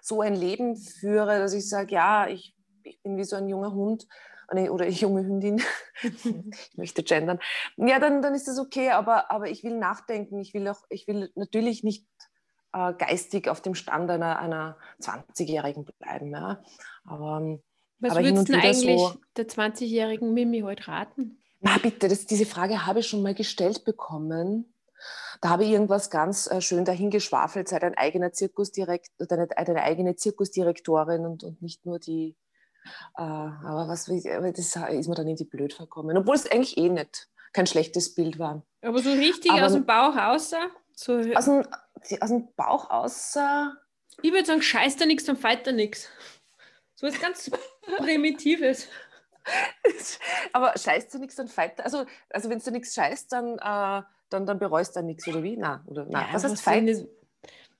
so 0.00 0.20
ein 0.20 0.34
Leben 0.34 0.76
führe, 0.76 1.38
dass 1.38 1.52
ich 1.52 1.68
sage, 1.68 1.94
ja, 1.94 2.26
ich, 2.28 2.56
ich 2.82 3.02
bin 3.02 3.16
wie 3.16 3.24
so 3.24 3.36
ein 3.36 3.48
junger 3.48 3.72
Hund 3.72 4.06
oder 4.48 4.60
eine 4.84 4.88
junge 4.90 5.24
Hündin, 5.24 5.60
ich 6.02 6.76
möchte 6.76 7.02
gendern, 7.02 7.40
ja, 7.76 7.98
dann, 7.98 8.22
dann 8.22 8.34
ist 8.34 8.46
das 8.46 8.58
okay, 8.58 8.90
aber, 8.90 9.30
aber 9.30 9.48
ich 9.48 9.64
will 9.64 9.76
nachdenken, 9.76 10.40
ich 10.40 10.54
will, 10.54 10.68
auch, 10.68 10.82
ich 10.88 11.08
will 11.08 11.30
natürlich 11.34 11.82
nicht 11.82 12.06
äh, 12.76 12.92
geistig 12.94 13.48
auf 13.48 13.62
dem 13.62 13.74
Stand 13.74 14.10
einer, 14.10 14.38
einer 14.38 14.76
20-Jährigen 15.00 15.86
bleiben. 15.98 16.30
Ja. 16.30 16.62
Aber, 17.04 17.38
ähm, 17.40 17.62
Was 18.00 18.12
aber 18.12 18.24
würdest 18.24 18.48
du 18.48 18.54
eigentlich 18.54 19.00
so, 19.00 19.14
der 19.36 19.48
20-jährigen 19.48 20.34
Mimi 20.34 20.60
heute 20.60 20.88
raten? 20.88 21.38
Na 21.60 21.78
bitte, 21.78 22.08
das, 22.08 22.26
diese 22.26 22.44
Frage 22.44 22.86
habe 22.86 23.00
ich 23.00 23.08
schon 23.08 23.22
mal 23.22 23.34
gestellt 23.34 23.84
bekommen. 23.84 24.72
Da 25.40 25.48
habe 25.48 25.64
ich 25.64 25.70
irgendwas 25.70 26.10
ganz 26.10 26.50
äh, 26.50 26.60
schön 26.60 26.84
dahingeschwafelt, 26.84 27.68
sei 27.68 27.78
dein 27.78 27.94
eigener 27.94 28.32
Zirkusdirekt, 28.32 29.10
deine, 29.18 29.46
deine 29.46 29.82
eigene 29.82 30.16
Zirkusdirektorin 30.16 31.24
und, 31.24 31.44
und 31.44 31.62
nicht 31.62 31.86
nur 31.86 31.98
die. 31.98 32.36
Äh, 33.16 33.22
aber 33.22 33.88
was 33.88 34.08
aber 34.08 34.52
das 34.52 34.76
ist 34.76 35.08
mir 35.08 35.14
dann 35.14 35.26
irgendwie 35.26 35.44
blöd 35.44 35.72
vorkommen. 35.72 36.16
Obwohl 36.16 36.34
es 36.34 36.50
eigentlich 36.50 36.76
eh 36.76 36.88
nicht 36.88 37.28
kein 37.52 37.66
schlechtes 37.66 38.14
Bild 38.14 38.38
war. 38.38 38.62
Aber 38.82 38.98
so 38.98 39.10
richtig 39.10 39.50
aber, 39.50 39.66
aus 39.66 39.72
dem 39.72 39.86
Bauch 39.86 40.14
außer? 40.14 40.70
So 40.96 41.18
aus, 41.34 41.44
dem, 41.44 41.62
aus 42.20 42.28
dem 42.30 42.54
Bauch 42.56 42.90
außer. 42.90 43.76
Ich 44.22 44.32
würde 44.32 44.46
sagen, 44.46 44.62
scheißt 44.62 45.00
da 45.00 45.06
nichts, 45.06 45.24
dann 45.24 45.36
feit 45.36 45.66
da 45.66 45.72
nichts. 45.72 46.08
So 46.94 47.06
was 47.06 47.20
ganz 47.20 47.50
Primitives. 47.98 48.88
Aber 50.52 50.72
scheißt 50.76 51.12
du 51.14 51.18
nichts, 51.18 51.36
dann 51.36 51.48
feit 51.48 51.80
Also, 51.80 52.06
also 52.30 52.48
wenn 52.48 52.58
du 52.58 52.70
nichts 52.70 52.94
scheißt, 52.94 53.30
dann, 53.30 53.58
äh, 53.58 54.02
dann, 54.30 54.46
dann 54.46 54.58
bereust 54.58 54.96
du 54.96 55.02
nichts, 55.02 55.28
oder 55.28 55.42
wie? 55.42 55.56
Nein, 55.56 55.82
oder, 55.86 56.06
nein. 56.06 56.26
Ja, 56.28 56.34
was 56.34 56.44
heißt 56.44 56.62
feit? 56.62 57.06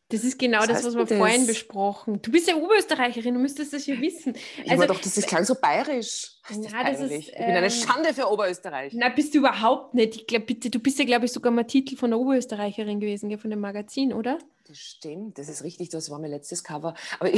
Das 0.09 0.23
ist 0.23 0.39
genau 0.39 0.61
das, 0.61 0.83
das 0.83 0.85
was 0.85 0.95
wir 0.95 1.05
das? 1.05 1.19
vorhin 1.19 1.47
besprochen. 1.47 2.23
Du 2.23 2.31
bist 2.31 2.49
ja 2.49 2.55
Oberösterreicherin, 2.55 3.35
du 3.35 3.41
müsstest 3.41 3.73
das 3.73 3.87
ja 3.87 4.01
wissen. 4.01 4.37
Ich 4.65 4.71
also, 4.71 4.87
doch, 4.87 5.01
das 5.01 5.17
ist 5.17 5.27
klang 5.27 5.45
so 5.45 5.57
bayerisch. 5.57 6.31
Na, 6.71 6.85
das 6.85 7.01
ist, 7.01 7.11
ich 7.11 7.33
bin 7.33 7.43
eine 7.43 7.67
ähm, 7.67 7.71
Schande 7.71 8.15
für 8.15 8.31
Oberösterreich. 8.31 8.93
Na, 8.95 9.09
bist 9.09 9.35
du 9.35 9.39
überhaupt 9.39 9.95
nicht. 9.95 10.15
Ich 10.15 10.27
glaub, 10.29 10.47
bitte, 10.47 10.71
du 10.71 10.79
bist 10.79 11.01
ja, 11.01 11.05
glaube 11.05 11.25
ich, 11.25 11.33
sogar 11.33 11.51
mal 11.51 11.65
Titel 11.65 11.97
von 11.97 12.11
der 12.11 12.21
Oberösterreicherin 12.21 13.01
gewesen, 13.01 13.37
von 13.37 13.51
dem 13.51 13.59
Magazin, 13.59 14.13
oder? 14.13 14.39
Das 14.69 14.79
stimmt, 14.79 15.39
das 15.39 15.49
ist 15.49 15.63
richtig, 15.63 15.91
das 15.91 16.11
war 16.11 16.19
mein 16.19 16.31
letztes 16.31 16.65
Cover. 16.65 16.95
Aber 17.21 17.31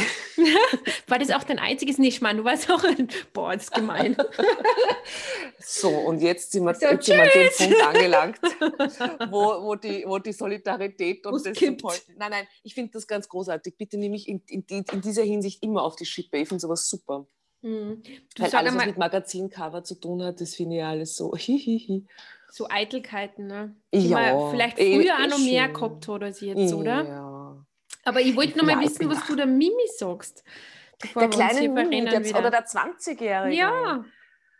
war 1.09 1.19
das 1.19 1.31
auch 1.31 1.45
dein 1.45 1.59
einziges 1.59 1.99
Nischmann? 1.99 2.38
Du 2.38 2.45
warst 2.45 2.71
auch 2.71 2.83
ein. 2.85 3.09
Boah, 3.35 3.53
das 3.53 3.64
ist 3.64 3.75
gemein. 3.75 4.17
so, 5.59 5.91
und 5.91 6.23
jetzt 6.23 6.53
sind 6.53 6.64
wir, 6.64 6.75
so, 6.75 6.87
jetzt 6.87 7.05
sind 7.05 7.19
wir 7.19 7.29
dem 7.29 7.51
Punkt 7.55 7.83
angelangt, 7.83 8.41
wo, 9.31 9.62
wo, 9.62 9.75
die, 9.75 10.05
wo 10.07 10.19
die 10.19 10.33
Solidarität 10.33 11.27
und 11.27 11.45
das 11.45 11.53
kippt. 11.53 11.83
Nein, 12.17 12.31
nein, 12.31 12.49
ich 12.62 12.73
finde 12.73 12.93
das 12.93 13.07
ganz 13.07 13.29
großartig. 13.29 13.77
Bitte 13.77 13.99
nehme 13.99 14.17
ich 14.17 14.27
in, 14.27 14.43
in, 14.49 14.64
in, 14.67 15.01
dieser 15.03 15.23
Hinsicht 15.23 15.62
immer 15.62 15.83
auf 15.83 15.97
die 15.97 16.07
Schippe. 16.07 16.38
Ich 16.38 16.49
finde 16.49 16.62
sowas 16.62 16.88
super. 16.88 17.27
Mhm. 17.61 18.03
Weil 18.38 18.55
alles, 18.55 18.75
was 18.75 18.87
mit 18.87 18.97
Magazincover 18.97 19.85
zu 19.85 19.97
tun 19.97 20.23
hat, 20.23 20.41
das 20.41 20.55
finde 20.55 20.77
ich 20.77 20.85
alles 20.85 21.14
so. 21.14 21.35
So 22.51 22.69
Eitelkeiten, 22.69 23.46
ne? 23.46 23.77
Die 23.94 24.09
ja, 24.09 24.35
man 24.35 24.51
vielleicht 24.51 24.79
eh, 24.79 24.96
früher 24.96 25.19
eh, 25.19 25.25
auch 25.25 25.29
noch 25.29 25.38
mehr 25.38 25.69
gehabt 25.69 26.09
hat 26.09 26.23
als 26.23 26.40
jetzt, 26.40 26.73
oder? 26.73 27.05
Ja. 27.05 27.67
Aber 28.05 28.21
ich 28.21 28.35
wollte 28.37 28.59
noch 28.59 28.65
mal 28.65 28.81
wissen, 28.81 29.09
was 29.09 29.27
du 29.27 29.37
der 29.37 29.46
Mimi 29.46 29.87
sagst. 29.96 30.44
Der 31.15 31.29
kleine 31.29 31.69
Mimi, 31.69 32.05
der, 32.05 32.21
oder 32.38 32.51
der 32.51 32.67
20-Jährige. 32.67 33.55
Ja. 33.55 34.05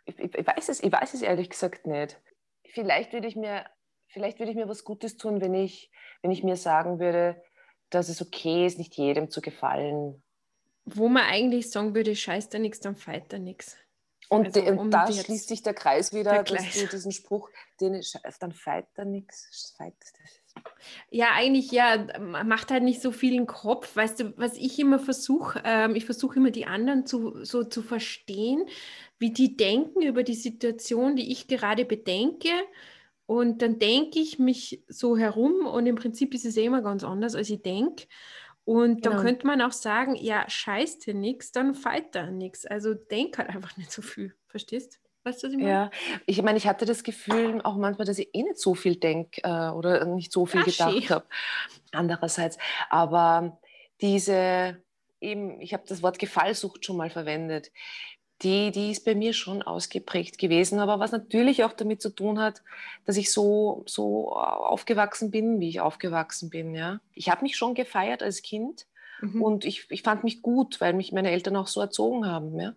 Ich, 0.05 0.17
ich, 0.19 0.33
ich, 0.35 0.47
weiß 0.47 0.69
es, 0.69 0.81
ich 0.81 0.91
weiß 0.91 1.13
es 1.13 1.21
ehrlich 1.21 1.49
gesagt 1.49 1.85
nicht. 1.85 2.19
Vielleicht 2.67 3.11
würde 3.11 3.27
ich 3.27 3.35
mir, 3.35 3.65
vielleicht 4.07 4.39
würde 4.39 4.51
ich 4.51 4.57
mir 4.57 4.69
was 4.69 4.83
Gutes 4.83 5.17
tun, 5.17 5.41
wenn 5.41 5.53
ich, 5.53 5.91
wenn 6.21 6.31
ich 6.31 6.43
mir 6.43 6.55
sagen 6.55 6.99
würde, 6.99 7.41
dass 7.89 8.09
es 8.09 8.21
okay 8.21 8.65
ist, 8.65 8.77
nicht 8.77 8.95
jedem 8.95 9.29
zu 9.29 9.41
gefallen. 9.41 10.23
Wo 10.85 11.09
man 11.09 11.23
eigentlich 11.23 11.69
sagen 11.71 11.95
würde, 11.95 12.15
scheiß 12.15 12.49
da 12.49 12.59
nichts, 12.59 12.79
dann 12.79 12.95
feit 12.95 13.33
da 13.33 13.39
nichts. 13.39 13.77
Und, 14.29 14.55
also, 14.55 14.61
um 14.79 14.91
da 14.91 15.11
schließt 15.11 15.49
sich 15.49 15.63
der 15.63 15.73
Kreis 15.73 16.13
wieder, 16.13 16.43
dass 16.43 16.73
du 16.73 16.87
diesen 16.87 17.11
Spruch, 17.11 17.49
den 17.81 17.99
dann 18.39 18.51
feit 18.51 18.85
er 18.95 19.05
nichts. 19.05 19.75
Ja, 21.09 21.29
eigentlich 21.33 21.71
ja, 21.71 22.05
macht 22.19 22.69
halt 22.69 22.83
nicht 22.83 23.01
so 23.01 23.11
viel 23.11 23.33
im 23.33 23.47
Kopf. 23.47 23.95
Weißt 23.95 24.19
du, 24.19 24.37
was 24.37 24.55
ich 24.55 24.77
immer 24.77 24.99
versuche, 24.99 25.61
ähm, 25.65 25.95
ich 25.95 26.05
versuche 26.05 26.37
immer 26.37 26.51
die 26.51 26.67
anderen 26.67 27.07
zu, 27.07 27.43
so 27.43 27.63
zu 27.63 27.81
verstehen, 27.81 28.65
wie 29.17 29.31
die 29.31 29.57
denken 29.57 30.01
über 30.03 30.23
die 30.23 30.35
Situation, 30.35 31.15
die 31.15 31.31
ich 31.31 31.47
gerade 31.47 31.85
bedenke. 31.85 32.49
Und 33.25 33.61
dann 33.61 33.79
denke 33.79 34.19
ich 34.19 34.37
mich 34.37 34.83
so 34.87 35.17
herum 35.17 35.65
und 35.65 35.85
im 35.85 35.95
Prinzip 35.95 36.33
ist 36.33 36.45
es 36.45 36.57
eh 36.57 36.65
immer 36.65 36.81
ganz 36.81 37.03
anders, 37.03 37.35
als 37.35 37.49
ich 37.49 37.61
denke. 37.61 38.05
Und 38.65 39.05
dann 39.05 39.13
genau. 39.13 39.23
könnte 39.23 39.47
man 39.47 39.61
auch 39.61 39.71
sagen, 39.71 40.15
ja, 40.15 40.47
scheiß 40.47 40.99
dir 40.99 41.13
nichts, 41.13 41.51
dann 41.51 41.73
feit 41.73 42.13
da 42.13 42.29
nichts. 42.29 42.65
Also 42.65 42.93
denk 42.93 43.37
halt 43.37 43.49
einfach 43.49 43.77
nicht 43.77 43.91
so 43.91 44.01
viel. 44.01 44.35
Verstehst? 44.47 44.99
Weißt 45.23 45.43
du, 45.43 45.47
was 45.47 45.53
ich 45.53 45.59
meine? 45.59 45.69
Ja, 45.69 45.91
ich 46.25 46.41
meine, 46.41 46.57
ich 46.57 46.67
hatte 46.67 46.85
das 46.85 47.03
Gefühl 47.03 47.61
auch 47.63 47.75
manchmal, 47.75 48.05
dass 48.05 48.19
ich 48.19 48.29
eh 48.33 48.43
nicht 48.43 48.57
so 48.57 48.75
viel 48.75 48.95
denke 48.95 49.41
äh, 49.43 49.69
oder 49.69 50.05
nicht 50.05 50.31
so 50.31 50.45
viel 50.45 50.61
Aschi. 50.61 50.71
gedacht 50.71 51.09
habe. 51.09 51.25
Andererseits. 51.91 52.57
Aber 52.89 53.59
diese, 54.01 54.81
eben, 55.19 55.59
ich 55.61 55.73
habe 55.73 55.83
das 55.87 56.01
Wort 56.03 56.19
Gefallsucht 56.19 56.85
schon 56.85 56.97
mal 56.97 57.09
verwendet 57.09 57.71
die, 58.41 58.71
die 58.71 58.91
ist 58.91 59.03
bei 59.03 59.15
mir 59.15 59.33
schon 59.33 59.61
ausgeprägt 59.61 60.37
gewesen, 60.37 60.79
aber 60.79 60.99
was 60.99 61.11
natürlich 61.11 61.63
auch 61.63 61.73
damit 61.73 62.01
zu 62.01 62.09
tun 62.09 62.39
hat, 62.39 62.63
dass 63.05 63.17
ich 63.17 63.33
so, 63.33 63.83
so 63.85 64.33
aufgewachsen 64.33 65.29
bin, 65.29 65.59
wie 65.59 65.69
ich 65.69 65.81
aufgewachsen 65.81 66.49
bin. 66.49 66.73
Ja. 66.73 67.01
Ich 67.13 67.29
habe 67.29 67.43
mich 67.43 67.57
schon 67.57 67.75
gefeiert 67.75 68.23
als 68.23 68.41
Kind 68.41 68.87
mhm. 69.21 69.41
und 69.41 69.65
ich, 69.65 69.87
ich 69.89 70.03
fand 70.03 70.23
mich 70.23 70.41
gut, 70.41 70.79
weil 70.79 70.93
mich 70.93 71.11
meine 71.11 71.31
Eltern 71.31 71.57
auch 71.57 71.67
so 71.67 71.81
erzogen 71.81 72.27
haben. 72.27 72.57
Ja. 72.59 72.75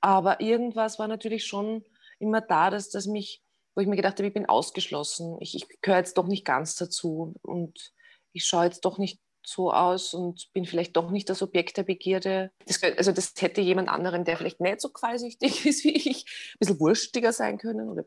Aber 0.00 0.40
irgendwas 0.40 0.98
war 0.98 1.08
natürlich 1.08 1.44
schon 1.44 1.84
immer 2.20 2.40
da, 2.40 2.70
dass 2.70 2.90
das 2.90 3.06
mich, 3.06 3.42
wo 3.74 3.80
ich 3.80 3.88
mir 3.88 3.96
gedacht 3.96 4.18
habe, 4.18 4.28
ich 4.28 4.34
bin 4.34 4.48
ausgeschlossen, 4.48 5.38
ich, 5.40 5.56
ich 5.56 5.80
gehöre 5.80 5.98
jetzt 5.98 6.18
doch 6.18 6.26
nicht 6.28 6.44
ganz 6.44 6.76
dazu 6.76 7.34
und 7.42 7.92
ich 8.32 8.44
schaue 8.44 8.66
jetzt 8.66 8.84
doch 8.84 8.98
nicht 8.98 9.20
so 9.42 9.72
aus 9.72 10.14
und 10.14 10.52
bin 10.52 10.64
vielleicht 10.64 10.96
doch 10.96 11.10
nicht 11.10 11.28
das 11.28 11.42
Objekt 11.42 11.76
der 11.76 11.82
Begierde. 11.82 12.50
Das, 12.66 12.82
also 12.82 13.12
das 13.12 13.32
hätte 13.38 13.60
jemand 13.60 13.88
anderen, 13.88 14.24
der 14.24 14.36
vielleicht 14.36 14.60
nicht 14.60 14.80
so 14.80 14.90
qualsüchtig 14.90 15.66
ist 15.66 15.84
wie 15.84 15.96
ich, 15.96 16.26
ein 16.54 16.58
bisschen 16.58 16.80
wurstiger 16.80 17.32
sein 17.32 17.58
können 17.58 17.88
oder 17.88 18.04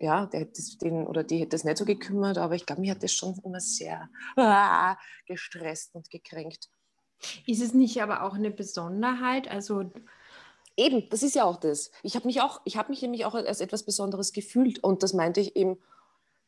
ja, 0.00 0.26
der 0.26 0.40
hätte 0.40 0.62
den 0.80 1.06
oder 1.06 1.24
die 1.24 1.38
hätte 1.38 1.56
es 1.56 1.64
nicht 1.64 1.78
so 1.78 1.84
gekümmert, 1.84 2.38
aber 2.38 2.54
ich 2.54 2.66
glaube, 2.66 2.80
mich 2.80 2.90
hat 2.90 3.02
das 3.02 3.12
schon 3.12 3.36
immer 3.44 3.60
sehr 3.60 4.08
ah, 4.36 4.96
gestresst 5.26 5.94
und 5.94 6.08
gekränkt. 6.10 6.68
Ist 7.46 7.62
es 7.62 7.74
nicht 7.74 8.00
aber 8.00 8.22
auch 8.22 8.34
eine 8.34 8.52
Besonderheit? 8.52 9.48
Also 9.48 9.90
eben, 10.76 11.08
das 11.10 11.24
ist 11.24 11.34
ja 11.34 11.44
auch 11.44 11.56
das. 11.56 11.90
Ich 12.02 12.14
habe 12.14 12.26
mich 12.26 12.40
auch, 12.40 12.60
ich 12.64 12.76
habe 12.76 12.90
mich 12.90 13.02
nämlich 13.02 13.24
auch 13.24 13.34
als 13.34 13.60
etwas 13.60 13.84
Besonderes 13.84 14.32
gefühlt 14.32 14.82
und 14.84 15.02
das 15.02 15.14
meinte 15.14 15.40
ich 15.40 15.56
eben 15.56 15.78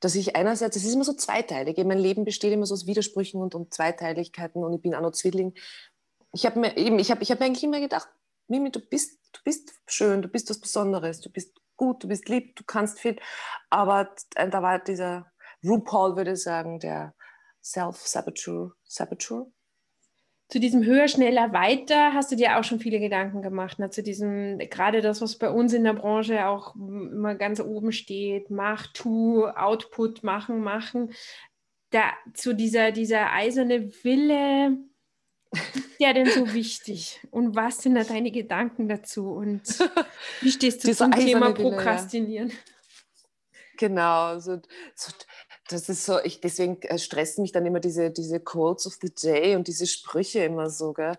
dass 0.00 0.14
ich 0.14 0.34
einerseits, 0.34 0.76
es 0.76 0.84
ist 0.84 0.94
immer 0.94 1.04
so 1.04 1.12
zweiteilig, 1.12 1.76
mein 1.84 1.98
Leben 1.98 2.24
besteht 2.24 2.52
immer 2.52 2.66
so 2.66 2.74
aus 2.74 2.86
Widersprüchen 2.86 3.40
und, 3.40 3.54
und 3.54 3.72
Zweiteiligkeiten 3.72 4.64
und 4.64 4.72
ich 4.72 4.82
bin 4.82 4.94
auch 4.94 5.02
noch 5.02 5.12
Zwilling. 5.12 5.54
Ich 6.32 6.46
habe 6.46 6.58
mir 6.58 6.76
eben, 6.76 6.98
ich 6.98 7.10
habe 7.10 7.22
ich 7.22 7.30
hab 7.30 7.40
eigentlich 7.40 7.64
immer 7.64 7.80
gedacht, 7.80 8.08
Mimi, 8.48 8.70
du 8.70 8.80
bist, 8.80 9.20
du 9.32 9.40
bist 9.44 9.72
schön, 9.86 10.22
du 10.22 10.28
bist 10.28 10.50
was 10.50 10.60
Besonderes, 10.60 11.20
du 11.20 11.30
bist 11.30 11.60
gut, 11.76 12.02
du 12.02 12.08
bist 12.08 12.28
lieb, 12.28 12.56
du 12.56 12.64
kannst 12.64 12.98
viel. 12.98 13.16
Aber 13.68 14.14
da 14.34 14.62
war 14.62 14.78
dieser 14.78 15.30
RuPaul, 15.64 16.16
würde 16.16 16.32
ich 16.32 16.42
sagen, 16.42 16.80
der 16.80 17.14
Self-Saboteur, 17.62 18.72
Saboteur, 18.84 19.46
zu 20.50 20.58
diesem 20.58 20.84
höher, 20.84 21.06
schneller, 21.06 21.52
weiter 21.52 22.12
hast 22.12 22.32
du 22.32 22.36
dir 22.36 22.58
auch 22.58 22.64
schon 22.64 22.80
viele 22.80 22.98
Gedanken 22.98 23.40
gemacht. 23.40 23.78
Ne? 23.78 23.90
Zu 23.90 24.02
diesem, 24.02 24.58
gerade 24.58 25.00
das, 25.00 25.20
was 25.20 25.36
bei 25.36 25.48
uns 25.48 25.72
in 25.72 25.84
der 25.84 25.94
Branche 25.94 26.46
auch 26.46 26.74
immer 26.74 27.36
ganz 27.36 27.60
oben 27.60 27.92
steht, 27.92 28.50
mach, 28.50 28.88
tu, 28.88 29.46
Output, 29.46 30.24
machen, 30.24 30.60
machen. 30.60 31.12
Da, 31.90 32.12
zu 32.34 32.54
dieser, 32.54 32.90
dieser 32.90 33.32
eiserne 33.32 33.92
Wille, 34.04 34.78
ist 35.52 36.00
der 36.00 36.14
denn 36.14 36.30
so 36.30 36.52
wichtig? 36.52 37.20
Und 37.30 37.54
was 37.54 37.82
sind 37.82 37.94
da 37.94 38.04
deine 38.04 38.30
Gedanken 38.30 38.88
dazu? 38.88 39.30
Und 39.30 39.62
wie 40.40 40.50
stehst 40.50 40.84
du 40.84 40.92
zum 40.94 41.12
Thema 41.12 41.52
Prokrastinieren? 41.52 42.50
ja. 42.50 42.54
Genau, 43.80 44.38
so, 44.38 44.60
so 44.94 45.10
das 45.72 45.88
ist 45.88 46.04
so, 46.04 46.18
ich, 46.20 46.40
deswegen 46.40 46.80
äh, 46.82 46.98
stressen 46.98 47.42
mich 47.42 47.52
dann 47.52 47.66
immer 47.66 47.80
diese, 47.80 48.10
diese 48.10 48.40
Quotes 48.40 48.86
of 48.86 48.98
the 49.00 49.12
Day 49.14 49.56
und 49.56 49.68
diese 49.68 49.86
Sprüche 49.86 50.44
immer 50.44 50.70
so, 50.70 50.92
gell? 50.92 51.16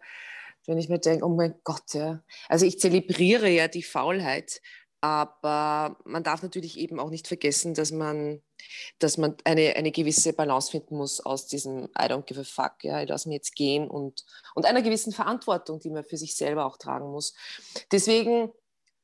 wenn 0.66 0.78
ich 0.78 0.90
mir 0.90 1.00
denke, 1.00 1.26
oh 1.26 1.30
mein 1.30 1.56
Gott, 1.64 1.94
ja. 1.94 2.24
Also 2.48 2.66
ich 2.66 2.80
zelebriere 2.80 3.50
ja 3.50 3.68
die 3.68 3.84
Faulheit, 3.84 4.62
aber 5.02 5.98
man 6.06 6.24
darf 6.24 6.44
natürlich 6.44 6.78
eben 6.78 7.00
auch 7.00 7.10
nicht 7.10 7.28
vergessen, 7.28 7.74
dass 7.74 7.92
man, 7.92 8.42
dass 9.00 9.18
man 9.18 9.36
eine, 9.44 9.76
eine 9.76 9.92
gewisse 9.92 10.34
Balance 10.34 10.70
finden 10.70 10.96
muss 10.98 11.20
aus 11.20 11.48
diesem 11.48 11.86
I 11.98 12.04
don't 12.04 12.24
give 12.24 12.40
a 12.40 12.44
fuck, 12.44 12.84
ja, 12.84 13.02
ich 13.02 13.10
lasse 13.10 13.28
mir 13.28 13.36
jetzt 13.36 13.56
gehen 13.56 13.90
und, 13.90 14.26
und 14.54 14.66
einer 14.66 14.84
gewissen 14.84 15.12
Verantwortung, 15.12 15.80
die 15.80 15.90
man 15.90 16.04
für 16.04 16.18
sich 16.18 16.36
selber 16.36 16.66
auch 16.66 16.78
tragen 16.78 17.10
muss. 17.10 17.34
Deswegen 17.92 18.52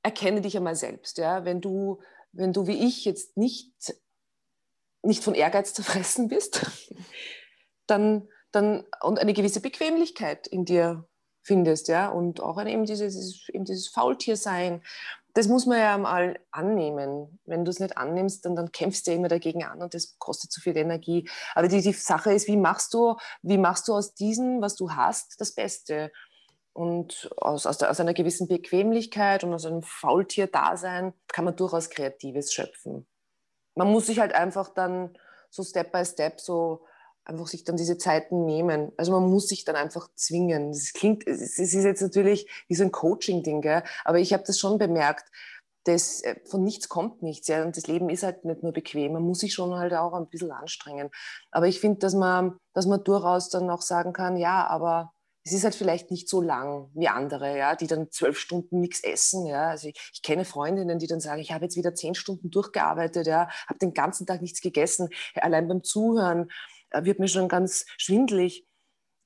erkenne 0.03 0.41
dich 0.41 0.55
einmal 0.55 0.75
selbst, 0.75 1.17
ja, 1.17 1.43
wenn 1.45 1.61
du, 1.61 1.99
wenn 2.31 2.53
du 2.53 2.67
wie 2.67 2.85
ich 2.85 3.03
jetzt 3.05 3.35
nicht 3.35 3.71
nicht 5.03 5.23
von 5.23 5.35
Ehrgeiz 5.35 5.73
zerfressen 5.73 6.27
bist, 6.27 6.65
dann, 7.87 8.27
dann 8.51 8.85
und 9.01 9.19
eine 9.19 9.33
gewisse 9.33 9.61
Bequemlichkeit 9.61 10.47
in 10.47 10.65
dir 10.65 11.07
findest, 11.43 11.87
ja, 11.87 12.09
und 12.09 12.41
auch 12.41 12.63
eben, 12.63 12.85
dieses, 12.85 13.47
eben 13.49 13.63
dieses 13.63 13.87
Faultiersein, 13.87 14.83
das 15.33 15.47
muss 15.47 15.65
man 15.65 15.79
ja 15.79 15.97
mal 15.97 16.39
annehmen. 16.51 17.39
Wenn 17.45 17.63
du 17.63 17.69
es 17.69 17.79
nicht 17.79 17.97
annimmst, 17.97 18.43
dann, 18.43 18.55
dann 18.55 18.71
kämpfst 18.71 19.07
du 19.07 19.11
ja 19.11 19.17
immer 19.17 19.27
dagegen 19.27 19.63
an 19.63 19.81
und 19.81 19.93
das 19.93 20.17
kostet 20.19 20.51
zu 20.51 20.59
viel 20.59 20.75
Energie. 20.75 21.29
Aber 21.55 21.67
die, 21.67 21.81
die 21.81 21.93
Sache 21.93 22.33
ist, 22.33 22.47
wie 22.47 22.57
machst 22.57 22.93
du, 22.93 23.15
wie 23.43 23.57
machst 23.57 23.87
du 23.87 23.93
aus 23.93 24.13
diesem, 24.13 24.61
was 24.61 24.75
du 24.75 24.91
hast, 24.91 25.39
das 25.39 25.53
Beste? 25.53 26.11
Und 26.73 27.29
aus, 27.37 27.65
aus, 27.65 27.77
der, 27.77 27.89
aus 27.89 27.99
einer 27.99 28.13
gewissen 28.13 28.47
Bequemlichkeit 28.47 29.43
und 29.43 29.53
aus 29.53 29.65
einem 29.65 29.83
Faultier-Dasein 29.83 31.13
kann 31.27 31.45
man 31.45 31.55
durchaus 31.55 31.89
Kreatives 31.89 32.53
schöpfen 32.53 33.07
man 33.77 33.91
muss 33.91 34.07
sich 34.07 34.19
halt 34.19 34.33
einfach 34.33 34.69
dann 34.73 35.17
so 35.49 35.63
Step 35.63 35.91
by 35.91 36.03
Step 36.03 36.41
so 36.41 36.85
einfach 37.23 37.47
sich 37.47 37.63
dann 37.63 37.77
diese 37.77 37.97
Zeiten 37.97 38.45
nehmen. 38.45 38.91
Also 38.97 39.11
man 39.11 39.29
muss 39.29 39.47
sich 39.47 39.65
dann 39.65 39.75
einfach 39.75 40.09
zwingen. 40.15 40.71
Das 40.71 40.93
klingt, 40.93 41.27
es 41.27 41.59
ist 41.59 41.73
jetzt 41.73 42.01
natürlich 42.01 42.49
wie 42.67 42.75
so 42.75 42.83
ein 42.83 42.91
Coaching-Ding, 42.91 43.83
aber 44.05 44.19
ich 44.19 44.33
habe 44.33 44.43
das 44.45 44.59
schon 44.59 44.77
bemerkt, 44.77 45.29
dass 45.83 46.21
äh, 46.21 46.35
von 46.45 46.63
nichts 46.63 46.89
kommt 46.89 47.21
nichts. 47.21 47.47
Ja? 47.47 47.63
Und 47.63 47.77
das 47.77 47.87
Leben 47.87 48.09
ist 48.09 48.23
halt 48.23 48.43
nicht 48.45 48.63
nur 48.63 48.73
bequem. 48.73 49.13
Man 49.13 49.23
muss 49.23 49.39
sich 49.39 49.53
schon 49.53 49.73
halt 49.75 49.93
auch 49.93 50.13
ein 50.13 50.27
bisschen 50.27 50.51
anstrengen. 50.51 51.09
Aber 51.51 51.67
ich 51.67 51.79
finde, 51.79 51.99
dass 51.99 52.13
man, 52.13 52.57
dass 52.73 52.85
man 52.85 53.03
durchaus 53.03 53.49
dann 53.49 53.69
auch 53.69 53.81
sagen 53.81 54.11
kann, 54.11 54.37
ja, 54.37 54.67
aber 54.67 55.13
es 55.47 55.53
ist 55.53 55.63
halt 55.63 55.75
vielleicht 55.75 56.11
nicht 56.11 56.27
so 56.27 56.41
lang 56.41 56.91
wie 56.93 57.07
andere, 57.07 57.57
ja, 57.57 57.75
die 57.75 57.87
dann 57.87 58.11
zwölf 58.11 58.37
Stunden 58.37 58.81
nichts 58.81 59.01
essen. 59.01 59.45
Ja. 59.45 59.69
Also 59.69 59.87
ich, 59.87 60.11
ich, 60.13 60.21
kenne 60.21 60.43
Freundinnen, 60.43 60.99
die 60.99 61.07
dann 61.07 61.21
sagen, 61.21 61.41
ich 61.41 61.53
habe 61.53 61.63
jetzt 61.63 61.77
wieder 61.77 61.95
zehn 61.95 62.15
Stunden 62.15 62.51
durchgearbeitet, 62.51 63.27
ja, 63.27 63.49
habe 63.67 63.79
den 63.79 63.93
ganzen 63.93 64.27
Tag 64.27 64.41
nichts 64.41 64.59
gegessen. 64.59 65.09
Allein 65.35 65.69
beim 65.69 65.83
Zuhören 65.83 66.51
äh, 66.89 67.05
wird 67.05 67.19
mir 67.19 67.29
schon 67.29 67.47
ganz 67.47 67.85
schwindlig. 67.97 68.67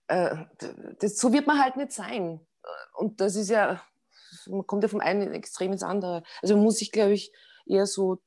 Äh, 0.07 0.45
das, 0.99 1.17
so 1.17 1.33
wird 1.33 1.47
man 1.47 1.59
halt 1.59 1.75
nicht 1.75 1.91
sein. 1.91 2.45
Und 2.93 3.19
das 3.19 3.35
ist 3.35 3.49
ja, 3.49 3.81
man 4.45 4.67
kommt 4.67 4.83
ja 4.83 4.89
vom 4.89 4.99
einen 5.01 5.33
Extrem 5.33 5.71
ins 5.71 5.83
andere. 5.83 6.21
Also 6.43 6.55
man 6.55 6.63
muss 6.63 6.77
sich, 6.77 6.91
glaube 6.91 7.13
ich, 7.13 7.33
eher 7.65 7.87
so 7.87 8.19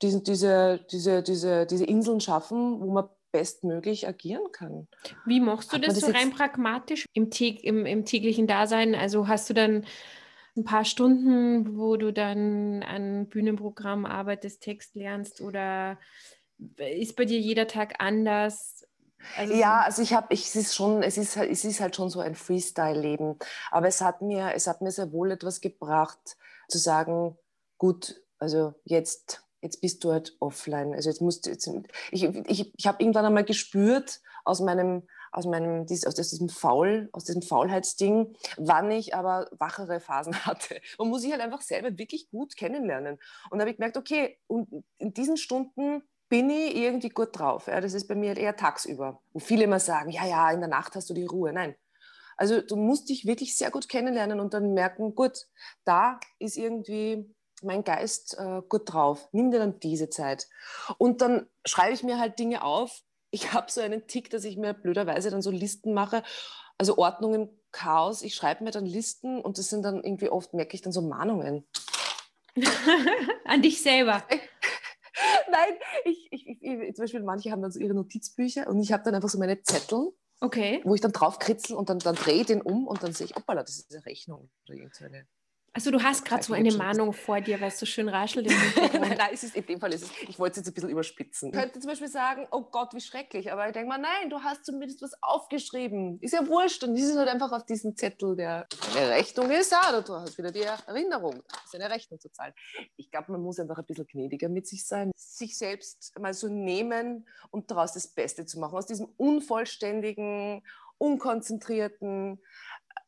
diese, 0.00 0.22
diese, 0.22 1.22
diese, 1.22 1.66
diese 1.66 1.84
Inseln 1.86 2.20
schaffen, 2.20 2.80
wo 2.80 2.92
man 2.92 3.08
bestmöglich 3.32 4.06
agieren 4.06 4.52
kann. 4.52 4.86
Wie 5.24 5.40
machst 5.40 5.72
du 5.72 5.78
das, 5.78 5.94
das, 5.94 6.04
so 6.04 6.12
rein 6.12 6.30
pragmatisch 6.30 7.06
im, 7.14 7.30
im, 7.30 7.86
im 7.86 8.04
täglichen 8.04 8.46
Dasein? 8.46 8.94
Also 8.94 9.26
hast 9.26 9.50
du 9.50 9.54
dann 9.54 9.84
ein 10.56 10.64
paar 10.64 10.84
Stunden, 10.84 11.76
wo 11.76 11.96
du 11.96 12.12
dann 12.12 12.82
an 12.82 13.26
Bühnenprogramm 13.28 14.04
arbeitest, 14.04 14.62
Text 14.62 14.94
lernst 14.94 15.40
oder 15.40 15.98
ist 16.76 17.16
bei 17.16 17.24
dir 17.24 17.40
jeder 17.40 17.66
Tag 17.66 17.94
anders? 17.98 18.86
Also 19.36 19.54
ja, 19.54 19.80
also 19.80 20.02
ich 20.02 20.12
habe, 20.12 20.26
ich 20.30 20.46
es 20.46 20.56
ist 20.56 20.74
schon, 20.74 21.02
es 21.02 21.16
ist, 21.16 21.36
es 21.36 21.64
ist 21.64 21.80
halt 21.80 21.96
schon 21.96 22.10
so 22.10 22.20
ein 22.20 22.34
Freestyle-Leben. 22.34 23.38
Aber 23.70 23.86
es 23.86 24.00
hat 24.00 24.20
mir, 24.20 24.52
es 24.54 24.66
hat 24.66 24.82
mir 24.82 24.90
sehr 24.90 25.12
wohl 25.12 25.30
etwas 25.30 25.60
gebracht, 25.60 26.36
zu 26.68 26.78
sagen, 26.78 27.36
gut, 27.78 28.20
also 28.38 28.74
jetzt 28.84 29.44
jetzt 29.62 29.80
bist 29.80 30.04
du 30.04 30.12
halt 30.12 30.36
offline. 30.40 30.92
Also 30.92 31.08
jetzt 31.08 31.22
musst 31.22 31.46
du, 31.46 31.50
jetzt, 31.50 31.70
ich, 32.10 32.24
ich, 32.24 32.72
ich 32.76 32.86
habe 32.86 33.02
irgendwann 33.02 33.24
einmal 33.24 33.44
gespürt 33.44 34.20
aus 34.44 34.60
meinem, 34.60 35.06
aus 35.30 35.46
meinem, 35.46 35.82
aus 35.82 36.14
diesem 36.14 36.48
Faul, 36.48 37.08
aus 37.12 37.24
diesem 37.24 37.42
Faulheitsding, 37.42 38.36
wann 38.58 38.90
ich 38.90 39.14
aber 39.14 39.48
wachere 39.52 40.00
Phasen 40.00 40.34
hatte. 40.46 40.80
Man 40.98 41.08
muss 41.08 41.22
sich 41.22 41.30
halt 41.30 41.40
einfach 41.40 41.62
selber 41.62 41.96
wirklich 41.96 42.28
gut 42.30 42.56
kennenlernen. 42.56 43.18
Und 43.50 43.58
da 43.58 43.60
habe 43.60 43.70
ich 43.70 43.76
gemerkt, 43.76 43.96
okay, 43.96 44.38
und 44.48 44.68
in 44.98 45.14
diesen 45.14 45.36
Stunden 45.36 46.02
bin 46.28 46.50
ich 46.50 46.76
irgendwie 46.76 47.10
gut 47.10 47.38
drauf. 47.38 47.66
Ja, 47.68 47.80
das 47.80 47.94
ist 47.94 48.08
bei 48.08 48.14
mir 48.14 48.36
eher 48.36 48.56
tagsüber, 48.56 49.22
wo 49.32 49.38
viele 49.38 49.64
immer 49.64 49.80
sagen, 49.80 50.10
ja, 50.10 50.26
ja, 50.26 50.50
in 50.50 50.60
der 50.60 50.68
Nacht 50.68 50.96
hast 50.96 51.08
du 51.08 51.14
die 51.14 51.26
Ruhe. 51.26 51.52
Nein, 51.52 51.76
Also 52.36 52.60
du 52.60 52.76
musst 52.76 53.10
dich 53.10 53.26
wirklich 53.26 53.56
sehr 53.56 53.70
gut 53.70 53.88
kennenlernen 53.88 54.40
und 54.40 54.54
dann 54.54 54.72
merken, 54.74 55.14
gut, 55.14 55.46
da 55.84 56.18
ist 56.38 56.56
irgendwie 56.56 57.32
mein 57.64 57.84
Geist 57.84 58.36
äh, 58.38 58.62
gut 58.68 58.92
drauf. 58.92 59.28
Nimm 59.32 59.50
dir 59.50 59.58
dann 59.58 59.80
diese 59.80 60.08
Zeit. 60.10 60.48
Und 60.98 61.20
dann 61.20 61.46
schreibe 61.64 61.94
ich 61.94 62.02
mir 62.02 62.18
halt 62.18 62.38
Dinge 62.38 62.64
auf. 62.64 63.02
Ich 63.30 63.52
habe 63.52 63.70
so 63.70 63.80
einen 63.80 64.06
Tick, 64.06 64.30
dass 64.30 64.44
ich 64.44 64.56
mir 64.56 64.74
blöderweise 64.74 65.30
dann 65.30 65.42
so 65.42 65.50
Listen 65.50 65.94
mache. 65.94 66.22
Also 66.78 66.98
Ordnungen, 66.98 67.48
Chaos. 67.70 68.22
Ich 68.22 68.34
schreibe 68.34 68.64
mir 68.64 68.70
dann 68.70 68.86
Listen 68.86 69.40
und 69.40 69.58
das 69.58 69.70
sind 69.70 69.82
dann 69.82 70.02
irgendwie 70.04 70.28
oft, 70.28 70.54
merke 70.54 70.74
ich 70.74 70.82
dann 70.82 70.92
so 70.92 71.02
Mahnungen. 71.02 71.66
An 73.44 73.62
dich 73.62 73.82
selber. 73.82 74.22
Nein, 75.50 75.74
ich, 76.04 76.28
ich, 76.30 76.46
ich, 76.46 76.94
zum 76.94 77.04
Beispiel 77.04 77.22
manche 77.22 77.50
haben 77.50 77.62
dann 77.62 77.72
so 77.72 77.80
ihre 77.80 77.94
Notizbücher 77.94 78.66
und 78.66 78.80
ich 78.80 78.92
habe 78.92 79.02
dann 79.04 79.14
einfach 79.14 79.28
so 79.28 79.38
meine 79.38 79.62
Zettel, 79.62 80.12
okay. 80.40 80.80
wo 80.84 80.94
ich 80.94 81.00
dann 81.00 81.12
drauf 81.12 81.38
kritzel 81.38 81.76
und 81.76 81.88
dann, 81.88 81.98
dann 81.98 82.14
drehe 82.14 82.40
ich 82.40 82.46
den 82.46 82.62
um 82.62 82.86
und 82.86 83.02
dann 83.02 83.12
sehe 83.12 83.26
ich, 83.26 83.34
hoppala, 83.34 83.62
das 83.62 83.78
ist 83.78 83.94
eine 83.94 84.04
Rechnung 84.06 84.50
oder 84.66 84.76
irgendeine. 84.76 85.26
Also 85.74 85.90
du 85.90 86.02
hast 86.02 86.26
gerade 86.26 86.42
so 86.42 86.52
eine 86.52 86.70
Mahnung 86.72 87.14
vor 87.14 87.40
dir, 87.40 87.58
weil 87.58 87.68
es 87.68 87.78
so 87.78 87.86
schön 87.86 88.06
raschelt 88.10 88.46
im 88.46 88.52
nein, 89.00 89.14
nein, 89.16 89.30
es 89.32 89.42
ist, 89.42 89.56
in 89.56 89.64
dem 89.64 89.80
Fall 89.80 89.92
ist 89.94 90.02
es, 90.02 90.10
ich 90.28 90.38
wollte 90.38 90.52
es 90.52 90.56
jetzt 90.58 90.68
ein 90.68 90.74
bisschen 90.74 90.90
überspitzen. 90.90 91.48
Ich 91.48 91.58
könnte 91.58 91.80
zum 91.80 91.88
Beispiel 91.88 92.08
sagen, 92.08 92.46
oh 92.50 92.64
Gott, 92.70 92.92
wie 92.92 93.00
schrecklich, 93.00 93.50
aber 93.50 93.66
ich 93.66 93.72
denke 93.72 93.88
mal, 93.88 93.98
nein, 93.98 94.28
du 94.28 94.38
hast 94.40 94.66
zumindest 94.66 95.00
was 95.00 95.14
aufgeschrieben. 95.22 96.18
Ist 96.20 96.34
ja 96.34 96.46
wurscht 96.46 96.84
und 96.84 96.94
das 96.94 97.04
ist 97.04 97.16
halt 97.16 97.28
einfach 97.28 97.52
auf 97.52 97.64
diesem 97.64 97.96
Zettel, 97.96 98.36
der 98.36 98.66
eine 98.94 99.08
Rechnung 99.08 99.50
ist, 99.50 99.72
ja, 99.72 99.98
du 100.02 100.14
hast 100.14 100.36
wieder 100.36 100.52
die 100.52 100.60
Erinnerung, 100.60 101.42
das 101.48 101.64
ist 101.64 101.74
eine 101.74 101.88
Rechnung 101.88 102.20
zu 102.20 102.30
zahlen. 102.30 102.52
Ich 102.96 103.10
glaube, 103.10 103.32
man 103.32 103.40
muss 103.40 103.58
einfach 103.58 103.78
ein 103.78 103.86
bisschen 103.86 104.06
gnädiger 104.06 104.50
mit 104.50 104.66
sich 104.66 104.86
sein, 104.86 105.10
sich 105.16 105.56
selbst 105.56 106.12
mal 106.20 106.34
so 106.34 106.48
nehmen 106.48 107.26
und 107.50 107.70
daraus 107.70 107.94
das 107.94 108.08
Beste 108.08 108.44
zu 108.44 108.60
machen, 108.60 108.76
aus 108.76 108.86
diesem 108.86 109.06
unvollständigen, 109.16 110.62
unkonzentrierten, 110.98 112.42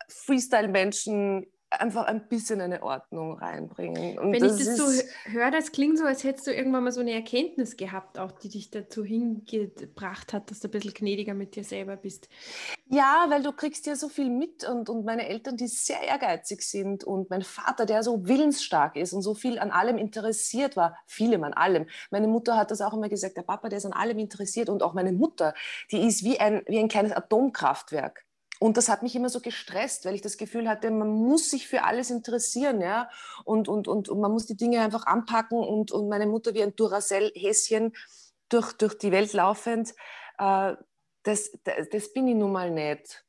Freestyle-Menschen 0.08 1.46
einfach 1.80 2.04
ein 2.04 2.28
bisschen 2.28 2.60
eine 2.60 2.82
Ordnung 2.82 3.38
reinbringen. 3.38 4.18
Und 4.18 4.32
Wenn 4.32 4.42
das 4.42 4.58
ich 4.58 4.66
das 4.66 4.76
so 4.76 4.84
höre, 5.24 5.50
das 5.50 5.72
klingt 5.72 5.98
so, 5.98 6.04
als 6.04 6.24
hättest 6.24 6.46
du 6.46 6.52
irgendwann 6.52 6.84
mal 6.84 6.92
so 6.92 7.00
eine 7.00 7.12
Erkenntnis 7.12 7.76
gehabt, 7.76 8.18
auch 8.18 8.32
die 8.32 8.48
dich 8.48 8.70
dazu 8.70 9.04
hingebracht 9.04 10.32
hat, 10.32 10.50
dass 10.50 10.60
du 10.60 10.68
ein 10.68 10.70
bisschen 10.70 10.94
gnädiger 10.94 11.34
mit 11.34 11.56
dir 11.56 11.64
selber 11.64 11.96
bist. 11.96 12.28
Ja, 12.90 13.26
weil 13.28 13.42
du 13.42 13.52
kriegst 13.52 13.86
ja 13.86 13.96
so 13.96 14.08
viel 14.08 14.30
mit 14.30 14.68
und, 14.68 14.88
und 14.88 15.04
meine 15.04 15.26
Eltern, 15.28 15.56
die 15.56 15.66
sehr 15.66 16.02
ehrgeizig 16.02 16.62
sind 16.62 17.04
und 17.04 17.30
mein 17.30 17.42
Vater, 17.42 17.86
der 17.86 18.02
so 18.02 18.26
willensstark 18.26 18.96
ist 18.96 19.12
und 19.12 19.22
so 19.22 19.34
viel 19.34 19.58
an 19.58 19.70
allem 19.70 19.98
interessiert 19.98 20.76
war, 20.76 20.96
vielem 21.06 21.44
an 21.44 21.54
allem. 21.54 21.86
Meine 22.10 22.28
Mutter 22.28 22.56
hat 22.56 22.70
das 22.70 22.80
auch 22.80 22.92
immer 22.92 23.08
gesagt, 23.08 23.36
der 23.36 23.42
Papa, 23.42 23.68
der 23.68 23.78
ist 23.78 23.86
an 23.86 23.92
allem 23.92 24.18
interessiert 24.18 24.68
und 24.68 24.82
auch 24.82 24.94
meine 24.94 25.12
Mutter, 25.12 25.54
die 25.90 26.06
ist 26.06 26.24
wie 26.24 26.38
ein, 26.38 26.62
wie 26.66 26.78
ein 26.78 26.88
kleines 26.88 27.12
Atomkraftwerk. 27.12 28.24
Und 28.64 28.78
das 28.78 28.88
hat 28.88 29.02
mich 29.02 29.14
immer 29.14 29.28
so 29.28 29.40
gestresst, 29.40 30.06
weil 30.06 30.14
ich 30.14 30.22
das 30.22 30.38
Gefühl 30.38 30.70
hatte, 30.70 30.90
man 30.90 31.10
muss 31.10 31.50
sich 31.50 31.68
für 31.68 31.84
alles 31.84 32.08
interessieren, 32.08 32.80
ja. 32.80 33.10
Und, 33.44 33.68
und, 33.68 33.88
und, 33.88 34.08
und 34.08 34.20
man 34.22 34.32
muss 34.32 34.46
die 34.46 34.56
Dinge 34.56 34.80
einfach 34.80 35.04
anpacken 35.04 35.58
und, 35.58 35.92
und 35.92 36.08
meine 36.08 36.26
Mutter 36.26 36.54
wie 36.54 36.62
ein 36.62 36.74
Duracell-Häschen 36.74 37.92
durch, 38.48 38.72
durch 38.72 38.96
die 38.96 39.12
Welt 39.12 39.34
laufend. 39.34 39.90
Äh, 40.38 40.76
das, 41.24 41.52
das, 41.64 41.90
das 41.90 42.14
bin 42.14 42.26
ich 42.26 42.36
nun 42.36 42.52
mal 42.52 42.70
nicht. 42.70 43.26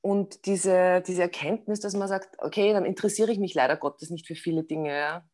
Und 0.00 0.46
diese, 0.46 1.00
diese 1.06 1.22
Erkenntnis, 1.22 1.78
dass 1.78 1.94
man 1.94 2.08
sagt, 2.08 2.34
okay, 2.38 2.72
dann 2.72 2.84
interessiere 2.84 3.30
ich 3.30 3.38
mich 3.38 3.54
leider 3.54 3.76
Gottes 3.76 4.10
nicht 4.10 4.26
für 4.26 4.34
viele 4.34 4.64
Dinge. 4.64 4.98
Ja. 4.98 5.24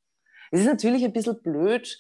Es 0.51 0.61
ist 0.61 0.67
natürlich 0.67 1.07
ein 1.07 1.15
bisschen 1.15 1.41
blöd, 1.41 1.99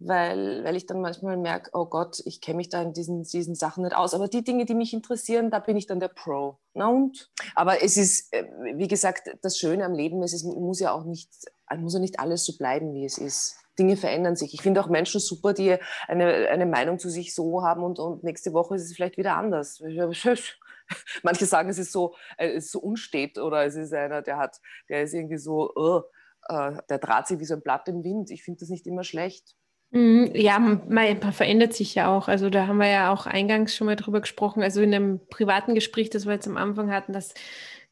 weil, 0.00 0.62
weil 0.64 0.76
ich 0.76 0.86
dann 0.86 1.00
manchmal 1.00 1.36
merke, 1.36 1.70
oh 1.72 1.86
Gott, 1.86 2.20
ich 2.24 2.40
kenne 2.40 2.58
mich 2.58 2.68
da 2.68 2.82
in 2.82 2.92
diesen, 2.92 3.24
diesen 3.24 3.54
Sachen 3.54 3.82
nicht 3.82 3.96
aus. 3.96 4.14
Aber 4.14 4.28
die 4.28 4.44
Dinge, 4.44 4.64
die 4.64 4.74
mich 4.74 4.92
interessieren, 4.92 5.50
da 5.50 5.58
bin 5.58 5.76
ich 5.76 5.86
dann 5.86 6.00
der 6.00 6.08
Pro. 6.08 6.58
Na 6.74 6.88
und? 6.88 7.30
Aber 7.54 7.82
es 7.82 7.96
ist, 7.96 8.32
äh, 8.32 8.44
wie 8.76 8.88
gesagt, 8.88 9.30
das 9.42 9.58
Schöne 9.58 9.84
am 9.84 9.94
Leben 9.94 10.22
ist, 10.22 10.32
es 10.32 10.44
muss 10.44 10.80
ja 10.80 10.92
auch 10.92 11.04
nicht, 11.04 11.30
muss 11.76 11.94
ja 11.94 12.00
nicht 12.00 12.20
alles 12.20 12.44
so 12.44 12.56
bleiben, 12.56 12.94
wie 12.94 13.04
es 13.04 13.18
ist. 13.18 13.56
Dinge 13.78 13.96
verändern 13.96 14.36
sich. 14.36 14.54
Ich 14.54 14.62
finde 14.62 14.80
auch 14.80 14.88
Menschen 14.88 15.20
super, 15.20 15.52
die 15.52 15.76
eine, 16.06 16.48
eine 16.48 16.66
Meinung 16.66 16.98
zu 16.98 17.08
sich 17.08 17.34
so 17.34 17.62
haben 17.62 17.82
und, 17.82 17.98
und 17.98 18.24
nächste 18.24 18.52
Woche 18.52 18.76
ist 18.76 18.84
es 18.84 18.94
vielleicht 18.94 19.16
wieder 19.16 19.36
anders. 19.36 19.80
Manche 21.22 21.46
sagen, 21.46 21.68
es 21.68 21.78
ist 21.78 21.92
so, 21.92 22.14
äh, 22.36 22.60
so 22.60 22.80
unstet 22.80 23.38
oder 23.38 23.64
es 23.64 23.74
ist 23.74 23.92
einer, 23.92 24.22
der 24.22 24.38
hat, 24.38 24.60
der 24.88 25.02
ist 25.02 25.12
irgendwie 25.12 25.38
so, 25.38 25.72
oh, 25.74 26.02
der 26.50 26.98
draht 26.98 27.26
sich 27.26 27.38
wie 27.40 27.44
so 27.44 27.54
ein 27.54 27.60
Blatt 27.60 27.88
im 27.88 28.02
Wind. 28.04 28.30
Ich 28.30 28.42
finde 28.42 28.60
das 28.60 28.70
nicht 28.70 28.86
immer 28.86 29.04
schlecht. 29.04 29.54
Mhm, 29.90 30.32
ja, 30.34 30.58
man, 30.58 31.32
verändert 31.32 31.72
sich 31.72 31.94
ja 31.94 32.14
auch. 32.14 32.28
Also 32.28 32.50
da 32.50 32.66
haben 32.66 32.78
wir 32.78 32.88
ja 32.88 33.12
auch 33.12 33.26
eingangs 33.26 33.74
schon 33.74 33.86
mal 33.86 33.96
drüber 33.96 34.20
gesprochen. 34.20 34.62
Also 34.62 34.82
in 34.82 34.94
einem 34.94 35.20
privaten 35.28 35.74
Gespräch, 35.74 36.10
das 36.10 36.26
wir 36.26 36.34
jetzt 36.34 36.46
am 36.46 36.56
Anfang 36.56 36.90
hatten, 36.90 37.12
dass 37.12 37.34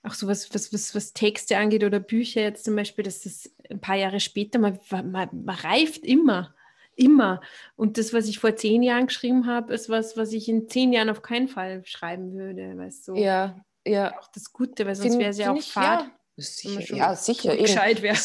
auch 0.03 0.15
so 0.15 0.27
was, 0.29 0.55
was, 0.55 0.73
was, 0.73 0.95
was 0.95 1.13
Texte 1.13 1.57
angeht 1.57 1.85
oder 1.85 1.99
Bücher 1.99 2.43
jetzt 2.43 2.65
zum 2.65 2.77
Beispiel, 2.77 3.05
dass 3.05 3.23
das 3.23 3.51
ein 3.71 3.81
paar 3.81 3.97
Jahre 3.97 4.21
später, 4.21 4.59
man, 4.59 4.79
man, 4.91 5.11
man 5.11 5.57
reift 5.57 6.05
immer, 6.05 6.55
immer. 6.95 7.41
Und 7.77 7.99
das, 7.99 8.13
was 8.13 8.29
ich 8.29 8.39
vor 8.39 8.55
zehn 8.57 8.83
Jahren 8.83 9.07
geschrieben 9.07 9.47
habe, 9.47 9.73
ist 9.73 9.89
was, 9.89 10.17
was 10.17 10.33
ich 10.33 10.49
in 10.49 10.69
zehn 10.69 10.93
Jahren 10.93 11.11
auf 11.11 11.23
keinen 11.23 11.49
Fall 11.49 11.85
schreiben 11.87 12.35
würde. 12.35 12.77
Weißt 12.77 13.09
du? 13.09 13.15
Ja, 13.17 13.57
ja. 13.87 14.17
Auch 14.19 14.29
das 14.29 14.53
Gute, 14.53 14.87
weil 14.87 14.95
sonst 14.95 15.19
wäre 15.19 15.31
es 15.31 15.39
ja 15.39 15.53
auch 15.53 15.63
fad. 15.63 16.03
Ja. 16.03 16.11
Sicher, 16.39 16.95
ja, 16.95 17.17
sicher. 17.17 17.57
Gescheit 17.57 18.03
wäre. 18.03 18.19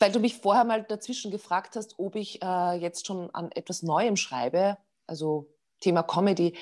Weil 0.00 0.12
du 0.12 0.18
mich 0.18 0.38
vorher 0.38 0.64
mal 0.64 0.82
dazwischen 0.82 1.30
gefragt 1.30 1.76
hast, 1.76 1.98
ob 1.98 2.16
ich 2.16 2.42
äh, 2.42 2.72
jetzt 2.76 3.06
schon 3.06 3.28
an 3.34 3.52
etwas 3.52 3.82
Neuem 3.82 4.16
schreibe, 4.16 4.78
also 5.06 5.52
Thema 5.80 6.02
Comedy. 6.02 6.56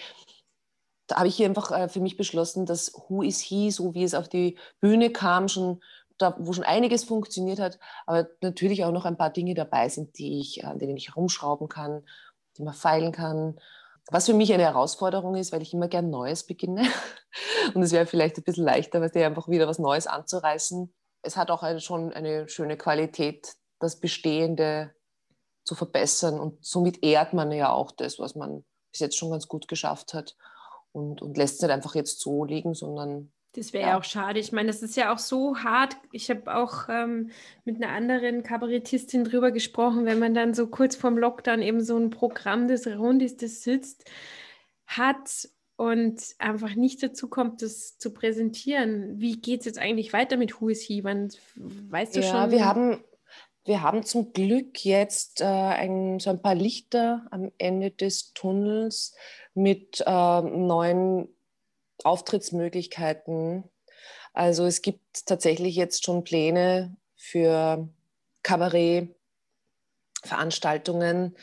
Da 1.07 1.16
habe 1.16 1.28
ich 1.28 1.36
hier 1.36 1.47
einfach 1.47 1.70
äh, 1.70 1.89
für 1.89 2.01
mich 2.01 2.16
beschlossen, 2.16 2.66
dass 2.66 2.93
Who 2.95 3.22
is 3.22 3.39
He, 3.39 3.70
so 3.70 3.95
wie 3.95 4.03
es 4.03 4.14
auf 4.14 4.28
die 4.28 4.59
Bühne 4.80 5.11
kam, 5.11 5.49
schon 5.49 5.80
da, 6.18 6.34
wo 6.41 6.53
schon 6.53 6.64
einiges 6.64 7.05
funktioniert 7.05 7.61
hat, 7.61 7.78
aber 8.07 8.28
natürlich 8.43 8.84
auch 8.84 8.91
noch 8.91 9.05
ein 9.05 9.16
paar 9.16 9.30
Dinge 9.30 9.55
dabei 9.55 9.89
sind, 9.89 10.18
die 10.18 10.41
ich, 10.41 10.64
an 10.64 10.80
denen 10.80 10.97
ich 10.97 11.11
herumschrauben 11.11 11.68
kann, 11.68 12.05
die 12.57 12.64
man 12.64 12.74
feilen 12.74 13.12
kann. 13.12 13.61
Was 14.11 14.26
für 14.26 14.34
mich 14.34 14.53
eine 14.53 14.64
Herausforderung 14.64 15.36
ist, 15.36 15.53
weil 15.53 15.62
ich 15.62 15.72
immer 15.72 15.86
gern 15.86 16.11
Neues 16.11 16.45
beginne. 16.45 16.82
Und 17.74 17.82
es 17.84 17.93
wäre 17.93 18.07
vielleicht 18.07 18.36
ein 18.36 18.43
bisschen 18.43 18.64
leichter, 18.64 19.01
weil 19.01 19.24
einfach 19.24 19.49
wieder 19.49 19.68
was 19.68 19.78
Neues 19.78 20.09
anzureißen 20.09 20.93
es 21.29 21.37
hat 21.37 21.51
auch 21.51 21.62
eine, 21.62 21.81
schon 21.81 22.12
eine 22.12 22.49
schöne 22.49 22.76
Qualität, 22.76 23.55
das 23.79 24.01
Bestehende 24.01 24.95
zu 25.62 25.74
verbessern. 25.74 26.41
Und 26.41 26.64
somit 26.64 27.05
ehrt 27.05 27.35
man 27.35 27.53
ja 27.53 27.70
auch 27.70 27.93
das, 27.93 28.18
was 28.18 28.35
man 28.35 28.64
bis 28.91 29.01
jetzt 29.01 29.16
schon 29.16 29.31
ganz 29.31 29.47
gut 29.47 29.68
geschafft 29.68 30.14
hat. 30.14 30.37
Und, 30.93 31.20
und 31.20 31.37
lässt 31.37 31.57
es 31.57 31.62
nicht 31.62 31.70
einfach 31.70 31.95
jetzt 31.95 32.20
so 32.20 32.45
liegen, 32.45 32.74
sondern. 32.74 33.31
Das 33.53 33.72
wäre 33.72 33.91
ja 33.91 33.99
auch 33.99 34.05
schade. 34.05 34.41
Ich 34.41 34.53
meine, 34.53 34.68
das 34.68 34.83
ist 34.83 34.97
ja 34.97 35.12
auch 35.12 35.18
so 35.18 35.59
hart. 35.59 35.97
Ich 36.12 36.31
habe 36.31 36.55
auch 36.55 36.89
ähm, 36.89 37.31
mit 37.64 37.76
einer 37.76 37.93
anderen 37.93 38.43
Kabarettistin 38.43 39.24
drüber 39.24 39.51
gesprochen, 39.51 40.07
wenn 40.07 40.18
man 40.18 40.33
dann 40.33 40.55
so 40.55 40.66
kurz 40.66 40.97
vorm 40.97 41.18
Lockdown 41.18 41.61
eben 41.61 41.83
so 41.83 41.99
ein 41.99 42.11
Programm 42.11 42.68
des 42.68 42.87
Rundis, 42.87 43.37
das 43.37 43.62
sitzt, 43.62 44.11
hat 44.87 45.49
und 45.79 46.20
einfach 46.39 46.74
nicht 46.74 47.03
dazu 47.05 47.29
kommt, 47.29 47.62
das 47.62 47.99
zu 47.99 48.12
präsentieren. 48.12 49.20
Wie 49.20 49.41
geht 49.41 49.61
es 49.61 49.66
jetzt 49.66 49.79
eigentlich 49.79 50.12
weiter 50.12 50.37
mit 50.37 50.61
Who 50.61 50.70
is 50.70 50.83
He? 50.83 51.05
Wann, 51.05 51.29
weißt 51.55 52.16
du 52.16 52.20
ja, 52.20 52.43
schon? 52.43 52.51
Wir 52.51 52.64
haben, 52.64 53.05
wir 53.64 53.81
haben 53.81 54.03
zum 54.03 54.33
Glück 54.33 54.85
jetzt 54.85 55.41
äh, 55.41 55.45
ein, 55.45 56.18
so 56.18 56.31
ein 56.31 56.43
paar 56.43 56.57
Lichter 56.57 57.29
am 57.31 57.53
Ende 57.59 57.93
des 57.93 58.33
Tunnels 58.33 59.14
mit 59.55 60.03
äh, 60.05 60.43
neuen 60.43 61.29
Auftrittsmöglichkeiten. 62.03 63.62
Also 64.33 64.66
es 64.66 64.83
gibt 64.83 65.26
tatsächlich 65.26 65.76
jetzt 65.76 66.05
schon 66.05 66.24
Pläne 66.24 66.97
für 67.14 67.89
Kabarett-Veranstaltungen, 68.43 71.37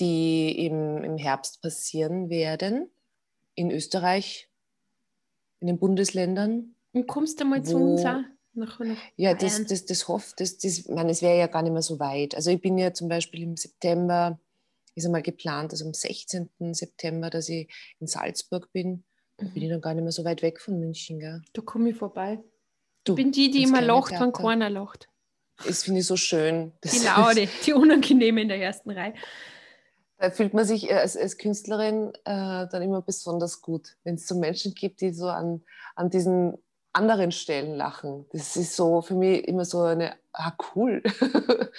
die 0.00 0.64
im, 0.64 1.04
im 1.04 1.18
Herbst 1.18 1.60
passieren 1.60 2.30
werden 2.30 2.90
in 3.54 3.70
Österreich, 3.70 4.48
in 5.60 5.66
den 5.66 5.78
Bundesländern. 5.78 6.74
Und 6.92 7.06
kommst 7.06 7.40
du 7.40 7.44
mal 7.44 7.62
zu 7.62 7.76
uns 7.76 8.00
auch? 8.00 8.20
Nach, 8.54 8.78
nach 8.80 8.98
ja, 9.16 9.32
das, 9.32 9.64
das, 9.64 9.86
das 9.86 10.08
hofft, 10.08 10.40
das, 10.40 10.58
das, 10.58 10.86
meine, 10.88 11.10
es 11.10 11.22
wäre 11.22 11.38
ja 11.38 11.46
gar 11.46 11.62
nicht 11.62 11.72
mehr 11.72 11.82
so 11.82 11.98
weit. 11.98 12.34
Also 12.34 12.50
ich 12.50 12.60
bin 12.60 12.76
ja 12.76 12.92
zum 12.92 13.08
Beispiel 13.08 13.42
im 13.42 13.56
September, 13.56 14.38
ist 14.94 15.06
einmal 15.06 15.22
geplant, 15.22 15.72
also 15.72 15.86
am 15.86 15.94
16. 15.94 16.50
September, 16.72 17.30
dass 17.30 17.48
ich 17.48 17.72
in 17.98 18.06
Salzburg 18.06 18.70
bin. 18.72 19.04
Da 19.38 19.46
bin 19.46 19.62
ich 19.62 19.70
dann 19.70 19.80
gar 19.80 19.94
nicht 19.94 20.02
mehr 20.02 20.12
so 20.12 20.24
weit 20.24 20.42
weg 20.42 20.60
von 20.60 20.78
München. 20.78 21.18
Gell? 21.18 21.40
Da 21.54 21.62
komme 21.62 21.90
ich 21.90 21.96
vorbei. 21.96 22.40
Du, 23.04 23.12
ich 23.12 23.16
bin 23.16 23.32
die, 23.32 23.50
die 23.50 23.62
immer 23.62 23.80
lacht, 23.80 24.12
wenn 24.12 24.32
keiner 24.32 24.68
lacht. 24.68 25.08
Das 25.66 25.84
finde 25.84 26.00
ich 26.00 26.06
so 26.06 26.16
schön. 26.16 26.72
Das 26.80 26.92
die 26.92 27.06
Laude, 27.06 27.48
die 27.66 27.72
unangenehme 27.72 28.42
in 28.42 28.48
der 28.48 28.60
ersten 28.60 28.90
Reihe. 28.90 29.14
Da 30.22 30.30
fühlt 30.30 30.54
man 30.54 30.64
sich 30.64 30.94
als, 30.94 31.16
als 31.16 31.36
Künstlerin 31.36 32.12
äh, 32.24 32.68
dann 32.68 32.80
immer 32.80 33.02
besonders 33.02 33.60
gut, 33.60 33.96
wenn 34.04 34.14
es 34.14 34.28
so 34.28 34.38
Menschen 34.38 34.72
gibt, 34.72 35.00
die 35.00 35.12
so 35.12 35.28
an, 35.28 35.64
an 35.96 36.10
diesen 36.10 36.56
anderen 36.92 37.32
Stellen 37.32 37.74
lachen. 37.74 38.26
Das 38.30 38.56
ist 38.56 38.76
so 38.76 39.02
für 39.02 39.16
mich 39.16 39.48
immer 39.48 39.64
so 39.64 39.82
eine, 39.82 40.16
ah 40.32 40.52
cool. 40.76 41.02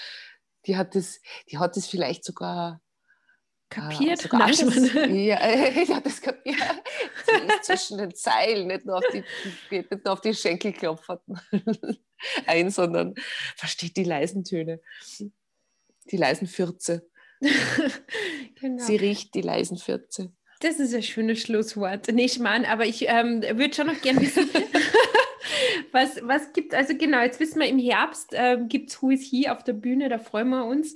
die, 0.65 0.75
hat 0.75 0.93
das, 0.93 1.21
die 1.51 1.57
hat 1.57 1.77
das 1.77 1.87
vielleicht 1.87 2.25
sogar 2.25 2.81
kapiert? 3.69 4.25
Äh, 4.25 4.35
alles, 4.35 4.59
ja, 4.93 5.79
ich 5.81 5.89
habe 5.89 6.01
das 6.01 6.21
kapiert. 6.21 6.57
zwischen 7.61 7.97
den 7.97 8.13
Zeilen, 8.13 8.67
nicht 8.67 8.85
nur 8.85 8.97
auf 8.97 9.05
die, 9.13 9.23
nicht 9.71 10.03
nur 10.03 10.11
auf 10.11 10.19
die 10.19 10.33
Schenkel 10.33 10.73
klopfen 10.73 11.19
ein, 12.45 12.69
sondern 12.71 13.15
versteht 13.55 13.95
die 13.95 14.03
leisen 14.03 14.43
Töne, 14.43 14.81
die 16.11 16.17
leisen 16.17 16.47
Fürze. 16.47 17.09
genau. 18.59 18.83
Sie 18.83 18.95
riecht 18.95 19.35
die 19.35 19.41
leisen 19.41 19.77
Fürze. 19.77 20.31
Das 20.59 20.79
ist 20.79 20.93
ein 20.93 21.03
schönes 21.03 21.39
Schlusswort. 21.39 22.11
Nicht 22.11 22.39
Mann, 22.39 22.65
aber 22.65 22.85
ich 22.85 23.07
ähm, 23.07 23.41
würde 23.41 23.73
schon 23.73 23.87
noch 23.87 24.01
gerne 24.01 24.21
wissen, 24.21 24.49
was, 25.91 26.21
was 26.23 26.53
gibt, 26.53 26.73
also 26.73 26.95
genau, 26.97 27.21
jetzt 27.21 27.39
wissen 27.39 27.59
wir, 27.59 27.67
im 27.67 27.79
Herbst 27.79 28.29
ähm, 28.33 28.69
gibt 28.69 28.89
es 28.89 29.01
Who 29.01 29.09
is 29.09 29.23
He 29.29 29.49
auf 29.49 29.63
der 29.63 29.73
Bühne, 29.73 30.07
da 30.09 30.19
freuen 30.19 30.49
wir 30.49 30.65
uns. 30.65 30.93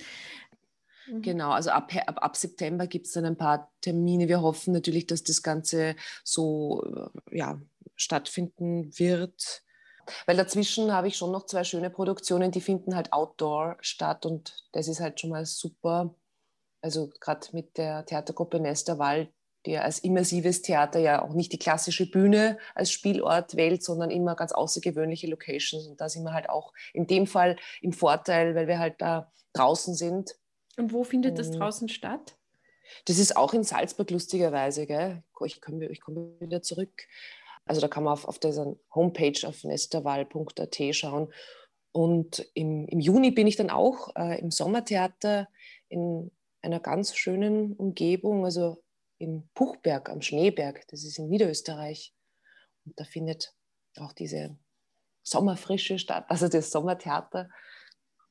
Mhm. 1.08 1.22
Genau, 1.22 1.52
also 1.52 1.72
ab, 1.72 1.92
ab, 2.06 2.18
ab 2.22 2.36
September 2.38 2.88
gibt 2.88 3.08
es 3.08 3.14
dann 3.14 3.26
ein 3.26 3.38
paar 3.38 3.72
Termine. 3.82 4.28
Wir 4.28 4.42
hoffen 4.42 4.74
natürlich, 4.74 5.08
dass 5.08 5.24
das 5.24 5.44
Ganze 5.44 5.96
so 6.24 6.84
äh, 6.84 7.38
ja, 7.38 7.62
stattfinden 7.96 8.98
wird. 8.98 9.64
Weil 10.26 10.38
dazwischen 10.38 10.94
habe 10.94 11.10
ich 11.10 11.18
schon 11.18 11.32
noch 11.32 11.46
zwei 11.46 11.66
schöne 11.66 11.90
Produktionen, 11.90 12.52
die 12.52 12.62
finden 12.62 12.96
halt 12.96 13.12
outdoor 13.12 13.78
statt 13.82 14.26
und 14.26 14.56
das 14.72 14.88
ist 14.88 15.02
halt 15.02 15.20
schon 15.20 15.32
mal 15.32 15.46
super. 15.46 16.16
Also 16.82 17.10
gerade 17.20 17.48
mit 17.54 17.78
der 17.78 18.06
Theatergruppe 18.06 18.60
Nesterwald, 18.60 19.30
die 19.66 19.78
als 19.78 20.00
immersives 20.00 20.62
Theater 20.62 21.00
ja 21.00 21.22
auch 21.22 21.34
nicht 21.34 21.52
die 21.52 21.60
klassische 21.60 22.10
Bühne 22.10 22.58
als 22.76 22.92
Spielort 22.92 23.56
wählt, 23.56 23.84
sondern 23.84 24.12
immer 24.12 24.36
ganz 24.36 24.52
außergewöhnliche 24.52 25.28
Locations. 25.28 25.88
Und 25.88 26.00
da 26.00 26.08
sind 26.08 26.24
wir 26.24 26.34
halt 26.34 26.50
auch 26.50 26.74
in 26.94 27.08
dem 27.08 27.28
Fall 27.28 27.58
im 27.82 27.92
Vorteil, 27.92 28.56
weil 28.56 28.68
wir 28.68 28.80
halt 28.80 29.02
da 29.02 29.32
draußen 29.54 29.96
sind 29.96 30.36
und 30.78 30.94
wo 30.94 31.04
findet 31.04 31.40
das 31.40 31.52
draußen 31.52 31.90
statt? 31.90 32.38
Das 33.06 33.18
ist 33.18 33.36
auch 33.36 33.54
in 33.54 33.64
Salzburg 33.64 34.10
lustigerweise. 34.12 34.86
Gell? 34.86 35.24
Ich 35.46 35.60
komme 35.60 35.92
komm 36.00 36.40
wieder 36.40 36.62
zurück. 36.62 37.08
Also 37.66 37.82
da 37.82 37.88
kann 37.88 38.04
man 38.04 38.14
auf, 38.14 38.26
auf 38.26 38.40
dieser 38.40 38.76
Homepage 38.94 39.46
auf 39.46 39.64
nesterwal.at 39.64 40.78
schauen. 40.92 41.34
Und 41.92 42.48
im, 42.54 42.88
im 42.88 43.00
Juni 43.00 43.32
bin 43.32 43.48
ich 43.48 43.56
dann 43.56 43.72
auch 43.72 44.16
äh, 44.16 44.40
im 44.40 44.52
Sommertheater 44.52 45.50
in 45.90 46.32
einer 46.62 46.80
ganz 46.80 47.16
schönen 47.16 47.74
Umgebung, 47.74 48.46
also 48.46 48.84
in 49.18 49.50
Puchberg 49.54 50.10
am 50.10 50.22
Schneeberg. 50.22 50.88
Das 50.90 51.04
ist 51.04 51.18
in 51.18 51.30
Niederösterreich. 51.30 52.14
Und 52.86 53.00
da 53.00 53.04
findet 53.04 53.54
auch 54.00 54.14
diese 54.14 54.58
Sommerfrische 55.24 56.00
statt, 56.00 56.26
also 56.30 56.48
das 56.48 56.72
Sommertheater 56.72 57.50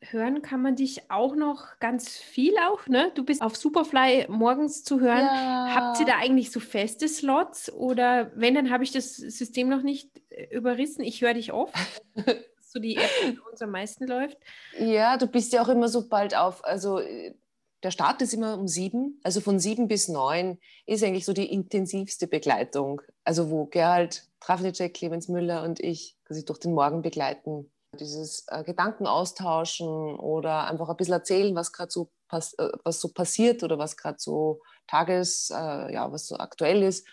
hören 0.00 0.42
kann 0.42 0.62
man 0.62 0.76
dich 0.76 1.10
auch 1.10 1.34
noch 1.34 1.78
ganz 1.80 2.16
viel 2.16 2.54
auch, 2.58 2.86
ne? 2.86 3.10
Du 3.14 3.24
bist 3.24 3.42
auf 3.42 3.56
Superfly 3.56 4.26
morgens 4.28 4.84
zu 4.84 5.00
hören. 5.00 5.24
Ja. 5.24 5.74
Habt 5.74 6.00
ihr 6.00 6.06
da 6.06 6.18
eigentlich 6.18 6.50
so 6.50 6.60
feste 6.60 7.08
Slots 7.08 7.72
oder 7.72 8.30
wenn, 8.34 8.54
dann 8.54 8.70
habe 8.70 8.84
ich 8.84 8.92
das 8.92 9.16
System 9.16 9.68
noch 9.68 9.82
nicht 9.82 10.10
äh, 10.30 10.54
überrissen. 10.54 11.02
Ich 11.02 11.22
höre 11.22 11.34
dich 11.34 11.52
oft. 11.52 11.74
so 12.60 12.78
die 12.78 12.96
App, 12.96 13.10
die 13.24 13.38
uns 13.50 13.62
am 13.62 13.70
meisten 13.70 14.06
läuft. 14.06 14.36
Ja, 14.78 15.16
du 15.16 15.26
bist 15.26 15.52
ja 15.52 15.62
auch 15.62 15.68
immer 15.68 15.88
so 15.88 16.08
bald 16.08 16.36
auf. 16.36 16.64
Also 16.64 17.00
äh, 17.00 17.34
der 17.82 17.90
Start 17.90 18.22
ist 18.22 18.34
immer 18.34 18.58
um 18.58 18.68
sieben, 18.68 19.20
also 19.22 19.40
von 19.40 19.58
sieben 19.58 19.88
bis 19.88 20.08
neun 20.08 20.58
ist 20.86 21.04
eigentlich 21.04 21.24
so 21.24 21.32
die 21.32 21.52
intensivste 21.52 22.26
Begleitung. 22.26 23.02
Also 23.24 23.50
wo 23.50 23.66
Gerald 23.66 24.28
Trafnicek, 24.40 24.94
Clemens 24.94 25.28
Müller 25.28 25.62
und 25.62 25.80
ich 25.80 26.16
quasi 26.24 26.44
durch 26.44 26.58
den 26.58 26.72
Morgen 26.72 27.02
begleiten 27.02 27.70
dieses 27.96 28.44
äh, 28.48 28.62
Gedanken 28.62 29.06
austauschen 29.06 29.88
oder 29.88 30.66
einfach 30.66 30.88
ein 30.88 30.96
bisschen 30.96 31.14
erzählen, 31.14 31.54
was 31.54 31.72
gerade 31.72 31.90
so, 31.90 32.10
pass 32.28 32.54
äh, 32.54 32.70
so 32.86 33.08
passiert 33.08 33.62
oder 33.62 33.78
was 33.78 33.96
gerade 33.96 34.18
so 34.18 34.60
Tages, 34.86 35.50
äh, 35.50 35.92
ja, 35.92 36.10
was 36.12 36.26
so 36.26 36.36
aktuell 36.36 36.82
ist. 36.82 37.06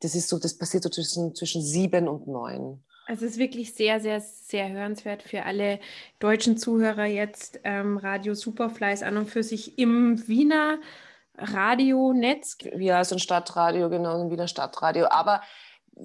Das 0.00 0.14
ist 0.14 0.28
so, 0.28 0.38
das 0.38 0.58
passiert 0.58 0.82
so 0.82 0.90
zwischen, 0.90 1.34
zwischen 1.34 1.62
sieben 1.62 2.08
und 2.08 2.26
neun. 2.26 2.84
Also 3.06 3.26
es 3.26 3.32
ist 3.32 3.38
wirklich 3.38 3.74
sehr, 3.74 4.00
sehr, 4.00 4.20
sehr 4.20 4.70
hörenswert 4.70 5.22
für 5.22 5.44
alle 5.44 5.80
deutschen 6.18 6.56
Zuhörer 6.56 7.06
jetzt. 7.06 7.60
Ähm, 7.64 7.96
Radio 7.98 8.34
Superfly 8.34 8.92
ist 8.92 9.02
an 9.02 9.16
und 9.16 9.28
für 9.28 9.42
sich 9.42 9.78
im 9.78 10.26
Wiener 10.28 10.78
Radionetz. 11.36 12.58
Ja, 12.76 13.02
so 13.04 13.16
ein 13.16 13.18
Stadtradio, 13.18 13.90
genau, 13.90 14.22
ein 14.22 14.30
Wiener 14.30 14.48
Stadtradio. 14.48 15.06
Aber 15.10 15.42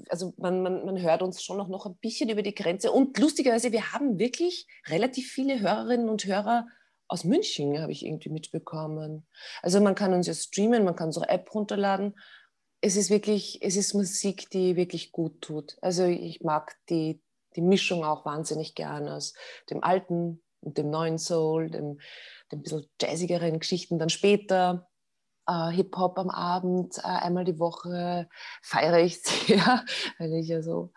also 0.09 0.33
man, 0.37 0.61
man, 0.61 0.85
man 0.85 1.01
hört 1.01 1.21
uns 1.21 1.43
schon 1.43 1.57
noch, 1.57 1.67
noch 1.67 1.85
ein 1.85 1.95
bisschen 1.97 2.29
über 2.29 2.41
die 2.41 2.55
Grenze. 2.55 2.91
Und 2.91 3.17
lustigerweise, 3.17 3.71
wir 3.71 3.93
haben 3.93 4.19
wirklich 4.19 4.67
relativ 4.87 5.31
viele 5.31 5.59
Hörerinnen 5.59 6.09
und 6.09 6.25
Hörer 6.25 6.67
aus 7.07 7.23
München, 7.23 7.79
habe 7.81 7.91
ich 7.91 8.05
irgendwie 8.05 8.29
mitbekommen. 8.29 9.25
Also 9.61 9.79
man 9.79 9.95
kann 9.95 10.13
uns 10.13 10.27
ja 10.27 10.33
streamen, 10.33 10.83
man 10.83 10.95
kann 10.95 11.07
unsere 11.07 11.29
App 11.29 11.53
runterladen. 11.53 12.15
Es 12.81 12.95
ist 12.95 13.09
wirklich, 13.09 13.59
es 13.61 13.75
ist 13.75 13.93
Musik, 13.93 14.49
die 14.51 14.75
wirklich 14.75 15.11
gut 15.11 15.41
tut. 15.41 15.77
Also 15.81 16.05
ich 16.05 16.41
mag 16.41 16.75
die, 16.89 17.21
die 17.55 17.61
Mischung 17.61 18.03
auch 18.03 18.25
wahnsinnig 18.25 18.75
gern 18.75 19.07
aus 19.07 19.33
dem 19.69 19.83
alten 19.83 20.41
und 20.61 20.77
dem 20.77 20.89
neuen 20.89 21.17
Soul, 21.17 21.69
dem, 21.69 21.99
dem 22.51 22.61
bisschen 22.61 22.85
jazzigeren 23.01 23.59
Geschichten 23.59 23.99
dann 23.99 24.09
später 24.09 24.87
äh, 25.47 25.71
Hip-Hop 25.71 26.19
am 26.19 26.29
Abend, 26.29 26.97
äh, 26.99 27.07
einmal 27.07 27.45
die 27.45 27.59
Woche 27.59 28.29
feiere 28.61 28.99
ich 28.99 29.21
sehr, 29.21 29.83
weil 30.19 30.33
ich 30.33 30.47
ja 30.47 30.61
so 30.61 30.91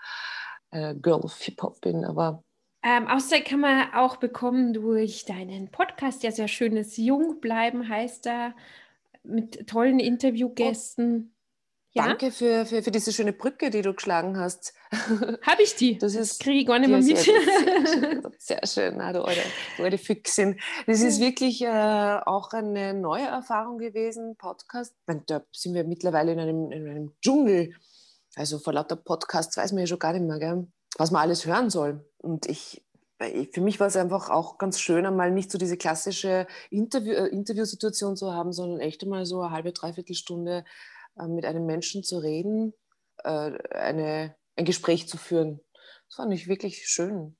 äh, 0.71 0.95
Girl 0.95 1.21
of 1.21 1.41
Hip-Hop 1.41 1.81
bin. 1.81 2.05
Aber 2.05 2.45
ähm, 2.83 3.07
außerdem 3.09 3.45
kann 3.45 3.61
man 3.61 3.93
auch 3.95 4.17
bekommen 4.17 4.73
durch 4.73 5.25
deinen 5.25 5.71
Podcast, 5.71 6.23
ja 6.23 6.31
sehr 6.31 6.49
schönes 6.49 6.97
Jung 6.97 7.41
bleiben 7.41 7.89
heißt 7.89 8.27
da, 8.27 8.55
mit 9.23 9.69
tollen 9.69 10.01
Interviewgästen. 10.01 11.35
Ja? 11.93 12.07
Danke 12.07 12.31
für, 12.31 12.67
für, 12.67 12.83
für 12.83 12.91
diese 12.93 13.13
schöne 13.13 13.33
Brücke, 13.33 13.71
die 13.71 13.83
du 13.83 13.93
geschlagen 13.93 14.39
hast. 14.39 14.75
Habe 14.93 15.63
ich 15.63 15.75
die? 15.75 15.99
Das, 15.99 16.13
das 16.13 16.39
kriege 16.39 16.61
ich 16.61 16.67
gar 16.67 16.79
nicht 16.79 16.89
mehr 16.89 17.01
mit. 17.01 17.19
Sehr, 17.19 17.41
sehr, 17.85 18.23
sehr 18.39 18.67
schön, 18.67 18.95
na, 18.99 19.13
du, 19.13 19.23
alte, 19.23 19.43
du 19.77 19.83
alte 19.83 19.99
Füchsin. 19.99 20.61
Das 20.87 21.01
ist 21.01 21.21
wirklich 21.21 21.63
äh, 21.63 22.21
auch 22.25 22.53
eine 22.53 22.95
neue 22.95 23.27
Erfahrung 23.27 23.79
gewesen, 23.79 24.37
Podcast. 24.37 24.95
Meine, 25.07 25.23
da 25.27 25.43
sind 25.53 25.75
wir 25.75 25.83
mittlerweile 25.83 26.33
in 26.33 26.39
einem, 26.39 26.71
in 26.71 26.89
einem 26.89 27.13
Dschungel. 27.21 27.75
Also 28.37 28.61
vor 28.61 28.73
lauter 28.73 28.95
Podcasts 28.95 29.57
weiß 29.57 29.73
man 29.73 29.81
ja 29.81 29.87
schon 29.89 29.99
gar 29.99 30.13
nicht 30.13 30.25
mehr, 30.25 30.39
gell, 30.39 30.69
was 30.97 31.11
man 31.11 31.23
alles 31.23 31.45
hören 31.45 31.71
soll. 31.71 32.09
Und 32.19 32.47
ich 32.47 32.85
für 33.53 33.61
mich 33.61 33.79
war 33.79 33.87
es 33.87 33.97
einfach 33.97 34.31
auch 34.31 34.57
ganz 34.57 34.81
schön, 34.81 35.05
einmal 35.05 35.31
nicht 35.31 35.51
so 35.51 35.59
diese 35.59 35.77
klassische 35.77 36.47
Interview, 36.71 37.13
äh, 37.13 37.27
Interviewsituation 37.27 38.17
zu 38.17 38.33
haben, 38.33 38.53
sondern 38.53 38.81
echt 38.81 39.03
einmal 39.03 39.27
so 39.27 39.43
eine 39.43 39.51
halbe, 39.51 39.73
dreiviertel 39.73 40.15
Stunde 40.15 40.65
mit 41.29 41.45
einem 41.45 41.67
Menschen 41.67 42.03
zu 42.03 42.19
reden, 42.19 42.75
äh, 43.25 43.53
eine, 43.71 44.35
ein 44.57 44.65
Gespräch 44.65 45.09
zu 45.09 45.17
führen. 45.17 45.61
Das 46.09 46.17
fand 46.17 46.33
ich 46.33 46.49
wirklich 46.49 46.87
schön. 46.87 47.37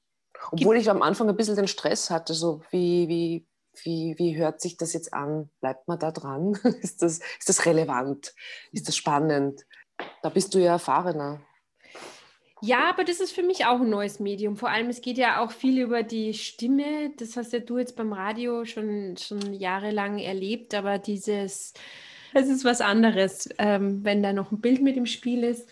Obwohl 0.53 0.77
ich 0.77 0.89
am 0.91 1.03
Anfang 1.03 1.29
ein 1.29 1.37
bisschen 1.37 1.57
den 1.57 1.69
Stress 1.69 2.11
hatte, 2.11 2.35
so 2.35 2.63
wie, 2.71 3.09
wie, 3.09 3.47
wie, 3.83 4.15
wie 4.19 4.37
hört 4.37 4.61
sich 4.61 4.77
das 4.77 4.93
jetzt 4.93 5.13
an? 5.13 5.51
Bleibt 5.61 5.87
man 5.89 5.99
da 5.99 6.11
dran? 6.11 6.53
ist, 6.83 7.03
das, 7.03 7.19
ist 7.39 7.49
das 7.49 7.67
relevant? 7.67 8.35
Ist 8.73 8.89
das 8.89 8.97
spannend? 8.97 9.67
Da 10.23 10.31
bist 10.31 10.55
du 10.55 10.59
ja 10.59 10.73
erfahrener. 10.73 11.41
Ja, 12.63 12.91
aber 12.91 13.05
das 13.05 13.21
ist 13.21 13.33
für 13.33 13.43
mich 13.43 13.65
auch 13.65 13.81
ein 13.81 13.89
neues 13.89 14.21
Medium. 14.21 14.57
Vor 14.57 14.69
allem, 14.69 14.91
es 14.91 15.01
geht 15.01 15.17
ja 15.17 15.43
auch 15.43 15.51
viel 15.51 15.81
über 15.81 16.03
die 16.03 16.35
Stimme. 16.35 17.11
Das 17.17 17.37
hast 17.37 17.53
ja 17.53 17.61
du 17.61 17.79
jetzt 17.79 17.97
beim 17.97 18.13
Radio 18.13 18.67
schon, 18.67 19.17
schon 19.17 19.55
jahrelang 19.55 20.19
erlebt, 20.19 20.75
aber 20.75 20.99
dieses 20.99 21.73
es 22.35 22.49
ist 22.49 22.65
was 22.65 22.81
anderes, 22.81 23.49
ähm, 23.59 24.05
wenn 24.05 24.23
da 24.23 24.33
noch 24.33 24.53
ein 24.53 24.61
Bild 24.61 24.83
mit 24.83 24.97
im 24.97 25.07
Spiel 25.07 25.45
ist. 25.45 25.69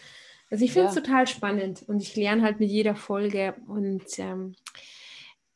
Also 0.50 0.64
ich 0.64 0.72
finde 0.72 0.88
es 0.88 0.94
ja. 0.94 1.02
total 1.02 1.26
spannend 1.26 1.84
und 1.86 2.00
ich 2.00 2.16
lerne 2.16 2.42
halt 2.42 2.58
mit 2.58 2.70
jeder 2.70 2.94
Folge 2.94 3.54
und 3.66 4.18
ähm, 4.18 4.54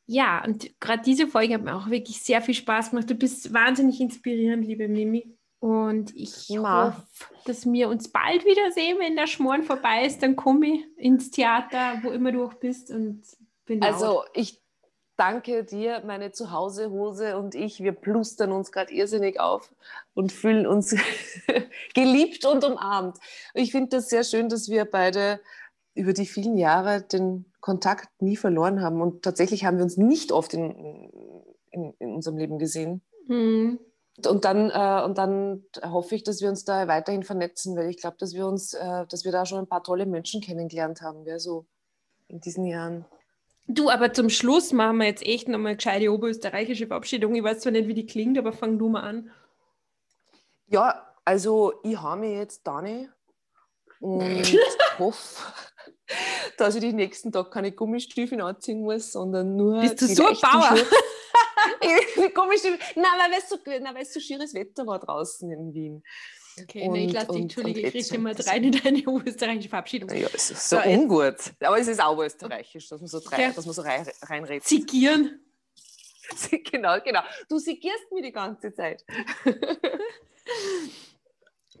ja, 0.05 0.43
und 0.43 0.79
gerade 0.79 1.01
diese 1.03 1.27
Folge 1.27 1.55
hat 1.55 1.63
mir 1.63 1.75
auch 1.75 1.89
wirklich 1.89 2.21
sehr 2.21 2.41
viel 2.41 2.53
Spaß 2.53 2.91
gemacht. 2.91 3.09
Du 3.09 3.15
bist 3.15 3.53
wahnsinnig 3.53 4.01
inspirierend, 4.01 4.65
liebe 4.65 4.87
Mimi. 4.87 5.37
Und 5.59 6.13
ich 6.13 6.49
ja. 6.49 6.87
hoffe, 6.87 7.33
dass 7.45 7.65
wir 7.65 7.87
uns 7.87 8.09
bald 8.09 8.43
wiedersehen, 8.43 8.99
wenn 8.99 9.15
der 9.15 9.27
Schmoren 9.27 9.63
vorbei 9.63 10.05
ist. 10.05 10.21
Dann 10.21 10.35
komme 10.35 10.67
ich 10.67 10.97
ins 10.97 11.31
Theater, 11.31 11.99
wo 12.03 12.11
immer 12.11 12.33
du 12.33 12.43
auch 12.43 12.55
bist. 12.55 12.91
Und 12.91 13.23
bin 13.65 13.81
also 13.81 14.23
ich 14.33 14.61
danke 15.17 15.63
dir, 15.63 16.01
meine 16.05 16.31
Zuhausehose 16.31 17.37
und 17.37 17.55
ich, 17.55 17.81
wir 17.81 17.93
plustern 17.93 18.51
uns 18.51 18.71
gerade 18.71 18.93
irrsinnig 18.93 19.39
auf 19.39 19.73
und 20.13 20.31
fühlen 20.31 20.65
uns 20.65 20.95
geliebt 21.93 22.45
und 22.45 22.63
umarmt. 22.63 23.17
Ich 23.53 23.71
finde 23.71 23.97
das 23.97 24.09
sehr 24.09 24.23
schön, 24.23 24.49
dass 24.49 24.69
wir 24.69 24.85
beide 24.85 25.39
über 25.95 26.13
die 26.13 26.25
vielen 26.25 26.57
Jahre 26.57 27.01
den 27.01 27.45
Kontakt 27.59 28.21
nie 28.21 28.35
verloren 28.35 28.81
haben 28.81 29.01
und 29.01 29.23
tatsächlich 29.23 29.65
haben 29.65 29.77
wir 29.77 29.83
uns 29.83 29.97
nicht 29.97 30.31
oft 30.31 30.53
in, 30.53 30.71
in, 31.71 31.93
in 31.99 32.13
unserem 32.13 32.37
Leben 32.37 32.57
gesehen. 32.57 33.01
Mhm. 33.27 33.79
Und 34.27 34.45
dann, 34.45 34.69
äh, 34.69 35.03
und 35.03 35.17
dann 35.17 35.63
hoffe 35.81 36.13
ich, 36.15 36.23
dass 36.23 36.41
wir 36.41 36.49
uns 36.49 36.65
da 36.65 36.87
weiterhin 36.87 37.23
vernetzen, 37.23 37.75
weil 37.75 37.89
ich 37.89 37.97
glaube, 37.97 38.17
dass 38.19 38.33
wir 38.33 38.45
uns, 38.45 38.73
äh, 38.73 39.07
dass 39.07 39.25
wir 39.25 39.31
da 39.31 39.45
schon 39.45 39.59
ein 39.59 39.67
paar 39.67 39.83
tolle 39.83 40.05
Menschen 40.05 40.39
kennengelernt 40.39 41.01
haben, 41.01 41.25
ja, 41.25 41.39
so 41.39 41.65
in 42.27 42.39
diesen 42.39 42.65
Jahren. 42.65 43.05
Du, 43.67 43.89
aber 43.89 44.11
zum 44.13 44.29
Schluss 44.29 44.73
machen 44.73 44.97
wir 44.97 45.05
jetzt 45.05 45.25
echt 45.25 45.47
nochmal 45.47 45.71
eine 45.71 45.77
gescheite 45.77 46.11
oberösterreichische 46.11 46.87
Verabschiedung. 46.87 47.33
Ich 47.35 47.43
weiß 47.43 47.61
zwar 47.61 47.71
nicht, 47.71 47.87
wie 47.87 47.93
die 47.93 48.05
klingt, 48.05 48.37
aber 48.37 48.51
fang 48.51 48.77
du 48.77 48.89
mal 48.89 49.01
an. 49.01 49.31
Ja, 50.67 51.13
also 51.23 51.73
ich 51.83 51.97
habe 51.97 52.21
mich 52.21 52.37
jetzt 52.37 52.67
da 52.67 52.81
nicht 52.81 53.09
und 53.99 54.43
hoffe, 54.99 55.53
dass 56.57 56.75
ich 56.75 56.81
die 56.81 56.93
nächsten 56.93 57.31
Tage 57.31 57.49
keine 57.49 57.71
Gummistiefel 57.71 58.41
anziehen 58.41 58.81
muss, 58.81 59.13
sondern 59.13 59.55
nur. 59.55 59.79
Bist 59.79 60.01
du 60.01 60.07
so 60.07 60.27
ein 60.27 60.37
Bauer? 60.41 60.75
Gummistiefel. 62.33 62.79
Nein, 62.95 63.11
weil 63.17 63.39
es 63.39 63.49
so, 63.49 63.57
nein, 63.65 64.05
so 64.05 64.19
schieres 64.19 64.53
Wetter 64.53 64.85
war 64.85 64.99
draußen 64.99 65.49
in 65.49 65.73
Wien. 65.73 66.03
Okay, 66.61 66.87
und, 66.87 66.93
nee, 66.93 67.05
ich 67.07 67.13
lasse 67.13 67.31
dich, 67.31 67.41
Entschuldige, 67.41 67.87
ich 67.87 68.09
kriege 68.09 68.21
mal 68.21 68.33
rein 68.33 68.63
in 68.63 68.71
deine 68.71 69.03
österreichische 69.25 69.69
Verabschiedung. 69.69 70.09
Ja, 70.09 70.27
es 70.33 70.51
ist 70.51 70.69
so, 70.69 70.77
so 70.77 70.87
ungut. 70.87 71.35
Aber 71.59 71.79
es 71.79 71.87
ist 71.87 72.01
auch 72.01 72.17
österreichisch, 72.19 72.87
dass 72.89 73.01
man 73.01 73.07
so, 73.07 73.19
drei, 73.19 73.41
ja. 73.41 73.51
dass 73.51 73.65
man 73.65 73.73
so 73.73 73.81
rein, 73.81 74.05
reinredet. 74.21 74.65
Sigieren. 74.65 75.39
Genau, 76.71 76.99
genau. 77.03 77.19
Du 77.49 77.59
sigierst 77.59 78.11
mir 78.11 78.21
die 78.23 78.31
ganze 78.31 78.73
Zeit. 78.73 79.05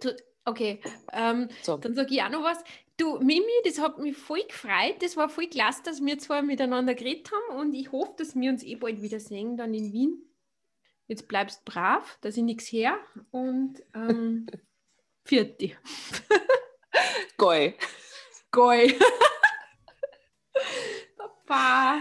du, 0.01 0.15
okay, 0.45 0.81
ähm, 1.11 1.47
so. 1.61 1.77
dann 1.77 1.95
sage 1.95 2.13
ich 2.13 2.21
auch 2.21 2.29
noch 2.29 2.43
was. 2.43 2.57
Du, 2.97 3.19
Mimi, 3.19 3.45
das 3.63 3.79
hat 3.79 3.97
mich 3.99 4.17
voll 4.17 4.43
gefreut. 4.43 4.97
Das 4.99 5.17
war 5.17 5.29
voll 5.29 5.47
klasse, 5.47 5.81
dass 5.83 6.03
wir 6.03 6.19
zwar 6.19 6.41
miteinander 6.41 6.93
geredet 6.93 7.31
haben 7.31 7.59
und 7.59 7.73
ich 7.73 7.91
hoffe, 7.91 8.13
dass 8.17 8.35
wir 8.35 8.49
uns 8.51 8.63
eh 8.63 8.75
bald 8.75 9.01
wiedersehen, 9.01 9.57
dann 9.57 9.73
in 9.73 9.91
Wien. 9.91 10.21
Jetzt 11.07 11.27
bleibst 11.27 11.65
brav, 11.65 12.17
dass 12.21 12.37
ich 12.37 12.43
nichts 12.43 12.71
her 12.71 12.97
und 13.31 13.83
ähm, 13.93 14.45
vierte. 15.25 15.71
Goi. 17.37 17.75
Goi. 18.51 18.97
Papa. 21.17 21.99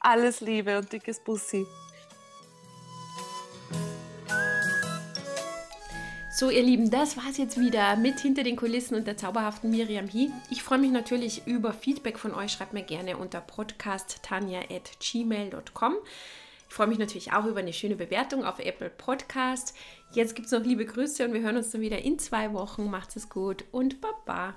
Alles 0.00 0.40
Liebe 0.40 0.78
und 0.78 0.92
dickes 0.92 1.20
Bussi. 1.20 1.66
So, 6.36 6.50
ihr 6.50 6.64
Lieben, 6.64 6.90
das 6.90 7.16
war 7.16 7.30
es 7.30 7.38
jetzt 7.38 7.60
wieder 7.60 7.94
mit 7.94 8.18
Hinter 8.18 8.42
den 8.42 8.56
Kulissen 8.56 8.96
und 8.96 9.06
der 9.06 9.16
zauberhaften 9.16 9.70
Miriam 9.70 10.08
Hie. 10.08 10.32
Ich 10.50 10.64
freue 10.64 10.78
mich 10.78 10.90
natürlich 10.90 11.46
über 11.46 11.72
Feedback 11.72 12.18
von 12.18 12.34
euch. 12.34 12.50
Schreibt 12.50 12.72
mir 12.72 12.82
gerne 12.82 13.16
unter 13.16 13.40
podcasttanja.gmail.com. 13.40 15.94
Ich 16.74 16.76
freue 16.76 16.88
mich 16.88 16.98
natürlich 16.98 17.32
auch 17.32 17.44
über 17.44 17.60
eine 17.60 17.72
schöne 17.72 17.94
Bewertung 17.94 18.44
auf 18.44 18.58
Apple 18.58 18.90
Podcast. 18.90 19.76
Jetzt 20.10 20.34
gibt 20.34 20.46
es 20.46 20.52
noch 20.52 20.64
liebe 20.64 20.84
Grüße 20.84 21.24
und 21.24 21.32
wir 21.32 21.40
hören 21.40 21.56
uns 21.56 21.70
dann 21.70 21.82
wieder 21.82 22.02
in 22.02 22.18
zwei 22.18 22.52
Wochen. 22.52 22.90
Macht 22.90 23.14
es 23.14 23.28
gut 23.28 23.64
und 23.70 24.00
Baba. 24.00 24.56